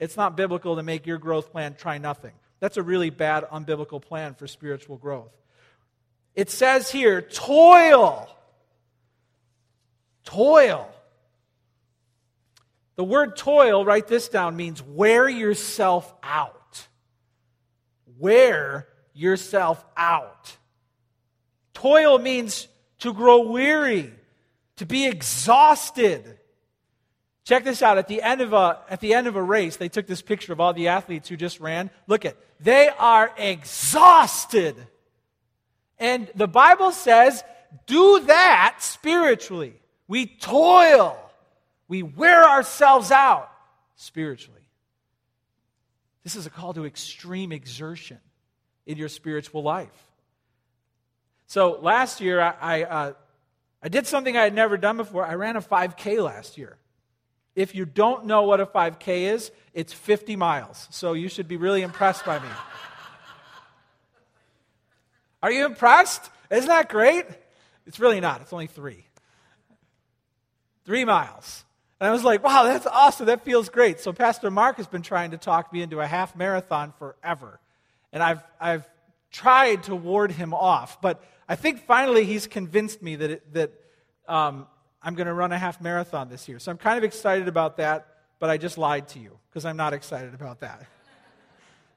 It's 0.00 0.16
not 0.16 0.36
biblical 0.36 0.74
to 0.76 0.82
make 0.82 1.06
your 1.06 1.18
growth 1.18 1.52
plan 1.52 1.76
try 1.76 1.98
nothing. 1.98 2.32
That's 2.58 2.76
a 2.76 2.82
really 2.82 3.10
bad, 3.10 3.44
unbiblical 3.44 4.02
plan 4.02 4.34
for 4.34 4.48
spiritual 4.48 4.96
growth. 4.96 5.30
It 6.34 6.50
says 6.50 6.90
here, 6.90 7.22
toil. 7.22 8.28
Toil. 10.24 10.90
The 12.96 13.04
word 13.04 13.36
toil, 13.36 13.84
write 13.84 14.08
this 14.08 14.28
down, 14.28 14.56
means 14.56 14.82
wear 14.82 15.28
yourself 15.28 16.12
out. 16.20 16.88
Wear 18.18 18.88
yourself 19.14 19.84
out. 19.96 20.56
Toil 21.74 22.18
means 22.18 22.68
to 23.00 23.12
grow 23.12 23.40
weary, 23.40 24.12
to 24.76 24.86
be 24.86 25.06
exhausted. 25.06 26.38
Check 27.44 27.64
this 27.64 27.82
out. 27.82 27.98
At 27.98 28.08
the 28.08 28.22
end 28.22 28.40
of 28.40 28.52
a, 28.52 28.78
at 28.88 29.00
the 29.00 29.14
end 29.14 29.26
of 29.26 29.36
a 29.36 29.42
race, 29.42 29.76
they 29.76 29.88
took 29.88 30.06
this 30.06 30.22
picture 30.22 30.52
of 30.52 30.60
all 30.60 30.72
the 30.72 30.88
athletes 30.88 31.28
who 31.28 31.36
just 31.36 31.60
ran. 31.60 31.90
Look 32.06 32.24
at, 32.24 32.36
they 32.60 32.88
are 32.88 33.32
exhausted. 33.36 34.76
And 35.98 36.30
the 36.34 36.48
Bible 36.48 36.92
says, 36.92 37.42
do 37.86 38.20
that 38.26 38.76
spiritually. 38.80 39.74
We 40.06 40.26
toil. 40.26 41.18
We 41.88 42.02
wear 42.02 42.44
ourselves 42.44 43.10
out 43.10 43.50
spiritually. 43.96 44.60
This 46.22 46.36
is 46.36 46.46
a 46.46 46.50
call 46.50 46.74
to 46.74 46.86
extreme 46.86 47.50
exertion 47.50 48.18
in 48.86 48.98
your 48.98 49.08
spiritual 49.08 49.62
life. 49.62 50.11
So 51.52 51.78
last 51.82 52.22
year, 52.22 52.40
I, 52.40 52.54
I, 52.62 52.82
uh, 52.84 53.12
I 53.82 53.88
did 53.90 54.06
something 54.06 54.38
I 54.38 54.44
had 54.44 54.54
never 54.54 54.78
done 54.78 54.96
before. 54.96 55.26
I 55.26 55.34
ran 55.34 55.56
a 55.56 55.60
5K 55.60 56.24
last 56.24 56.56
year. 56.56 56.78
If 57.54 57.74
you 57.74 57.84
don't 57.84 58.24
know 58.24 58.44
what 58.44 58.60
a 58.60 58.64
5K 58.64 59.34
is, 59.34 59.50
it's 59.74 59.92
50 59.92 60.34
miles. 60.36 60.88
So 60.90 61.12
you 61.12 61.28
should 61.28 61.48
be 61.48 61.58
really 61.58 61.82
impressed 61.82 62.24
by 62.24 62.38
me. 62.38 62.48
Are 65.42 65.52
you 65.52 65.66
impressed? 65.66 66.30
Isn't 66.50 66.68
that 66.68 66.88
great? 66.88 67.26
It's 67.86 68.00
really 68.00 68.20
not. 68.20 68.40
It's 68.40 68.54
only 68.54 68.66
three. 68.66 69.04
Three 70.86 71.04
miles. 71.04 71.66
And 72.00 72.08
I 72.08 72.12
was 72.12 72.24
like, 72.24 72.42
wow, 72.42 72.62
that's 72.62 72.86
awesome. 72.86 73.26
That 73.26 73.44
feels 73.44 73.68
great. 73.68 74.00
So 74.00 74.14
Pastor 74.14 74.50
Mark 74.50 74.78
has 74.78 74.86
been 74.86 75.02
trying 75.02 75.32
to 75.32 75.36
talk 75.36 75.70
me 75.70 75.82
into 75.82 76.00
a 76.00 76.06
half 76.06 76.34
marathon 76.34 76.94
forever. 76.98 77.60
And 78.10 78.22
I've, 78.22 78.42
I've 78.58 78.88
tried 79.30 79.82
to 79.82 79.94
ward 79.94 80.32
him 80.32 80.54
off. 80.54 80.98
But 81.02 81.22
I 81.52 81.54
think 81.54 81.84
finally 81.84 82.24
he's 82.24 82.46
convinced 82.46 83.02
me 83.02 83.14
that, 83.16 83.30
it, 83.30 83.52
that 83.52 83.72
um, 84.26 84.66
I'm 85.02 85.14
going 85.14 85.26
to 85.26 85.34
run 85.34 85.52
a 85.52 85.58
half 85.58 85.82
marathon 85.82 86.30
this 86.30 86.48
year. 86.48 86.58
So 86.58 86.70
I'm 86.70 86.78
kind 86.78 86.96
of 86.96 87.04
excited 87.04 87.46
about 87.46 87.76
that, 87.76 88.06
but 88.38 88.48
I 88.48 88.56
just 88.56 88.78
lied 88.78 89.08
to 89.08 89.18
you 89.18 89.38
because 89.50 89.66
I'm 89.66 89.76
not 89.76 89.92
excited 89.92 90.32
about 90.32 90.60
that. 90.60 90.86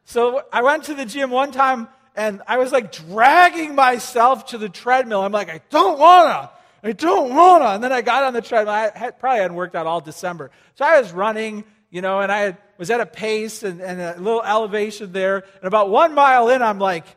So 0.08 0.44
I 0.54 0.62
went 0.62 0.84
to 0.84 0.94
the 0.94 1.06
gym 1.06 1.32
one 1.32 1.52
time 1.52 1.88
and 2.16 2.44
I 2.48 2.60
was 2.60 2.72
like 2.72 2.92
dragging 2.92 3.74
myself 3.74 4.46
to 4.48 4.60
the 4.60 4.70
treadmill. 4.70 5.24
I'm 5.24 5.32
like, 5.32 5.50
I 5.50 5.62
don't 5.72 5.98
want 5.98 6.28
to. 6.30 6.88
I 6.88 6.92
don't 6.92 7.34
want 7.34 7.64
to. 7.64 7.70
And 7.70 7.84
then 7.84 7.92
I 7.92 8.02
got 8.02 8.24
on 8.24 8.34
the 8.34 8.42
treadmill. 8.42 8.72
I 8.72 8.92
had, 8.94 9.18
probably 9.18 9.40
hadn't 9.40 9.58
worked 9.58 9.74
out 9.74 9.88
all 9.88 10.02
December. 10.02 10.52
So 10.76 10.86
I 10.86 11.02
was 11.02 11.12
running, 11.12 11.64
you 11.90 12.02
know, 12.02 12.20
and 12.20 12.32
I 12.32 12.38
had, 12.40 12.58
was 12.78 12.92
at 12.92 13.02
a 13.02 13.08
pace 13.08 13.64
and, 13.64 13.82
and 13.82 14.00
a 14.00 14.16
little 14.20 14.44
elevation 14.44 15.12
there. 15.12 15.38
And 15.38 15.64
about 15.64 15.90
one 15.90 16.14
mile 16.14 16.50
in, 16.50 16.62
I'm 16.62 16.78
like, 16.78 17.08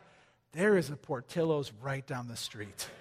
there 0.53 0.77
is 0.77 0.89
a 0.89 0.95
Portillo's 0.95 1.71
right 1.81 2.05
down 2.05 2.27
the 2.27 2.37
street. 2.37 2.89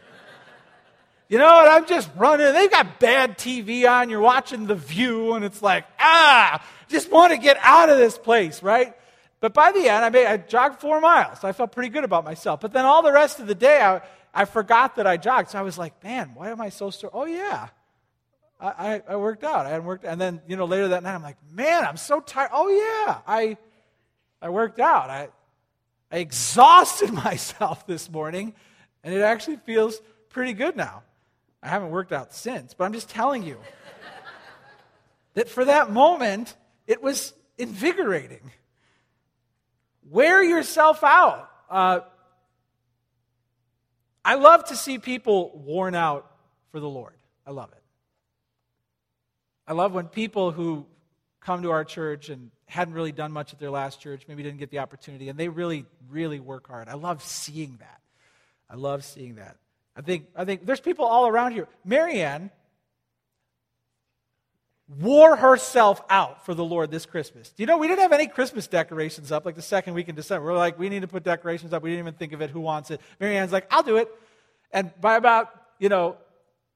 You 1.30 1.36
know, 1.36 1.60
and 1.60 1.68
I'm 1.68 1.86
just 1.86 2.08
running. 2.16 2.54
They've 2.54 2.70
got 2.70 2.98
bad 2.98 3.36
TV 3.36 3.86
on. 3.86 4.08
You're 4.08 4.18
watching 4.18 4.66
The 4.66 4.74
View, 4.74 5.34
and 5.34 5.44
it's 5.44 5.60
like, 5.60 5.84
ah, 6.00 6.66
just 6.88 7.10
want 7.12 7.32
to 7.32 7.36
get 7.36 7.58
out 7.60 7.90
of 7.90 7.98
this 7.98 8.16
place, 8.16 8.62
right? 8.62 8.94
But 9.40 9.54
by 9.54 9.72
the 9.72 9.88
end, 9.88 10.04
I, 10.04 10.08
made, 10.08 10.26
I 10.26 10.38
jogged 10.38 10.80
four 10.80 11.00
miles. 11.00 11.44
I 11.44 11.52
felt 11.52 11.72
pretty 11.72 11.90
good 11.90 12.04
about 12.04 12.24
myself. 12.24 12.60
But 12.60 12.72
then 12.72 12.86
all 12.86 13.02
the 13.02 13.12
rest 13.12 13.40
of 13.40 13.46
the 13.46 13.54
day, 13.54 13.80
I, 13.80 14.00
I 14.34 14.46
forgot 14.46 14.96
that 14.96 15.06
I 15.06 15.16
jogged. 15.16 15.50
So 15.50 15.58
I 15.58 15.62
was 15.62 15.78
like, 15.78 16.02
man, 16.02 16.32
why 16.34 16.48
am 16.48 16.60
I 16.60 16.70
so 16.70 16.90
sore? 16.90 17.10
Oh, 17.12 17.26
yeah. 17.26 17.68
I, 18.60 19.02
I, 19.06 19.16
worked 19.16 19.44
out. 19.44 19.66
I 19.66 19.70
hadn't 19.70 19.84
worked. 19.84 20.04
And 20.04 20.20
then, 20.20 20.40
you 20.48 20.56
know, 20.56 20.64
later 20.64 20.88
that 20.88 21.04
night, 21.04 21.14
I'm 21.14 21.22
like, 21.22 21.36
man, 21.52 21.84
I'm 21.84 21.96
so 21.96 22.18
tired. 22.18 22.50
Oh, 22.52 22.68
yeah. 22.68 23.18
I, 23.24 23.56
I 24.42 24.48
worked 24.48 24.80
out. 24.80 25.10
I, 25.10 25.28
I 26.10 26.18
exhausted 26.18 27.12
myself 27.24 27.86
this 27.86 28.10
morning, 28.10 28.54
and 29.02 29.14
it 29.14 29.20
actually 29.20 29.56
feels 29.56 30.00
pretty 30.30 30.52
good 30.52 30.76
now. 30.76 31.02
I 31.62 31.68
haven't 31.68 31.90
worked 31.90 32.12
out 32.12 32.32
since, 32.32 32.74
but 32.74 32.84
I'm 32.84 32.92
just 32.92 33.10
telling 33.10 33.42
you 33.42 33.58
that 35.34 35.48
for 35.48 35.64
that 35.64 35.90
moment, 35.90 36.56
it 36.86 37.02
was 37.02 37.34
invigorating. 37.56 38.52
Wear 40.08 40.42
yourself 40.42 41.02
out. 41.02 41.50
Uh, 41.68 42.00
I 44.24 44.34
love 44.36 44.66
to 44.66 44.76
see 44.76 44.98
people 44.98 45.58
worn 45.64 45.94
out 45.94 46.30
for 46.70 46.80
the 46.80 46.88
Lord. 46.88 47.14
I 47.46 47.50
love 47.50 47.70
it. 47.72 47.82
I 49.66 49.72
love 49.72 49.92
when 49.92 50.06
people 50.06 50.50
who 50.50 50.86
come 51.40 51.62
to 51.62 51.70
our 51.70 51.84
church 51.84 52.28
and 52.28 52.50
hadn't 52.66 52.94
really 52.94 53.12
done 53.12 53.32
much 53.32 53.52
at 53.52 53.58
their 53.58 53.70
last 53.70 54.00
church, 54.00 54.24
maybe 54.28 54.42
didn't 54.42 54.58
get 54.58 54.70
the 54.70 54.78
opportunity, 54.78 55.28
and 55.28 55.38
they 55.38 55.48
really, 55.48 55.86
really 56.10 56.40
work 56.40 56.68
hard. 56.68 56.88
I 56.88 56.94
love 56.94 57.22
seeing 57.22 57.76
that. 57.80 58.00
I 58.70 58.76
love 58.76 59.04
seeing 59.04 59.36
that. 59.36 59.56
I 59.96 60.02
think, 60.02 60.26
I 60.36 60.44
think 60.44 60.66
there's 60.66 60.80
people 60.80 61.04
all 61.04 61.26
around 61.26 61.52
here. 61.52 61.66
Marianne 61.84 62.50
wore 65.00 65.36
herself 65.36 66.00
out 66.08 66.46
for 66.46 66.54
the 66.54 66.64
Lord 66.64 66.90
this 66.90 67.04
Christmas. 67.04 67.52
You 67.56 67.66
know 67.66 67.78
we 67.78 67.88
didn't 67.88 68.02
have 68.02 68.12
any 68.12 68.26
Christmas 68.26 68.66
decorations 68.66 69.32
up 69.32 69.44
like 69.44 69.54
the 69.54 69.62
second 69.62 69.94
week 69.94 70.08
in 70.08 70.14
December? 70.14 70.46
We're 70.46 70.56
like, 70.56 70.78
we 70.78 70.88
need 70.88 71.02
to 71.02 71.08
put 71.08 71.24
decorations 71.24 71.72
up. 71.72 71.82
We 71.82 71.90
didn't 71.90 72.00
even 72.00 72.14
think 72.14 72.32
of 72.32 72.40
it. 72.40 72.50
Who 72.50 72.60
wants 72.60 72.90
it? 72.90 73.00
Marianne's 73.20 73.52
like, 73.52 73.66
I'll 73.70 73.82
do 73.82 73.96
it. 73.96 74.08
And 74.72 74.90
by 75.00 75.16
about, 75.16 75.52
you 75.78 75.88
know, 75.88 76.16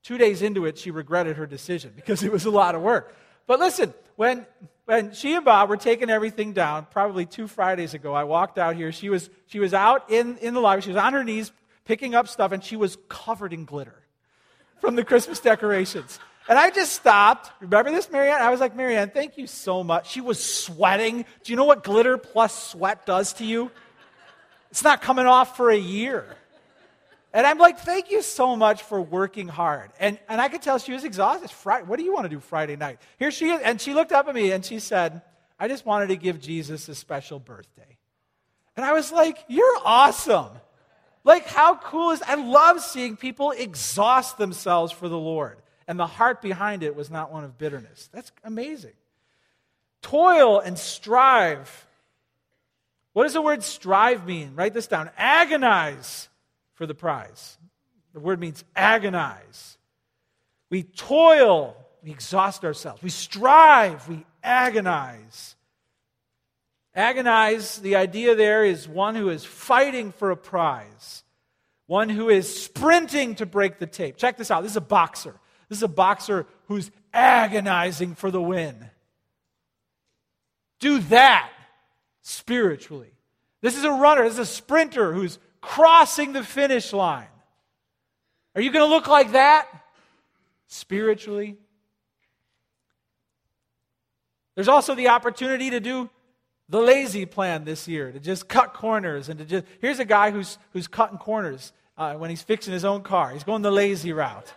two 0.03 0.19
days 0.19 0.43
into 0.43 0.67
it, 0.67 0.79
she 0.79 0.91
regretted 0.91 1.37
her 1.37 1.47
decision 1.47 1.93
because 1.95 2.23
it 2.23 2.33
was 2.33 2.45
a 2.45 2.51
lot 2.51 2.75
of 2.75 2.83
work. 2.83 3.15
But 3.47 3.61
listen, 3.61 3.95
when 4.17 4.47
when 4.85 5.13
she 5.13 5.35
and 5.35 5.45
Bob 5.45 5.69
were 5.69 5.77
taking 5.77 6.11
everything 6.11 6.53
down, 6.53 6.87
probably 6.91 7.25
two 7.25 7.47
Fridays 7.47 7.95
ago, 7.95 8.15
I 8.15 8.25
walked 8.25 8.59
out 8.59 8.77
here. 8.77 8.93
She 8.93 9.09
was 9.09 9.31
she 9.47 9.59
was 9.59 9.73
out 9.73 10.11
in, 10.11 10.37
in 10.39 10.55
the 10.55 10.61
lobby. 10.61 10.83
She 10.83 10.91
was 10.91 10.97
on 10.97 11.13
her 11.13 11.25
knees 11.25 11.53
picking 11.85 12.15
up 12.15 12.29
stuff, 12.29 12.53
and 12.53 12.63
she 12.63 12.77
was 12.77 12.99
covered 13.09 13.53
in 13.53 13.65
glitter 13.65 14.03
from 14.81 14.97
the 14.97 15.05
Christmas 15.05 15.41
decorations. 15.41 16.19
And 16.49 16.59
I 16.59 16.71
just 16.71 16.93
stopped. 16.93 17.51
Remember 17.61 17.93
this, 17.93 18.11
Marianne? 18.11 18.43
I 18.43 18.51
was 18.51 18.59
like, 18.59 18.75
Marianne, 18.75 19.11
thank 19.11 19.39
you 19.39 19.47
so 19.47 19.85
much. 19.85 20.11
She 20.11 20.21
was 20.21 20.43
sweating. 20.43 21.25
Do 21.45 21.53
you 21.53 21.57
know 21.57 21.65
what 21.65 21.85
glitter 21.85 22.19
plus 22.19 22.71
sweat 22.71 23.07
does 23.07 23.35
to 23.35 23.45
you? 23.45 23.71
It's 24.71 24.83
not 24.83 25.03
coming 25.03 25.27
off 25.27 25.57
for 25.57 25.71
a 25.71 25.77
year. 25.77 26.37
And 27.35 27.47
I'm 27.47 27.59
like, 27.59 27.79
thank 27.79 28.11
you 28.11 28.21
so 28.21 28.57
much 28.57 28.83
for 28.83 29.01
working 29.01 29.49
hard. 29.49 29.91
And, 29.99 30.19
and 30.29 30.41
I 30.41 30.49
could 30.49 30.61
tell 30.61 30.79
she 30.79 30.93
was 30.93 31.05
exhausted. 31.05 31.51
Friday, 31.51 31.87
what 31.87 31.99
do 31.99 32.05
you 32.05 32.13
want 32.13 32.25
to 32.25 32.29
do 32.29 32.41
Friday 32.41 32.77
night? 32.77 32.99
Here 33.19 33.31
she 33.31 33.51
is. 33.51 33.61
And 33.63 33.81
she 33.81 33.95
looked 33.95 34.13
up 34.13 34.29
at 34.29 34.35
me 34.35 34.53
and 34.53 34.65
she 34.65 34.79
said, 34.79 35.23
I 35.59 35.69
just 35.69 35.87
wanted 35.87 36.09
to 36.09 36.17
give 36.17 36.41
Jesus 36.41 36.89
a 36.89 36.95
special 36.95 37.39
birthday. 37.39 37.97
And 38.77 38.85
I 38.85 38.93
was 38.93 39.13
like, 39.13 39.39
you're 39.49 39.79
awesome. 39.85 40.51
Like, 41.25 41.47
how 41.47 41.77
cool 41.77 42.11
is 42.11 42.21
I 42.23 42.35
love 42.35 42.81
seeing 42.81 43.17
people 43.17 43.53
exhaust 43.53 44.39
themselves 44.39 44.93
for 44.93 45.09
the 45.09 45.19
Lord 45.19 45.59
and 45.87 45.99
the 45.99 46.07
heart 46.07 46.43
behind 46.43 46.83
it 46.83 46.97
was 46.97 47.11
not 47.11 47.33
one 47.33 47.45
of 47.45 47.59
bitterness. 47.59 48.09
That's 48.13 48.33
amazing. 48.45 48.93
Toil 50.03 50.61
and 50.61 50.79
strive. 50.79 51.87
What 53.13 53.25
does 53.25 53.35
the 53.35 53.43
word 53.43 53.63
strive 53.63 54.27
mean? 54.27 54.53
Write 54.55 54.75
this 54.75 54.87
down. 54.87 55.11
Agonize 55.17 56.29
for 56.75 56.87
the 56.87 56.95
prize. 56.95 57.59
The 58.13 58.21
word 58.21 58.41
means 58.41 58.65
agonize. 58.75 59.79
We 60.71 60.83
toil 60.83 61.77
we 62.03 62.11
exhaust 62.11 62.65
ourselves. 62.65 63.03
We 63.03 63.11
strive. 63.11 64.09
We 64.09 64.25
agonize. 64.43 65.55
Agonize, 66.95 67.79
the 67.79 67.97
idea 67.97 68.35
there 68.35 68.65
is 68.65 68.89
one 68.89 69.15
who 69.15 69.31
is 69.31 69.45
fighting 69.45 70.13
for 70.13 70.31
a 70.31 70.37
prize, 70.37 71.25
one 71.87 72.11
who 72.11 72.29
is 72.29 72.63
sprinting 72.63 73.37
to 73.37 73.47
break 73.47 73.79
the 73.79 73.87
tape. 73.87 74.17
Check 74.17 74.37
this 74.37 74.51
out. 74.51 74.63
This 74.63 74.73
is 74.73 74.77
a 74.77 74.83
boxer. 74.83 75.35
This 75.69 75.79
is 75.79 75.83
a 75.83 75.89
boxer 75.89 76.47
who's 76.67 76.91
agonizing 77.15 78.15
for 78.15 78.31
the 78.31 78.43
win. 78.43 78.91
Do 80.81 80.99
that 80.99 81.51
spiritually. 82.21 83.13
This 83.63 83.79
is 83.79 83.85
a 83.85 83.93
runner, 83.93 84.25
this 84.25 84.35
is 84.35 84.39
a 84.41 84.47
sprinter 84.47 85.15
who's 85.15 85.39
crossing 85.63 86.35
the 86.35 86.45
finish 86.45 86.93
line. 86.93 87.29
Are 88.55 88.61
you 88.61 88.71
going 88.71 88.87
to 88.87 88.95
look 88.95 89.09
like 89.09 89.33
that 89.33 89.67
spiritually? 90.67 91.57
There's 94.55 94.69
also 94.69 94.95
the 94.95 95.09
opportunity 95.09 95.71
to 95.71 95.81
do 95.81 96.11
the 96.69 96.81
lazy 96.81 97.25
plan 97.25 97.65
this 97.65 97.89
year, 97.89 98.13
to 98.13 98.21
just 98.21 98.49
cut 98.49 98.75
corners 98.75 99.29
and 99.29 99.39
to 99.39 99.45
just. 99.45 99.65
Here's 99.81 99.99
a 99.99 100.05
guy 100.05 100.31
who's, 100.31 100.59
who's 100.73 100.87
cutting 100.87 101.19
corners 101.19 101.73
uh, 101.97 102.15
when 102.15 102.31
he's 102.31 102.43
fixing 102.43 102.73
his 102.73 102.85
own 102.85 103.03
car. 103.03 103.31
He's 103.31 103.45
going 103.45 103.63
the 103.63 103.71
lazy 103.71 104.13
route. 104.13 104.53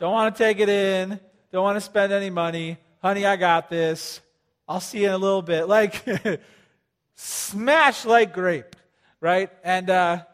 Don't 0.00 0.12
want 0.12 0.34
to 0.34 0.42
take 0.42 0.60
it 0.60 0.68
in, 0.68 1.20
don't 1.52 1.62
want 1.62 1.76
to 1.76 1.80
spend 1.80 2.12
any 2.12 2.30
money. 2.30 2.78
Honey, 3.02 3.26
I 3.26 3.36
got 3.36 3.68
this. 3.68 4.20
I'll 4.68 4.80
see 4.80 5.02
you 5.02 5.08
in 5.08 5.12
a 5.12 5.18
little 5.18 5.42
bit. 5.42 5.68
Like, 5.68 6.04
smash 7.16 8.04
like 8.04 8.32
grape, 8.32 8.76
right? 9.20 9.50
And, 9.62 9.90
uh, 9.90 10.24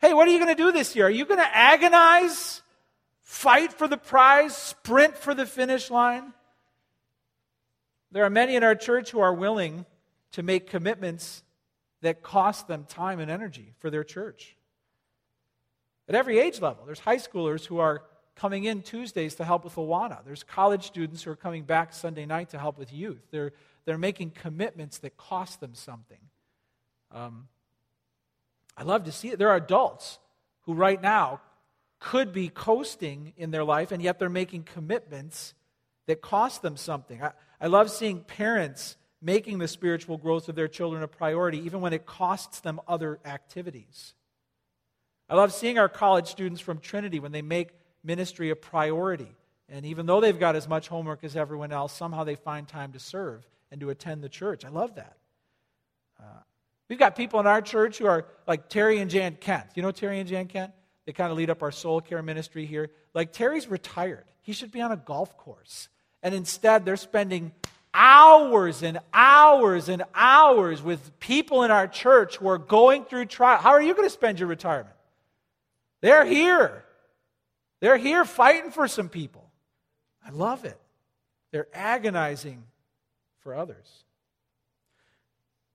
hey, 0.00 0.14
what 0.14 0.26
are 0.28 0.30
you 0.30 0.38
going 0.38 0.54
to 0.54 0.62
do 0.62 0.72
this 0.72 0.96
year? 0.96 1.06
Are 1.06 1.10
you 1.10 1.24
going 1.26 1.40
to 1.40 1.56
agonize, 1.56 2.62
fight 3.22 3.72
for 3.72 3.88
the 3.88 3.96
prize, 3.96 4.56
sprint 4.56 5.16
for 5.16 5.34
the 5.34 5.46
finish 5.46 5.90
line? 5.90 6.32
There 8.12 8.24
are 8.24 8.30
many 8.30 8.56
in 8.56 8.64
our 8.64 8.74
church 8.74 9.10
who 9.10 9.20
are 9.20 9.34
willing 9.34 9.84
to 10.32 10.42
make 10.42 10.68
commitments 10.68 11.42
that 12.02 12.22
cost 12.22 12.68
them 12.68 12.84
time 12.88 13.20
and 13.20 13.30
energy 13.30 13.74
for 13.78 13.90
their 13.90 14.04
church. 14.04 14.56
At 16.08 16.14
every 16.14 16.38
age 16.38 16.60
level, 16.60 16.84
there's 16.84 17.00
high 17.00 17.16
schoolers 17.16 17.66
who 17.66 17.78
are 17.78 18.02
coming 18.36 18.64
in 18.64 18.82
Tuesdays 18.82 19.34
to 19.36 19.44
help 19.44 19.64
with 19.64 19.74
Awana. 19.74 20.24
There's 20.24 20.44
college 20.44 20.84
students 20.84 21.22
who 21.22 21.30
are 21.30 21.36
coming 21.36 21.64
back 21.64 21.92
Sunday 21.92 22.26
night 22.26 22.50
to 22.50 22.58
help 22.58 22.78
with 22.78 22.92
youth. 22.92 23.22
They're, 23.30 23.52
they're 23.86 23.98
making 23.98 24.30
commitments 24.30 24.98
that 24.98 25.16
cost 25.16 25.60
them 25.60 25.74
something. 25.74 26.18
Um, 27.10 27.48
I 28.76 28.82
love 28.82 29.04
to 29.04 29.12
see 29.12 29.28
it. 29.28 29.38
There 29.38 29.50
are 29.50 29.56
adults 29.56 30.18
who, 30.62 30.74
right 30.74 31.00
now, 31.00 31.40
could 31.98 32.32
be 32.32 32.48
coasting 32.48 33.32
in 33.36 33.50
their 33.50 33.64
life, 33.64 33.92
and 33.92 34.02
yet 34.02 34.18
they're 34.18 34.28
making 34.28 34.64
commitments 34.64 35.54
that 36.06 36.20
cost 36.20 36.62
them 36.62 36.76
something. 36.76 37.22
I, 37.22 37.32
I 37.60 37.66
love 37.68 37.90
seeing 37.90 38.20
parents 38.20 38.96
making 39.22 39.58
the 39.58 39.68
spiritual 39.68 40.18
growth 40.18 40.48
of 40.48 40.54
their 40.54 40.68
children 40.68 41.02
a 41.02 41.08
priority, 41.08 41.58
even 41.58 41.80
when 41.80 41.92
it 41.92 42.06
costs 42.06 42.60
them 42.60 42.80
other 42.86 43.18
activities. 43.24 44.14
I 45.28 45.34
love 45.34 45.52
seeing 45.52 45.78
our 45.78 45.88
college 45.88 46.28
students 46.28 46.60
from 46.60 46.78
Trinity 46.78 47.18
when 47.18 47.32
they 47.32 47.42
make 47.42 47.70
ministry 48.04 48.50
a 48.50 48.56
priority. 48.56 49.34
And 49.68 49.84
even 49.84 50.06
though 50.06 50.20
they've 50.20 50.38
got 50.38 50.54
as 50.54 50.68
much 50.68 50.86
homework 50.86 51.24
as 51.24 51.34
everyone 51.34 51.72
else, 51.72 51.92
somehow 51.92 52.22
they 52.22 52.36
find 52.36 52.68
time 52.68 52.92
to 52.92 53.00
serve 53.00 53.44
and 53.72 53.80
to 53.80 53.90
attend 53.90 54.22
the 54.22 54.28
church. 54.28 54.64
I 54.64 54.68
love 54.68 54.94
that. 54.94 55.16
Uh, 56.20 56.42
we've 56.88 56.98
got 56.98 57.16
people 57.16 57.40
in 57.40 57.46
our 57.46 57.62
church 57.62 57.98
who 57.98 58.06
are 58.06 58.26
like 58.46 58.68
Terry 58.68 58.98
and 58.98 59.10
Jan 59.10 59.36
Kent. 59.40 59.66
You 59.74 59.82
know 59.82 59.90
Terry 59.90 60.20
and 60.20 60.28
Jan 60.28 60.46
Kent? 60.46 60.72
They 61.04 61.12
kind 61.12 61.30
of 61.30 61.38
lead 61.38 61.50
up 61.50 61.62
our 61.62 61.72
soul 61.72 62.00
care 62.00 62.22
ministry 62.22 62.66
here. 62.66 62.90
Like 63.14 63.32
Terry's 63.32 63.68
retired. 63.68 64.24
He 64.42 64.52
should 64.52 64.72
be 64.72 64.80
on 64.80 64.92
a 64.92 64.96
golf 64.96 65.36
course. 65.36 65.88
And 66.22 66.34
instead, 66.34 66.84
they're 66.84 66.96
spending 66.96 67.52
hours 67.94 68.82
and 68.82 68.98
hours 69.14 69.88
and 69.88 70.02
hours 70.14 70.82
with 70.82 71.18
people 71.18 71.62
in 71.62 71.70
our 71.70 71.88
church 71.88 72.36
who 72.36 72.48
are 72.48 72.58
going 72.58 73.04
through 73.04 73.26
trial. 73.26 73.58
How 73.58 73.70
are 73.70 73.82
you 73.82 73.94
going 73.94 74.06
to 74.06 74.12
spend 74.12 74.38
your 74.38 74.48
retirement? 74.48 74.94
They're 76.02 76.24
here. 76.24 76.84
They're 77.80 77.96
here 77.96 78.24
fighting 78.24 78.70
for 78.70 78.88
some 78.88 79.08
people. 79.08 79.50
I 80.26 80.30
love 80.30 80.64
it. 80.64 80.78
They're 81.52 81.68
agonizing 81.72 82.64
for 83.40 83.54
others. 83.54 84.04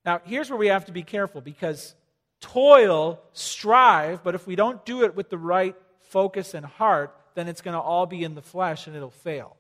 Now, 0.06 0.22
here's 0.24 0.50
where 0.50 0.58
we 0.58 0.68
have 0.68 0.86
to 0.86 0.92
be 0.92 1.04
careful 1.04 1.42
because 1.42 1.96
toil, 2.40 3.20
strive, 3.34 4.24
but 4.24 4.36
if 4.36 4.48
we 4.48 4.56
don't 4.56 4.84
do 4.86 5.04
it 5.04 5.16
with 5.16 5.30
the 5.30 5.38
right 5.38 5.76
focus 6.00 6.54
and 6.54 6.66
heart, 6.66 7.16
then 7.36 7.48
it's 7.48 7.62
going 7.62 7.76
to 7.76 7.80
all 7.80 8.06
be 8.06 8.24
in 8.24 8.36
the 8.36 8.42
flesh 8.42 8.88
and 8.88 8.96
it'll 8.96 9.12
fail. 9.12 9.56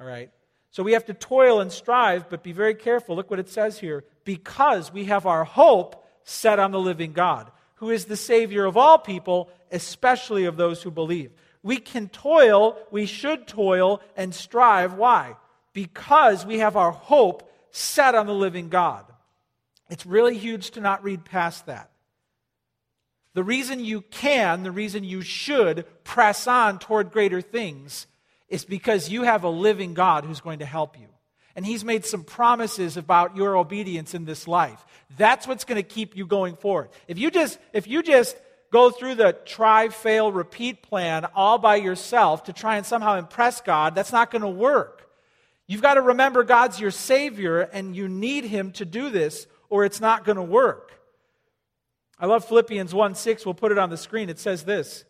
All 0.00 0.06
right? 0.06 0.30
So 0.70 0.82
we 0.82 0.92
have 0.92 1.04
to 1.06 1.14
toil 1.14 1.60
and 1.60 1.70
strive, 1.70 2.30
but 2.30 2.42
be 2.42 2.52
very 2.52 2.74
careful. 2.74 3.14
Look 3.14 3.30
what 3.30 3.38
it 3.38 3.50
says 3.50 3.78
here. 3.78 4.04
Because 4.24 4.92
we 4.92 5.04
have 5.04 5.26
our 5.26 5.44
hope 5.44 6.04
set 6.24 6.58
on 6.58 6.70
the 6.70 6.80
living 6.80 7.12
God, 7.12 7.50
who 7.76 7.90
is 7.90 8.06
the 8.06 8.16
Savior 8.16 8.64
of 8.64 8.76
all 8.76 8.98
people, 8.98 9.50
especially 9.70 10.46
of 10.46 10.56
those 10.56 10.82
who 10.82 10.90
believe. 10.90 11.32
We 11.62 11.76
can 11.76 12.08
toil, 12.08 12.78
we 12.90 13.06
should 13.06 13.46
toil 13.46 14.00
and 14.16 14.34
strive. 14.34 14.94
Why? 14.94 15.36
Because 15.74 16.46
we 16.46 16.58
have 16.58 16.76
our 16.76 16.90
hope 16.90 17.50
set 17.70 18.14
on 18.14 18.26
the 18.26 18.34
living 18.34 18.68
God. 18.68 19.04
It's 19.92 20.06
really 20.06 20.38
huge 20.38 20.70
to 20.70 20.80
not 20.80 21.04
read 21.04 21.26
past 21.26 21.66
that. 21.66 21.90
The 23.34 23.44
reason 23.44 23.84
you 23.84 24.00
can, 24.00 24.62
the 24.62 24.70
reason 24.70 25.04
you 25.04 25.20
should 25.20 25.84
press 26.02 26.46
on 26.46 26.78
toward 26.78 27.10
greater 27.10 27.42
things 27.42 28.06
is 28.48 28.64
because 28.64 29.10
you 29.10 29.24
have 29.24 29.44
a 29.44 29.50
living 29.50 29.92
God 29.92 30.24
who's 30.24 30.40
going 30.40 30.60
to 30.60 30.64
help 30.64 30.98
you. 30.98 31.08
And 31.54 31.66
He's 31.66 31.84
made 31.84 32.06
some 32.06 32.24
promises 32.24 32.96
about 32.96 33.36
your 33.36 33.54
obedience 33.54 34.14
in 34.14 34.24
this 34.24 34.48
life. 34.48 34.82
That's 35.18 35.46
what's 35.46 35.64
going 35.64 35.76
to 35.76 35.86
keep 35.86 36.16
you 36.16 36.26
going 36.26 36.56
forward. 36.56 36.88
If 37.06 37.18
you 37.18 37.30
just, 37.30 37.58
if 37.74 37.86
you 37.86 38.02
just 38.02 38.34
go 38.70 38.90
through 38.90 39.16
the 39.16 39.34
try, 39.44 39.90
fail, 39.90 40.32
repeat 40.32 40.80
plan 40.80 41.26
all 41.34 41.58
by 41.58 41.76
yourself 41.76 42.44
to 42.44 42.54
try 42.54 42.78
and 42.78 42.86
somehow 42.86 43.18
impress 43.18 43.60
God, 43.60 43.94
that's 43.94 44.12
not 44.12 44.30
going 44.30 44.40
to 44.40 44.48
work. 44.48 45.10
You've 45.66 45.82
got 45.82 45.94
to 45.94 46.00
remember 46.00 46.44
God's 46.44 46.80
your 46.80 46.90
Savior 46.90 47.60
and 47.60 47.94
you 47.94 48.08
need 48.08 48.44
Him 48.44 48.72
to 48.72 48.86
do 48.86 49.10
this 49.10 49.46
or 49.72 49.86
it's 49.86 50.02
not 50.02 50.26
going 50.26 50.36
to 50.36 50.42
work. 50.42 50.92
I 52.18 52.26
love 52.26 52.44
Philippians 52.44 52.92
1 52.92 53.14
6. 53.14 53.46
We'll 53.46 53.54
put 53.54 53.72
it 53.72 53.78
on 53.78 53.88
the 53.88 53.96
screen. 53.96 54.28
It 54.28 54.38
says 54.38 54.64
this 54.64 55.04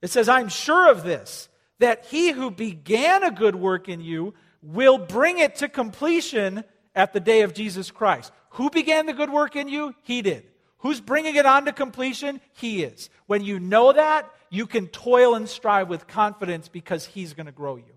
It 0.00 0.08
says, 0.08 0.26
I'm 0.26 0.48
sure 0.48 0.90
of 0.90 1.04
this, 1.04 1.50
that 1.80 2.06
He 2.06 2.30
who 2.30 2.50
began 2.50 3.22
a 3.22 3.30
good 3.30 3.54
work 3.54 3.90
in 3.90 4.00
you 4.00 4.32
will 4.62 4.96
bring 4.96 5.38
it 5.38 5.56
to 5.56 5.68
completion 5.68 6.64
at 6.94 7.12
the 7.12 7.20
day 7.20 7.42
of 7.42 7.52
Jesus 7.52 7.90
Christ. 7.90 8.32
Who 8.52 8.70
began 8.70 9.04
the 9.04 9.12
good 9.12 9.30
work 9.30 9.54
in 9.54 9.68
you? 9.68 9.94
He 10.02 10.22
did. 10.22 10.44
Who's 10.78 11.02
bringing 11.02 11.36
it 11.36 11.44
on 11.44 11.66
to 11.66 11.72
completion? 11.72 12.40
He 12.54 12.82
is. 12.82 13.10
When 13.26 13.44
you 13.44 13.60
know 13.60 13.92
that, 13.92 14.30
you 14.48 14.66
can 14.66 14.86
toil 14.86 15.34
and 15.34 15.46
strive 15.46 15.90
with 15.90 16.06
confidence 16.06 16.68
because 16.68 17.04
He's 17.04 17.34
going 17.34 17.46
to 17.46 17.52
grow 17.52 17.76
you. 17.76 17.92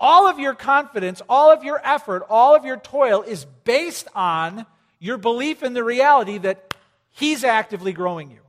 All 0.00 0.26
of 0.26 0.40
your 0.40 0.56
confidence, 0.56 1.22
all 1.28 1.52
of 1.52 1.62
your 1.62 1.80
effort, 1.84 2.26
all 2.28 2.56
of 2.56 2.64
your 2.64 2.78
toil 2.78 3.22
is 3.22 3.46
based 3.62 4.08
on 4.16 4.66
your 5.04 5.18
belief 5.18 5.62
in 5.62 5.74
the 5.74 5.84
reality 5.84 6.38
that 6.38 6.72
He's 7.10 7.44
actively 7.44 7.92
growing 7.92 8.30
you. 8.30 8.40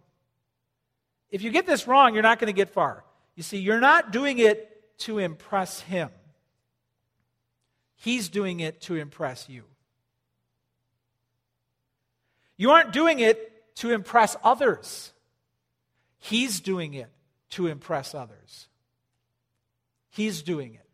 If 1.30 1.42
you 1.42 1.52
get 1.52 1.68
this 1.68 1.86
wrong, 1.86 2.14
you're 2.14 2.24
not 2.24 2.40
going 2.40 2.48
to 2.48 2.56
get 2.56 2.70
far. 2.70 3.04
You 3.36 3.44
see, 3.44 3.58
you're 3.58 3.82
not 3.82 4.14
doing 4.14 4.40
it 4.40 4.98
to 5.00 5.20
impress 5.20 5.82
Him, 5.82 6.10
He's 7.98 8.30
doing 8.30 8.62
it 8.62 8.80
to 8.84 8.96
impress 8.96 9.50
you. 9.50 9.64
You 12.56 12.72
aren't 12.72 12.94
doing 12.94 13.20
it 13.20 13.76
to 13.76 13.92
impress 13.92 14.38
others. 14.42 15.12
He's 16.20 16.62
doing 16.62 16.94
it 16.94 17.12
to 17.50 17.68
impress 17.68 18.16
others. 18.16 18.70
He's 20.10 20.42
doing 20.42 20.76
it. 20.76 20.88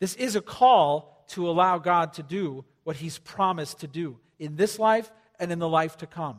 This 0.00 0.16
is 0.16 0.34
a 0.34 0.40
call 0.40 1.24
to 1.28 1.48
allow 1.48 1.78
God 1.78 2.14
to 2.14 2.24
do 2.24 2.64
what 2.88 2.96
He's 2.96 3.18
promised 3.18 3.80
to 3.80 3.86
do 3.86 4.16
in 4.38 4.56
this 4.56 4.78
life 4.78 5.12
and 5.38 5.52
in 5.52 5.58
the 5.58 5.68
life 5.68 5.98
to 5.98 6.06
come. 6.06 6.38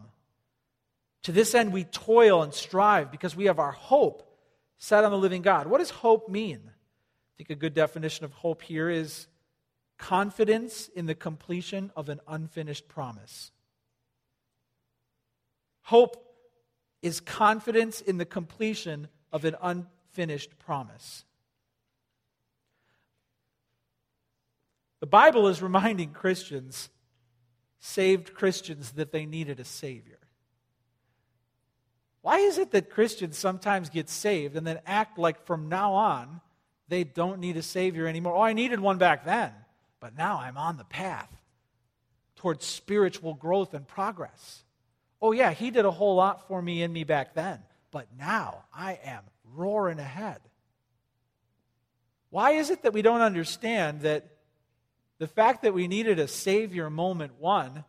To 1.21 1.31
this 1.31 1.53
end, 1.53 1.71
we 1.71 1.83
toil 1.83 2.41
and 2.41 2.51
strive 2.51 3.11
because 3.11 3.35
we 3.35 3.45
have 3.45 3.59
our 3.59 3.71
hope 3.71 4.27
set 4.79 5.03
on 5.03 5.11
the 5.11 5.17
living 5.19 5.43
God. 5.43 5.67
What 5.67 5.77
does 5.77 5.91
hope 5.91 6.27
mean? 6.27 6.61
I 6.65 7.31
think 7.37 7.51
a 7.51 7.55
good 7.55 7.75
definition 7.75 8.25
of 8.25 8.33
hope 8.33 8.63
here 8.63 8.89
is 8.89 9.27
confidence 9.99 10.87
in 10.87 11.05
the 11.05 11.13
completion 11.13 11.91
of 11.95 12.09
an 12.09 12.19
unfinished 12.27 12.87
promise. 12.87 13.51
Hope 15.83 16.17
is 17.03 17.19
confidence 17.19 18.01
in 18.01 18.17
the 18.17 18.25
completion 18.25 19.07
of 19.31 19.45
an 19.45 19.55
unfinished 19.61 20.57
promise. 20.57 21.25
The 24.99 25.07
Bible 25.07 25.47
is 25.47 25.61
reminding 25.61 26.11
Christians, 26.11 26.89
saved 27.79 28.33
Christians, 28.33 28.91
that 28.91 29.11
they 29.11 29.25
needed 29.25 29.59
a 29.59 29.65
Savior. 29.65 30.19
Why 32.21 32.39
is 32.39 32.57
it 32.57 32.71
that 32.71 32.89
Christians 32.89 33.37
sometimes 33.37 33.89
get 33.89 34.09
saved 34.09 34.57
and 34.57 34.67
then 34.67 34.79
act 34.85 35.17
like 35.17 35.45
from 35.45 35.69
now 35.69 35.93
on 35.93 36.41
they 36.89 37.03
don't 37.03 37.39
need 37.39 37.55
a 37.55 37.61
Savior 37.61 38.07
anymore? 38.07 38.35
Oh, 38.35 38.41
I 38.41 38.53
needed 38.53 38.79
one 38.79 38.97
back 38.97 39.23
then, 39.23 39.53
but 40.01 40.17
now 40.17 40.39
I'm 40.39 40.57
on 40.57 40.77
the 40.77 40.83
path 40.83 41.29
towards 42.35 42.65
spiritual 42.65 43.33
growth 43.33 43.73
and 43.73 43.87
progress. 43.87 44.63
Oh, 45.21 45.31
yeah, 45.31 45.51
He 45.51 45.71
did 45.71 45.85
a 45.85 45.91
whole 45.91 46.15
lot 46.15 46.47
for 46.47 46.61
me 46.61 46.83
in 46.83 46.91
me 46.91 47.03
back 47.03 47.35
then, 47.35 47.59
but 47.91 48.07
now 48.17 48.63
I 48.73 48.99
am 49.03 49.23
roaring 49.55 49.99
ahead. 49.99 50.39
Why 52.29 52.51
is 52.51 52.69
it 52.69 52.83
that 52.83 52.93
we 52.93 53.01
don't 53.01 53.21
understand 53.21 54.01
that 54.01 54.27
the 55.19 55.27
fact 55.27 55.61
that 55.61 55.73
we 55.73 55.87
needed 55.87 56.17
a 56.17 56.27
Savior 56.27 56.89
moment 56.89 57.33
one 57.39 57.83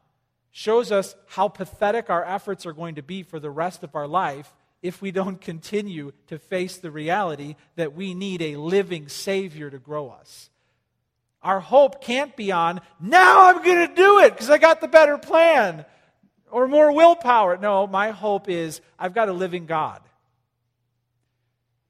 shows 0.50 0.92
us 0.92 1.14
how 1.28 1.48
pathetic 1.48 2.10
our 2.10 2.24
efforts 2.24 2.66
are 2.66 2.72
going 2.72 2.96
to 2.96 3.02
be 3.02 3.22
for 3.22 3.38
the 3.38 3.50
rest 3.50 3.82
of 3.82 3.94
our 3.94 4.08
life 4.08 4.52
if 4.82 5.00
we 5.00 5.12
don't 5.12 5.40
continue 5.40 6.12
to 6.26 6.38
face 6.38 6.76
the 6.76 6.90
reality 6.90 7.54
that 7.76 7.94
we 7.94 8.14
need 8.14 8.42
a 8.42 8.56
living 8.56 9.08
Savior 9.08 9.70
to 9.70 9.78
grow 9.78 10.10
us. 10.10 10.50
Our 11.42 11.60
hope 11.60 12.02
can't 12.02 12.34
be 12.36 12.52
on, 12.52 12.80
now 13.00 13.48
I'm 13.48 13.62
going 13.62 13.88
to 13.88 13.94
do 13.94 14.20
it 14.20 14.32
because 14.32 14.50
I 14.50 14.58
got 14.58 14.80
the 14.80 14.88
better 14.88 15.16
plan 15.16 15.86
or 16.50 16.66
more 16.66 16.92
willpower. 16.92 17.56
No, 17.56 17.86
my 17.86 18.10
hope 18.10 18.48
is 18.48 18.80
I've 18.98 19.14
got 19.14 19.28
a 19.28 19.32
living 19.32 19.66
God. 19.66 20.00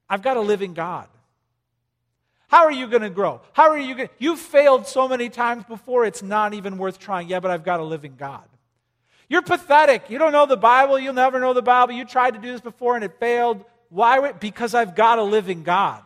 I've 0.09 0.21
got 0.21 0.37
a 0.37 0.41
living 0.41 0.73
God. 0.73 1.07
How 2.51 2.65
are 2.65 2.71
you 2.71 2.87
going 2.87 3.01
to 3.01 3.09
grow? 3.09 3.39
How 3.53 3.69
are 3.69 3.79
you 3.79 3.95
going 3.95 4.09
to? 4.09 4.13
You've 4.19 4.37
failed 4.37 4.85
so 4.85 5.07
many 5.07 5.29
times 5.29 5.63
before, 5.63 6.03
it's 6.03 6.21
not 6.21 6.53
even 6.53 6.77
worth 6.77 6.99
trying. 6.99 7.29
Yeah, 7.29 7.39
but 7.39 7.49
I've 7.49 7.63
got 7.63 7.79
a 7.79 7.83
living 7.83 8.15
God. 8.17 8.43
You're 9.29 9.41
pathetic. 9.41 10.09
You 10.09 10.17
don't 10.17 10.33
know 10.33 10.45
the 10.45 10.57
Bible. 10.57 10.99
You'll 10.99 11.13
never 11.13 11.39
know 11.39 11.53
the 11.53 11.61
Bible. 11.61 11.93
You 11.93 12.03
tried 12.03 12.33
to 12.33 12.41
do 12.41 12.51
this 12.51 12.59
before 12.59 12.95
and 12.95 13.05
it 13.05 13.17
failed. 13.21 13.63
Why? 13.87 14.33
Because 14.33 14.75
I've 14.75 14.95
got 14.95 15.17
a 15.17 15.23
living 15.23 15.63
God. 15.63 16.03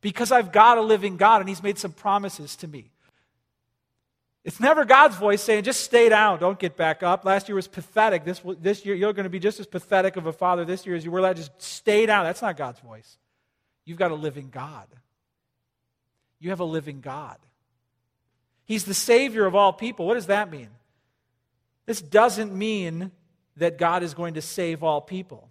Because 0.00 0.32
I've 0.32 0.50
got 0.50 0.78
a 0.78 0.80
living 0.80 1.18
God 1.18 1.42
and 1.42 1.48
He's 1.48 1.62
made 1.62 1.76
some 1.76 1.92
promises 1.92 2.56
to 2.56 2.66
me. 2.66 2.90
It's 4.42 4.60
never 4.60 4.86
God's 4.86 5.16
voice 5.16 5.42
saying, 5.42 5.64
just 5.64 5.84
stay 5.84 6.08
down, 6.08 6.40
don't 6.40 6.58
get 6.58 6.74
back 6.74 7.02
up. 7.02 7.26
Last 7.26 7.50
year 7.50 7.56
was 7.56 7.68
pathetic. 7.68 8.24
This, 8.24 8.40
this 8.58 8.86
year, 8.86 8.94
you're 8.94 9.12
going 9.12 9.24
to 9.24 9.30
be 9.30 9.38
just 9.38 9.60
as 9.60 9.66
pathetic 9.66 10.16
of 10.16 10.24
a 10.24 10.32
father 10.32 10.64
this 10.64 10.86
year 10.86 10.96
as 10.96 11.04
you 11.04 11.10
were 11.10 11.20
last. 11.20 11.36
Just 11.36 11.60
stay 11.60 12.06
down. 12.06 12.24
That's 12.24 12.40
not 12.40 12.56
God's 12.56 12.80
voice. 12.80 13.18
You've 13.84 13.98
got 13.98 14.10
a 14.10 14.14
living 14.14 14.48
God. 14.50 14.86
You 16.40 16.50
have 16.50 16.60
a 16.60 16.64
living 16.64 17.00
God. 17.00 17.36
He's 18.64 18.84
the 18.84 18.94
Savior 18.94 19.46
of 19.46 19.54
all 19.54 19.72
people. 19.72 20.06
What 20.06 20.14
does 20.14 20.26
that 20.26 20.50
mean? 20.50 20.68
This 21.86 22.00
doesn't 22.00 22.52
mean 22.52 23.10
that 23.56 23.78
God 23.78 24.02
is 24.02 24.14
going 24.14 24.34
to 24.34 24.42
save 24.42 24.82
all 24.82 25.00
people. 25.00 25.48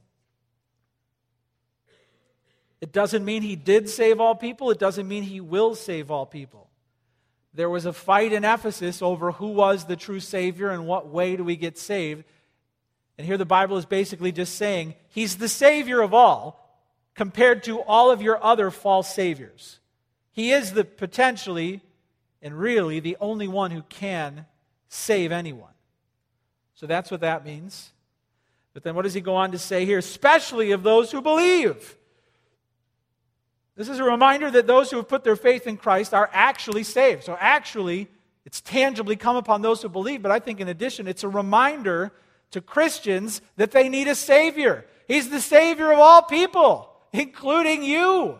It 2.81 2.91
doesn't 2.91 3.25
mean 3.25 3.41
he 3.41 3.55
did 3.55 3.89
save 3.89 4.19
all 4.19 4.35
people. 4.35 4.71
It 4.71 4.79
doesn't 4.79 5.07
mean 5.07 5.23
he 5.23 5.41
will 5.41 5.75
save 5.75 6.11
all 6.11 6.25
people. 6.25 6.69
There 7.53 7.69
was 7.69 7.85
a 7.85 7.93
fight 7.93 8.31
in 8.31 8.45
Ephesus 8.45 9.01
over 9.01 9.31
who 9.31 9.47
was 9.47 9.85
the 9.85 9.95
true 9.95 10.19
Savior 10.19 10.69
and 10.69 10.87
what 10.87 11.09
way 11.09 11.35
do 11.35 11.43
we 11.43 11.55
get 11.55 11.77
saved. 11.77 12.23
And 13.17 13.27
here 13.27 13.37
the 13.37 13.45
Bible 13.45 13.77
is 13.77 13.85
basically 13.85 14.31
just 14.31 14.55
saying 14.55 14.95
he's 15.09 15.37
the 15.37 15.49
Savior 15.49 16.01
of 16.01 16.13
all 16.13 16.81
compared 17.15 17.63
to 17.63 17.81
all 17.81 18.11
of 18.11 18.21
your 18.21 18.41
other 18.41 18.71
false 18.71 19.13
Saviors. 19.13 19.78
He 20.39 20.53
is 20.53 20.71
the 20.71 20.85
potentially 20.85 21.81
and 22.41 22.57
really 22.57 23.01
the 23.01 23.17
only 23.19 23.49
one 23.49 23.71
who 23.71 23.81
can 23.81 24.45
save 24.87 25.33
anyone. 25.33 25.73
So 26.75 26.87
that's 26.87 27.11
what 27.11 27.19
that 27.19 27.43
means. 27.43 27.91
But 28.73 28.83
then 28.83 28.95
what 28.95 29.01
does 29.01 29.13
he 29.13 29.19
go 29.19 29.35
on 29.35 29.51
to 29.51 29.57
say 29.57 29.83
here? 29.83 29.97
Especially 29.97 30.71
of 30.71 30.81
those 30.81 31.11
who 31.11 31.21
believe. 31.21 31.97
This 33.75 33.89
is 33.89 33.99
a 33.99 34.03
reminder 34.05 34.49
that 34.49 34.65
those 34.65 34.89
who 34.89 34.95
have 34.95 35.09
put 35.09 35.25
their 35.25 35.35
faith 35.35 35.67
in 35.67 35.75
Christ 35.75 36.13
are 36.13 36.29
actually 36.31 36.83
saved. 36.83 37.25
So 37.25 37.35
actually, 37.37 38.07
it's 38.45 38.61
tangibly 38.61 39.17
come 39.17 39.35
upon 39.35 39.61
those 39.61 39.81
who 39.81 39.89
believe, 39.89 40.21
but 40.21 40.31
I 40.31 40.39
think 40.39 40.61
in 40.61 40.69
addition, 40.69 41.05
it's 41.05 41.25
a 41.25 41.27
reminder 41.27 42.13
to 42.51 42.61
Christians 42.61 43.41
that 43.57 43.71
they 43.71 43.89
need 43.89 44.07
a 44.07 44.15
Savior. 44.15 44.85
He's 45.05 45.29
the 45.29 45.41
Savior 45.41 45.91
of 45.91 45.99
all 45.99 46.21
people, 46.21 46.89
including 47.11 47.83
you. 47.83 48.39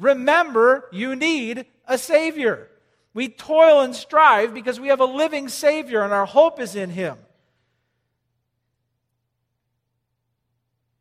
Remember, 0.00 0.88
you 0.90 1.14
need 1.14 1.66
a 1.86 1.98
Savior. 1.98 2.68
We 3.12 3.28
toil 3.28 3.80
and 3.80 3.94
strive 3.94 4.54
because 4.54 4.80
we 4.80 4.88
have 4.88 5.00
a 5.00 5.04
living 5.04 5.48
Savior 5.48 6.02
and 6.02 6.12
our 6.12 6.24
hope 6.24 6.58
is 6.58 6.74
in 6.74 6.88
Him. 6.88 7.18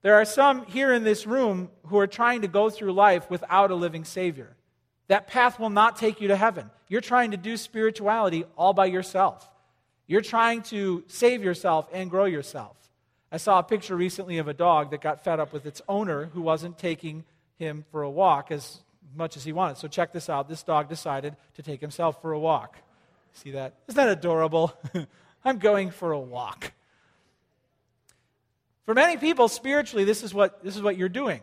There 0.02 0.16
are 0.16 0.26
some 0.26 0.66
here 0.66 0.94
in 0.94 1.06
this 1.06 1.26
room 1.26 1.70
who 1.88 1.98
are 1.98 2.08
trying 2.08 2.42
to 2.42 2.50
go 2.50 2.70
through 2.70 2.92
life 2.92 3.30
without 3.30 3.72
a 3.72 3.76
living 3.76 4.04
Savior. 4.04 4.56
That 5.08 5.28
path 5.28 5.60
will 5.60 5.70
not 5.70 5.96
take 5.96 6.20
you 6.20 6.28
to 6.28 6.36
heaven. 6.36 6.70
You're 6.90 7.02
trying 7.02 7.32
to 7.32 7.38
do 7.38 7.56
spirituality 7.56 8.44
all 8.58 8.74
by 8.74 8.88
yourself. 8.88 9.50
You're 10.08 10.22
trying 10.22 10.64
to 10.64 11.06
save 11.08 11.42
yourself 11.42 11.88
and 11.94 12.10
grow 12.10 12.26
yourself. 12.26 12.76
I 13.32 13.38
saw 13.38 13.60
a 13.60 13.64
picture 13.64 13.96
recently 13.96 14.40
of 14.40 14.50
a 14.50 14.54
dog 14.54 14.92
that 14.92 15.02
got 15.02 15.24
fed 15.24 15.40
up 15.40 15.54
with 15.54 15.66
its 15.66 15.82
owner 15.88 16.26
who 16.26 16.42
wasn't 16.42 16.78
taking 16.78 17.24
him 17.58 17.86
for 17.92 18.02
a 18.02 18.10
walk 18.10 18.52
as 18.52 18.82
much 19.16 19.38
as 19.38 19.44
he 19.44 19.52
wanted. 19.52 19.78
So, 19.78 19.88
check 19.88 20.14
this 20.14 20.30
out. 20.30 20.48
This 20.48 20.64
dog 20.64 20.90
decided 20.90 21.36
to 21.56 21.64
take 21.64 21.82
himself 21.82 22.22
for 22.22 22.32
a 22.32 22.40
walk. 22.40 22.78
See 23.34 23.52
that? 23.52 23.76
Isn't 23.88 23.98
that 23.98 24.10
adorable? 24.10 24.74
I'm 25.46 25.58
going 25.60 25.92
for 25.92 26.12
a 26.12 26.20
walk. 26.20 26.74
For 28.86 28.94
many 28.94 29.18
people, 29.18 29.48
spiritually, 29.48 30.04
this 30.04 30.24
is 30.24 30.34
what, 30.34 30.64
this 30.64 30.76
is 30.76 30.82
what 30.82 30.98
you're 30.98 31.10
doing. 31.10 31.42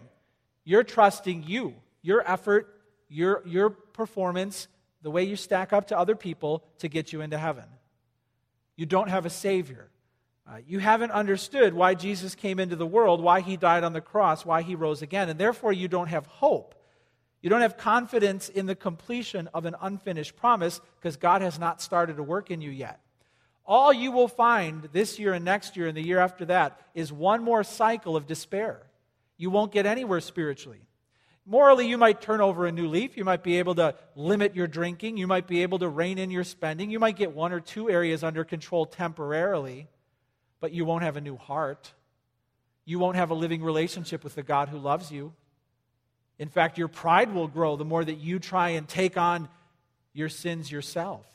You're 0.65 0.83
trusting 0.83 1.45
you, 1.47 1.75
your 2.03 2.29
effort, 2.29 2.83
your, 3.09 3.43
your 3.47 3.71
performance, 3.71 4.69
the 5.03 5.11
way 5.11 5.25
you 5.25 5.37
stack 5.37 5.73
up 5.73 5.89
to 5.89 5.99
other 5.99 6.17
people 6.17 6.65
to 6.79 6.89
get 6.89 7.13
you 7.13 7.21
into 7.21 7.39
heaven. 7.39 7.65
You 8.75 8.87
don't 8.87 9.09
have 9.09 9.27
a 9.27 9.31
Savior. 9.31 9.89
Uh, 10.49 10.59
you 10.67 10.79
haven't 10.79 11.11
understood 11.11 11.75
why 11.75 11.95
Jesus 11.95 12.35
came 12.35 12.61
into 12.61 12.77
the 12.77 12.87
world, 12.87 13.21
why 13.21 13.41
he 13.41 13.57
died 13.57 13.85
on 13.85 13.93
the 13.93 14.01
cross, 14.01 14.45
why 14.45 14.63
he 14.63 14.75
rose 14.75 15.03
again, 15.03 15.29
and 15.29 15.41
therefore 15.41 15.73
you 15.73 15.89
don't 15.89 16.09
have 16.09 16.27
hope. 16.27 16.75
You 17.47 17.51
don't 17.51 17.61
have 17.61 17.77
confidence 17.77 18.49
in 18.49 18.67
the 18.67 18.75
completion 18.75 19.49
of 19.55 19.67
an 19.67 19.77
unfinished 19.81 20.35
promise 20.35 20.81
because 20.97 21.17
God 21.17 21.43
has 21.43 21.61
not 21.61 21.81
started 21.81 22.17
to 22.17 22.25
work 22.25 22.51
in 22.51 22.61
you 22.61 22.73
yet. 22.73 22.99
All 23.65 23.93
you 23.93 24.11
will 24.11 24.27
find 24.27 24.89
this 24.93 25.21
year 25.21 25.33
and 25.33 25.45
next 25.45 25.77
year 25.77 25.87
and 25.87 25.97
the 25.97 26.05
year 26.05 26.19
after 26.19 26.47
that 26.47 26.81
is 26.93 27.13
one 27.13 27.45
more 27.45 27.63
cycle 27.63 28.17
of 28.17 28.27
despair. 28.27 28.85
You 29.37 29.51
won't 29.51 29.71
get 29.71 29.87
anywhere 29.87 30.21
spiritually. 30.21 30.81
Morally, 31.45 31.87
you 31.87 31.97
might 31.97 32.21
turn 32.21 32.41
over 32.41 32.67
a 32.67 32.73
new 32.73 32.89
leaf. 32.89 33.17
You 33.17 33.25
might 33.25 33.45
be 33.45 33.61
able 33.61 33.77
to 33.77 33.95
limit 34.17 34.57
your 34.57 34.67
drinking. 34.67 35.17
You 35.17 35.29
might 35.29 35.47
be 35.47 35.63
able 35.63 35.79
to 35.79 35.89
rein 35.89 36.19
in 36.19 36.33
your 36.33 36.43
spending. 36.43 36.91
You 36.91 36.99
might 36.99 37.15
get 37.15 37.31
one 37.31 37.53
or 37.53 37.61
two 37.61 37.89
areas 37.89 38.25
under 38.25 38.43
control 38.43 38.87
temporarily, 38.87 39.87
but 40.59 40.73
you 40.73 40.85
won't 40.85 41.05
have 41.05 41.17
a 41.17 41.21
new 41.21 41.37
heart. 41.37 41.93
You 42.85 42.99
won't 42.99 43.15
have 43.15 43.31
a 43.31 43.35
living 43.35 43.63
relationship 43.63 44.25
with 44.25 44.35
the 44.35 44.43
God 44.43 44.69
who 44.69 44.79
loves 44.79 45.13
you. 45.13 45.33
In 46.39 46.49
fact, 46.49 46.79
your 46.79 46.89
pride 46.89 47.33
will 47.33 47.49
grow 47.49 47.77
the 47.77 47.85
more 47.85 48.05
that 48.05 48.19
you 48.19 48.39
try 48.39 48.71
and 48.71 48.87
take 48.87 49.17
on 49.17 49.49
your 50.13 50.29
sins 50.29 50.71
yourself. 50.71 51.27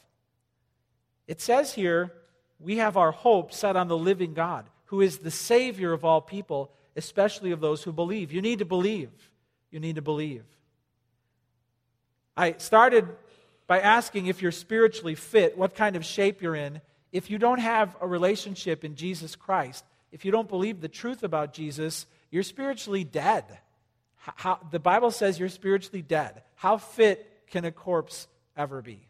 It 1.27 1.41
says 1.41 1.73
here 1.73 2.13
we 2.59 2.77
have 2.77 2.97
our 2.97 3.11
hope 3.11 3.53
set 3.53 3.75
on 3.75 3.87
the 3.87 3.97
living 3.97 4.33
God, 4.33 4.65
who 4.85 5.01
is 5.01 5.19
the 5.19 5.31
Savior 5.31 5.93
of 5.93 6.05
all 6.05 6.21
people, 6.21 6.71
especially 6.95 7.51
of 7.51 7.59
those 7.59 7.83
who 7.83 7.91
believe. 7.91 8.31
You 8.31 8.41
need 8.41 8.59
to 8.59 8.65
believe. 8.65 9.09
You 9.71 9.79
need 9.79 9.95
to 9.95 10.01
believe. 10.01 10.43
I 12.35 12.53
started 12.57 13.07
by 13.67 13.79
asking 13.79 14.27
if 14.27 14.41
you're 14.41 14.51
spiritually 14.51 15.15
fit, 15.15 15.57
what 15.57 15.75
kind 15.75 15.95
of 15.95 16.05
shape 16.05 16.41
you're 16.41 16.55
in. 16.55 16.81
If 17.11 17.29
you 17.29 17.37
don't 17.37 17.59
have 17.59 17.95
a 18.01 18.07
relationship 18.07 18.83
in 18.83 18.95
Jesus 18.95 19.35
Christ, 19.35 19.85
if 20.11 20.25
you 20.25 20.31
don't 20.31 20.49
believe 20.49 20.81
the 20.81 20.89
truth 20.89 21.23
about 21.23 21.53
Jesus, 21.53 22.05
you're 22.29 22.43
spiritually 22.43 23.03
dead. 23.03 23.45
How, 24.21 24.59
the 24.71 24.79
Bible 24.79 25.11
says 25.11 25.39
you're 25.39 25.49
spiritually 25.49 26.01
dead. 26.01 26.43
How 26.55 26.77
fit 26.77 27.27
can 27.47 27.65
a 27.65 27.71
corpse 27.71 28.27
ever 28.55 28.81
be? 28.81 29.07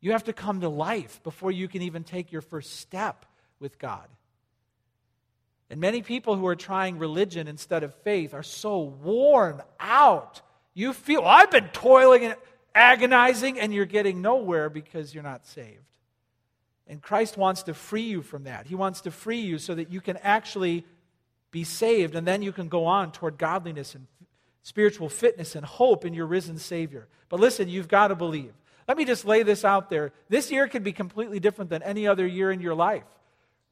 You 0.00 0.12
have 0.12 0.24
to 0.24 0.32
come 0.32 0.60
to 0.60 0.68
life 0.68 1.22
before 1.22 1.50
you 1.50 1.68
can 1.68 1.82
even 1.82 2.04
take 2.04 2.32
your 2.32 2.40
first 2.40 2.76
step 2.76 3.26
with 3.60 3.78
God. 3.78 4.06
And 5.68 5.80
many 5.80 6.00
people 6.00 6.36
who 6.36 6.46
are 6.46 6.56
trying 6.56 6.98
religion 6.98 7.48
instead 7.48 7.82
of 7.82 7.94
faith 7.96 8.32
are 8.32 8.42
so 8.42 8.80
worn 8.80 9.62
out. 9.80 10.40
You 10.74 10.92
feel, 10.92 11.22
well, 11.22 11.30
I've 11.30 11.50
been 11.50 11.68
toiling 11.68 12.24
and 12.24 12.36
agonizing, 12.74 13.58
and 13.58 13.74
you're 13.74 13.84
getting 13.84 14.22
nowhere 14.22 14.70
because 14.70 15.12
you're 15.12 15.24
not 15.24 15.46
saved. 15.46 15.82
And 16.86 17.02
Christ 17.02 17.36
wants 17.36 17.64
to 17.64 17.74
free 17.74 18.02
you 18.02 18.22
from 18.22 18.44
that. 18.44 18.66
He 18.66 18.76
wants 18.76 19.00
to 19.02 19.10
free 19.10 19.40
you 19.40 19.58
so 19.58 19.74
that 19.74 19.90
you 19.90 20.00
can 20.00 20.18
actually 20.18 20.84
be 21.56 21.64
saved, 21.64 22.14
and 22.14 22.26
then 22.26 22.42
you 22.42 22.52
can 22.52 22.68
go 22.68 22.84
on 22.84 23.10
toward 23.12 23.38
godliness 23.38 23.94
and 23.94 24.06
spiritual 24.62 25.08
fitness 25.08 25.56
and 25.56 25.64
hope 25.64 26.04
in 26.04 26.12
your 26.12 26.26
risen 26.26 26.58
Savior. 26.58 27.08
But 27.30 27.40
listen, 27.40 27.70
you've 27.70 27.88
got 27.88 28.08
to 28.08 28.14
believe. 28.14 28.52
Let 28.86 28.98
me 28.98 29.06
just 29.06 29.24
lay 29.24 29.42
this 29.42 29.64
out 29.64 29.88
there. 29.88 30.12
This 30.28 30.50
year 30.50 30.68
can 30.68 30.82
be 30.82 30.92
completely 30.92 31.40
different 31.40 31.70
than 31.70 31.82
any 31.82 32.06
other 32.06 32.26
year 32.26 32.50
in 32.52 32.60
your 32.60 32.74
life. 32.74 33.04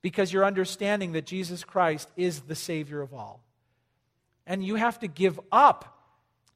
because 0.05 0.30
you're 0.30 0.45
understanding 0.45 1.12
that 1.12 1.24
Jesus 1.24 1.64
Christ 1.64 2.11
is 2.14 2.41
the 2.41 2.55
Savior 2.55 3.01
of 3.01 3.14
all. 3.14 3.41
And 4.47 4.62
you 4.62 4.74
have 4.74 4.99
to 4.99 5.09
give 5.09 5.41
up 5.51 5.99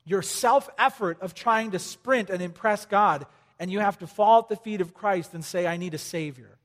your 0.04 0.20
self 0.20 0.68
effort 0.76 1.16
of 1.22 1.32
trying 1.32 1.70
to 1.70 1.78
sprint 1.78 2.28
and 2.28 2.42
impress 2.42 2.84
God, 2.84 3.24
and 3.58 3.72
you 3.72 3.80
have 3.80 3.98
to 4.00 4.06
fall 4.06 4.40
at 4.40 4.50
the 4.50 4.56
feet 4.56 4.82
of 4.82 4.92
Christ 4.92 5.32
and 5.32 5.42
say, 5.42 5.66
I 5.66 5.78
need 5.78 5.94
a 5.94 5.98
Savior. 5.98 6.58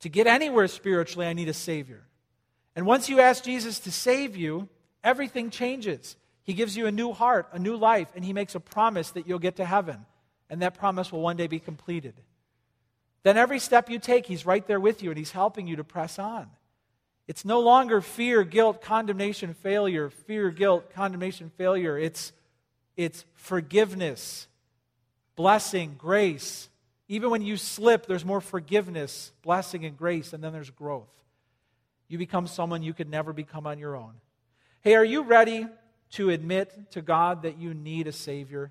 To 0.00 0.08
get 0.08 0.26
anywhere 0.26 0.66
spiritually, 0.66 1.28
I 1.28 1.34
need 1.34 1.48
a 1.48 1.54
Savior. 1.54 2.02
And 2.74 2.86
once 2.86 3.08
you 3.08 3.20
ask 3.20 3.44
Jesus 3.44 3.80
to 3.80 3.92
save 3.92 4.36
you, 4.36 4.68
everything 5.04 5.50
changes. 5.50 6.16
He 6.42 6.54
gives 6.54 6.76
you 6.76 6.86
a 6.86 6.92
new 6.92 7.12
heart, 7.12 7.48
a 7.52 7.58
new 7.58 7.76
life, 7.76 8.08
and 8.14 8.24
He 8.24 8.32
makes 8.32 8.54
a 8.54 8.60
promise 8.60 9.10
that 9.10 9.26
you'll 9.26 9.38
get 9.38 9.56
to 9.56 9.64
heaven. 9.64 10.06
And 10.50 10.62
that 10.62 10.74
promise 10.74 11.12
will 11.12 11.20
one 11.20 11.36
day 11.36 11.46
be 11.46 11.60
completed 11.60 12.14
then 13.22 13.36
every 13.36 13.58
step 13.58 13.88
you 13.88 13.98
take, 13.98 14.26
He's 14.26 14.46
right 14.46 14.66
there 14.66 14.80
with 14.80 15.02
you 15.02 15.10
and 15.10 15.18
He's 15.18 15.30
helping 15.30 15.66
you 15.66 15.76
to 15.76 15.84
press 15.84 16.18
on. 16.18 16.48
It's 17.28 17.44
no 17.44 17.60
longer 17.60 18.00
fear, 18.00 18.42
guilt, 18.42 18.82
condemnation, 18.82 19.54
failure, 19.54 20.10
fear, 20.10 20.50
guilt, 20.50 20.92
condemnation, 20.92 21.50
failure. 21.56 21.96
It's, 21.96 22.32
it's 22.96 23.24
forgiveness, 23.34 24.48
blessing, 25.36 25.94
grace. 25.96 26.68
Even 27.08 27.30
when 27.30 27.42
you 27.42 27.56
slip, 27.56 28.06
there's 28.06 28.24
more 28.24 28.40
forgiveness, 28.40 29.30
blessing, 29.42 29.84
and 29.84 29.96
grace, 29.96 30.32
and 30.32 30.42
then 30.42 30.52
there's 30.52 30.70
growth. 30.70 31.08
You 32.12 32.18
become 32.18 32.46
someone 32.46 32.82
you 32.82 32.92
could 32.92 33.08
never 33.08 33.32
become 33.32 33.66
on 33.66 33.78
your 33.78 33.96
own. 33.96 34.12
Hey, 34.82 34.96
are 34.96 35.04
you 35.04 35.22
ready 35.22 35.66
to 36.10 36.28
admit 36.28 36.90
to 36.90 37.00
God 37.00 37.44
that 37.44 37.56
you 37.56 37.72
need 37.72 38.06
a 38.06 38.12
Savior? 38.12 38.70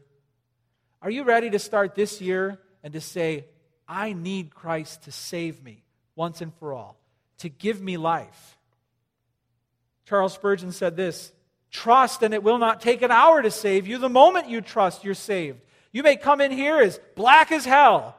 Are 1.01 1.09
you 1.09 1.23
ready 1.23 1.49
to 1.49 1.57
start 1.57 1.95
this 1.95 2.21
year 2.21 2.59
and 2.83 2.93
to 2.93 3.01
say, 3.01 3.45
I 3.87 4.13
need 4.13 4.53
Christ 4.53 5.05
to 5.05 5.11
save 5.11 5.63
me 5.63 5.83
once 6.15 6.41
and 6.41 6.53
for 6.53 6.71
all, 6.71 6.99
to 7.39 7.49
give 7.49 7.81
me 7.81 7.97
life. 7.97 8.59
Charles 10.05 10.35
Spurgeon 10.35 10.71
said 10.71 10.95
this 10.95 11.31
Trust, 11.71 12.21
and 12.21 12.35
it 12.35 12.43
will 12.43 12.59
not 12.59 12.79
take 12.79 13.01
an 13.01 13.09
hour 13.09 13.41
to 13.41 13.49
save 13.49 13.87
you. 13.87 13.97
The 13.97 14.07
moment 14.07 14.49
you 14.49 14.61
trust, 14.61 15.03
you're 15.03 15.15
saved. 15.15 15.61
You 15.91 16.03
may 16.03 16.15
come 16.15 16.41
in 16.41 16.51
here 16.51 16.77
as 16.77 16.99
black 17.15 17.51
as 17.51 17.65
hell, 17.65 18.15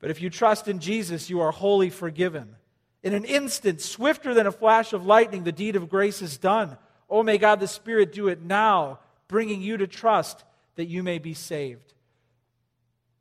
but 0.00 0.10
if 0.10 0.20
you 0.20 0.28
trust 0.28 0.68
in 0.68 0.80
Jesus, 0.80 1.30
you 1.30 1.40
are 1.40 1.50
wholly 1.50 1.88
forgiven. 1.88 2.56
In 3.04 3.12
an 3.12 3.26
instant, 3.26 3.82
swifter 3.82 4.32
than 4.32 4.46
a 4.46 4.52
flash 4.52 4.94
of 4.94 5.04
lightning, 5.04 5.44
the 5.44 5.52
deed 5.52 5.76
of 5.76 5.90
grace 5.90 6.22
is 6.22 6.38
done. 6.38 6.78
Oh, 7.08 7.22
may 7.22 7.36
God 7.36 7.60
the 7.60 7.68
Spirit 7.68 8.14
do 8.14 8.28
it 8.28 8.40
now, 8.40 8.98
bringing 9.28 9.60
you 9.60 9.76
to 9.76 9.86
trust 9.86 10.42
that 10.76 10.86
you 10.86 11.02
may 11.02 11.18
be 11.18 11.34
saved. 11.34 11.92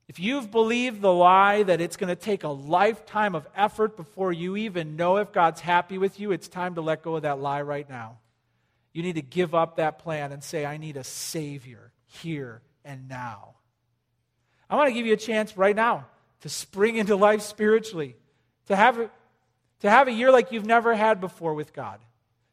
If 0.08 0.20
you've 0.20 0.52
believed 0.52 1.02
the 1.02 1.14
lie 1.14 1.64
that 1.64 1.82
it's 1.82 1.98
going 1.98 2.08
to 2.08 2.16
take 2.16 2.44
a 2.44 2.50
lifetime 2.50 3.36
of 3.36 3.46
effort 3.56 3.98
before 3.98 4.32
you 4.32 4.56
even 4.56 4.96
know 4.96 5.18
if 5.18 5.34
God's 5.34 5.60
happy 5.60 5.98
with 5.98 6.18
you, 6.18 6.32
it's 6.32 6.48
time 6.48 6.76
to 6.76 6.82
let 6.82 7.04
go 7.04 7.18
of 7.18 7.24
that 7.24 7.40
lie 7.40 7.62
right 7.62 7.90
now. 7.90 8.20
You 8.94 9.04
need 9.04 9.16
to 9.16 9.22
give 9.22 9.54
up 9.54 9.78
that 9.78 10.00
plan 10.00 10.32
and 10.32 10.42
say, 10.42 10.66
I 10.66 10.78
need 10.78 10.96
a 10.96 11.04
Savior 11.04 11.92
here 12.06 12.62
and 12.86 13.10
now. 13.10 13.56
I 14.70 14.78
want 14.78 14.88
to 14.88 14.94
give 14.94 15.06
you 15.06 15.14
a 15.14 15.18
chance 15.18 15.58
right 15.58 15.76
now 15.76 16.06
to 16.42 16.50
spring 16.50 16.96
into 16.96 17.18
life 17.18 17.42
spiritually, 17.42 18.16
to 18.68 18.76
have, 18.76 19.10
to 19.84 19.90
have 19.90 20.08
a 20.08 20.14
year 20.14 20.32
like 20.32 20.54
you've 20.54 20.66
never 20.66 20.96
had 20.96 21.20
before 21.20 21.54
with 21.54 21.74
God, 21.74 22.00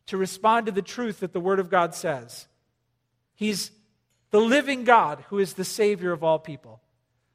to 0.07 0.17
respond 0.17 0.67
to 0.67 0.73
the 0.73 0.83
truth 0.83 1.21
that 1.21 1.33
the 1.33 1.39
Word 1.41 1.61
of 1.61 1.71
God 1.71 1.95
says. 1.95 2.49
He's 3.37 3.71
the 4.33 4.41
living 4.41 4.83
God 4.83 5.25
who 5.29 5.39
is 5.39 5.55
the 5.55 5.65
Savior 5.65 6.11
of 6.11 6.25
all 6.25 6.41
people. 6.41 6.81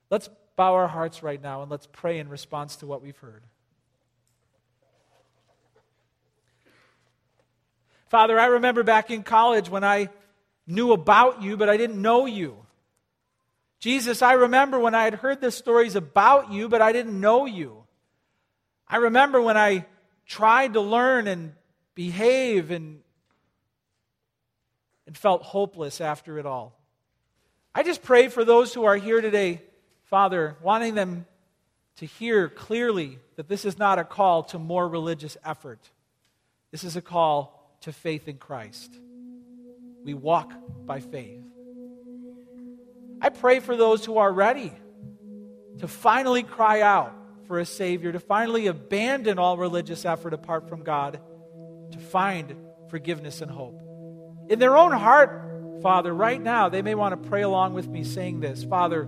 Let's 0.10 0.30
bow 0.58 0.74
our 0.74 0.90
hearts 0.90 1.24
right 1.24 1.42
now 1.42 1.62
and 1.62 1.72
let's 1.72 1.88
pray 1.88 2.20
in 2.20 2.28
response 2.28 2.76
to 2.78 2.86
what 2.86 3.02
we've 3.02 3.18
heard. 3.18 3.42
Father, 8.10 8.38
I 8.38 8.48
remember 8.48 8.84
back 8.84 9.10
in 9.10 9.24
college 9.24 9.70
when 9.70 9.86
I 9.86 10.10
knew 10.68 10.92
about 10.92 11.42
you, 11.42 11.56
but 11.56 11.70
I 11.70 11.78
didn't 11.78 12.02
know 12.02 12.26
you. 12.26 12.58
Jesus, 13.80 14.22
I 14.22 14.34
remember 14.34 14.78
when 14.78 14.94
I 14.94 15.06
had 15.06 15.16
heard 15.16 15.40
the 15.40 15.52
stories 15.52 15.96
about 15.96 16.52
you, 16.52 16.68
but 16.68 16.82
I 16.82 16.92
didn't 16.92 17.18
know 17.18 17.46
you. 17.46 17.85
I 18.88 18.98
remember 18.98 19.42
when 19.42 19.58
I 19.58 19.86
tried 20.26 20.74
to 20.74 20.82
learn 20.82 21.28
and 21.28 21.54
behave 21.94 22.72
and, 22.72 23.02
and 25.08 25.18
felt 25.18 25.44
hopeless 25.44 26.02
after 26.02 26.40
it 26.40 26.46
all. 26.46 26.80
I 27.74 27.84
just 27.84 28.04
pray 28.04 28.28
for 28.28 28.46
those 28.46 28.74
who 28.74 28.86
are 28.86 28.96
here 28.96 29.22
today 29.22 29.62
Father, 30.06 30.56
wanting 30.62 30.94
them 30.94 31.26
to 31.98 32.06
hear 32.06 32.48
clearly 32.48 33.18
that 33.38 33.48
this 33.48 33.66
is 33.66 33.80
not 33.80 34.00
a 34.00 34.04
call 34.04 34.44
to 34.44 34.60
more 34.60 34.88
religious 34.88 35.36
effort. 35.44 35.80
This 36.72 36.84
is 36.84 36.96
a 36.96 37.02
call 37.02 37.76
to 37.82 37.92
faith 37.92 38.28
in 38.28 38.38
Christ. 38.38 38.94
We 40.04 40.14
walk 40.14 40.54
by 40.86 41.00
faith. 41.00 41.42
I 43.20 43.30
pray 43.30 43.60
for 43.60 43.76
those 43.76 44.06
who 44.06 44.18
are 44.20 44.32
ready 44.32 44.72
to 45.80 45.88
finally 45.88 46.44
cry 46.44 46.82
out 46.82 47.14
for 47.48 47.60
a 47.60 47.66
Savior, 47.66 48.12
to 48.12 48.20
finally 48.20 48.68
abandon 48.68 49.40
all 49.40 49.58
religious 49.58 50.06
effort 50.06 50.34
apart 50.34 50.68
from 50.70 50.84
God, 50.84 51.20
to 51.92 51.98
find 51.98 52.56
forgiveness 52.90 53.42
and 53.42 53.52
hope. 53.52 53.82
In 54.50 54.60
their 54.60 54.78
own 54.78 54.92
heart, 54.92 55.82
Father, 55.82 56.14
right 56.14 56.42
now, 56.42 56.70
they 56.70 56.82
may 56.82 56.96
want 56.96 57.22
to 57.22 57.30
pray 57.30 57.42
along 57.42 57.74
with 57.74 57.88
me 57.88 58.04
saying 58.04 58.40
this 58.40 58.64
Father, 58.64 59.08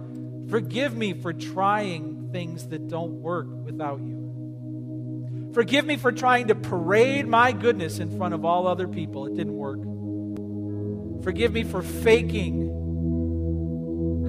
Forgive 0.49 0.95
me 0.95 1.13
for 1.13 1.33
trying 1.33 2.29
things 2.31 2.67
that 2.69 2.87
don't 2.87 3.21
work 3.21 3.47
without 3.49 3.99
you. 3.99 5.51
Forgive 5.53 5.85
me 5.85 5.97
for 5.97 6.11
trying 6.11 6.47
to 6.47 6.55
parade 6.55 7.27
my 7.27 7.51
goodness 7.51 7.99
in 7.99 8.17
front 8.17 8.33
of 8.33 8.45
all 8.45 8.67
other 8.67 8.87
people. 8.87 9.27
It 9.27 9.35
didn't 9.35 9.55
work. 9.55 9.79
Forgive 11.23 11.51
me 11.51 11.63
for 11.63 11.81
faking 11.81 12.67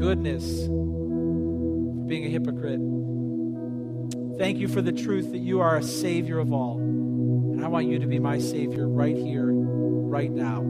goodness, 0.01 0.67
for 0.67 2.07
being 2.07 2.25
a 2.25 2.31
hypocrite. 2.31 2.81
Thank 4.39 4.59
you 4.59 4.69
for 4.69 4.81
the 4.81 4.93
truth 4.93 5.33
that 5.33 5.39
you 5.39 5.61
are 5.61 5.77
a 5.77 5.83
Savior 5.83 6.39
of 6.39 6.53
all. 6.53 6.79
And 6.79 7.65
I 7.65 7.69
want 7.69 7.89
you 7.89 7.99
to 7.99 8.07
be 8.07 8.21
my 8.21 8.39
Savior 8.39 8.89
right 8.89 9.17
here, 9.17 9.51
right 9.51 10.31
now. 10.31 10.61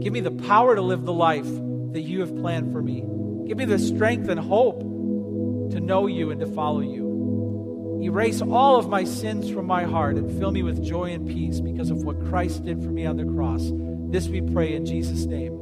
Give 0.00 0.12
me 0.12 0.20
the 0.20 0.30
power 0.30 0.76
to 0.76 0.80
live 0.80 1.04
the 1.04 1.12
life 1.12 1.48
that 1.92 2.02
you 2.02 2.20
have 2.20 2.34
planned 2.36 2.72
for 2.72 2.80
me. 2.80 3.04
Give 3.48 3.58
me 3.58 3.64
the 3.64 3.80
strength 3.80 4.28
and 4.28 4.38
hope 4.38 4.80
to 4.80 5.80
know 5.80 6.06
you 6.06 6.30
and 6.30 6.40
to 6.40 6.46
follow 6.46 6.80
you. 6.80 8.00
Erase 8.02 8.40
all 8.42 8.76
of 8.76 8.88
my 8.88 9.02
sins 9.02 9.50
from 9.50 9.66
my 9.66 9.82
heart 9.82 10.14
and 10.14 10.38
fill 10.38 10.52
me 10.52 10.62
with 10.62 10.82
joy 10.82 11.10
and 11.10 11.26
peace 11.26 11.60
because 11.60 11.90
of 11.90 12.04
what 12.04 12.24
Christ 12.28 12.64
did 12.64 12.80
for 12.80 12.90
me 12.90 13.06
on 13.06 13.16
the 13.16 13.24
cross. 13.24 13.72
This 14.10 14.28
we 14.28 14.40
pray 14.40 14.74
in 14.74 14.86
Jesus' 14.86 15.26
name. 15.26 15.52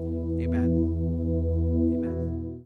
Amen. 0.40 0.97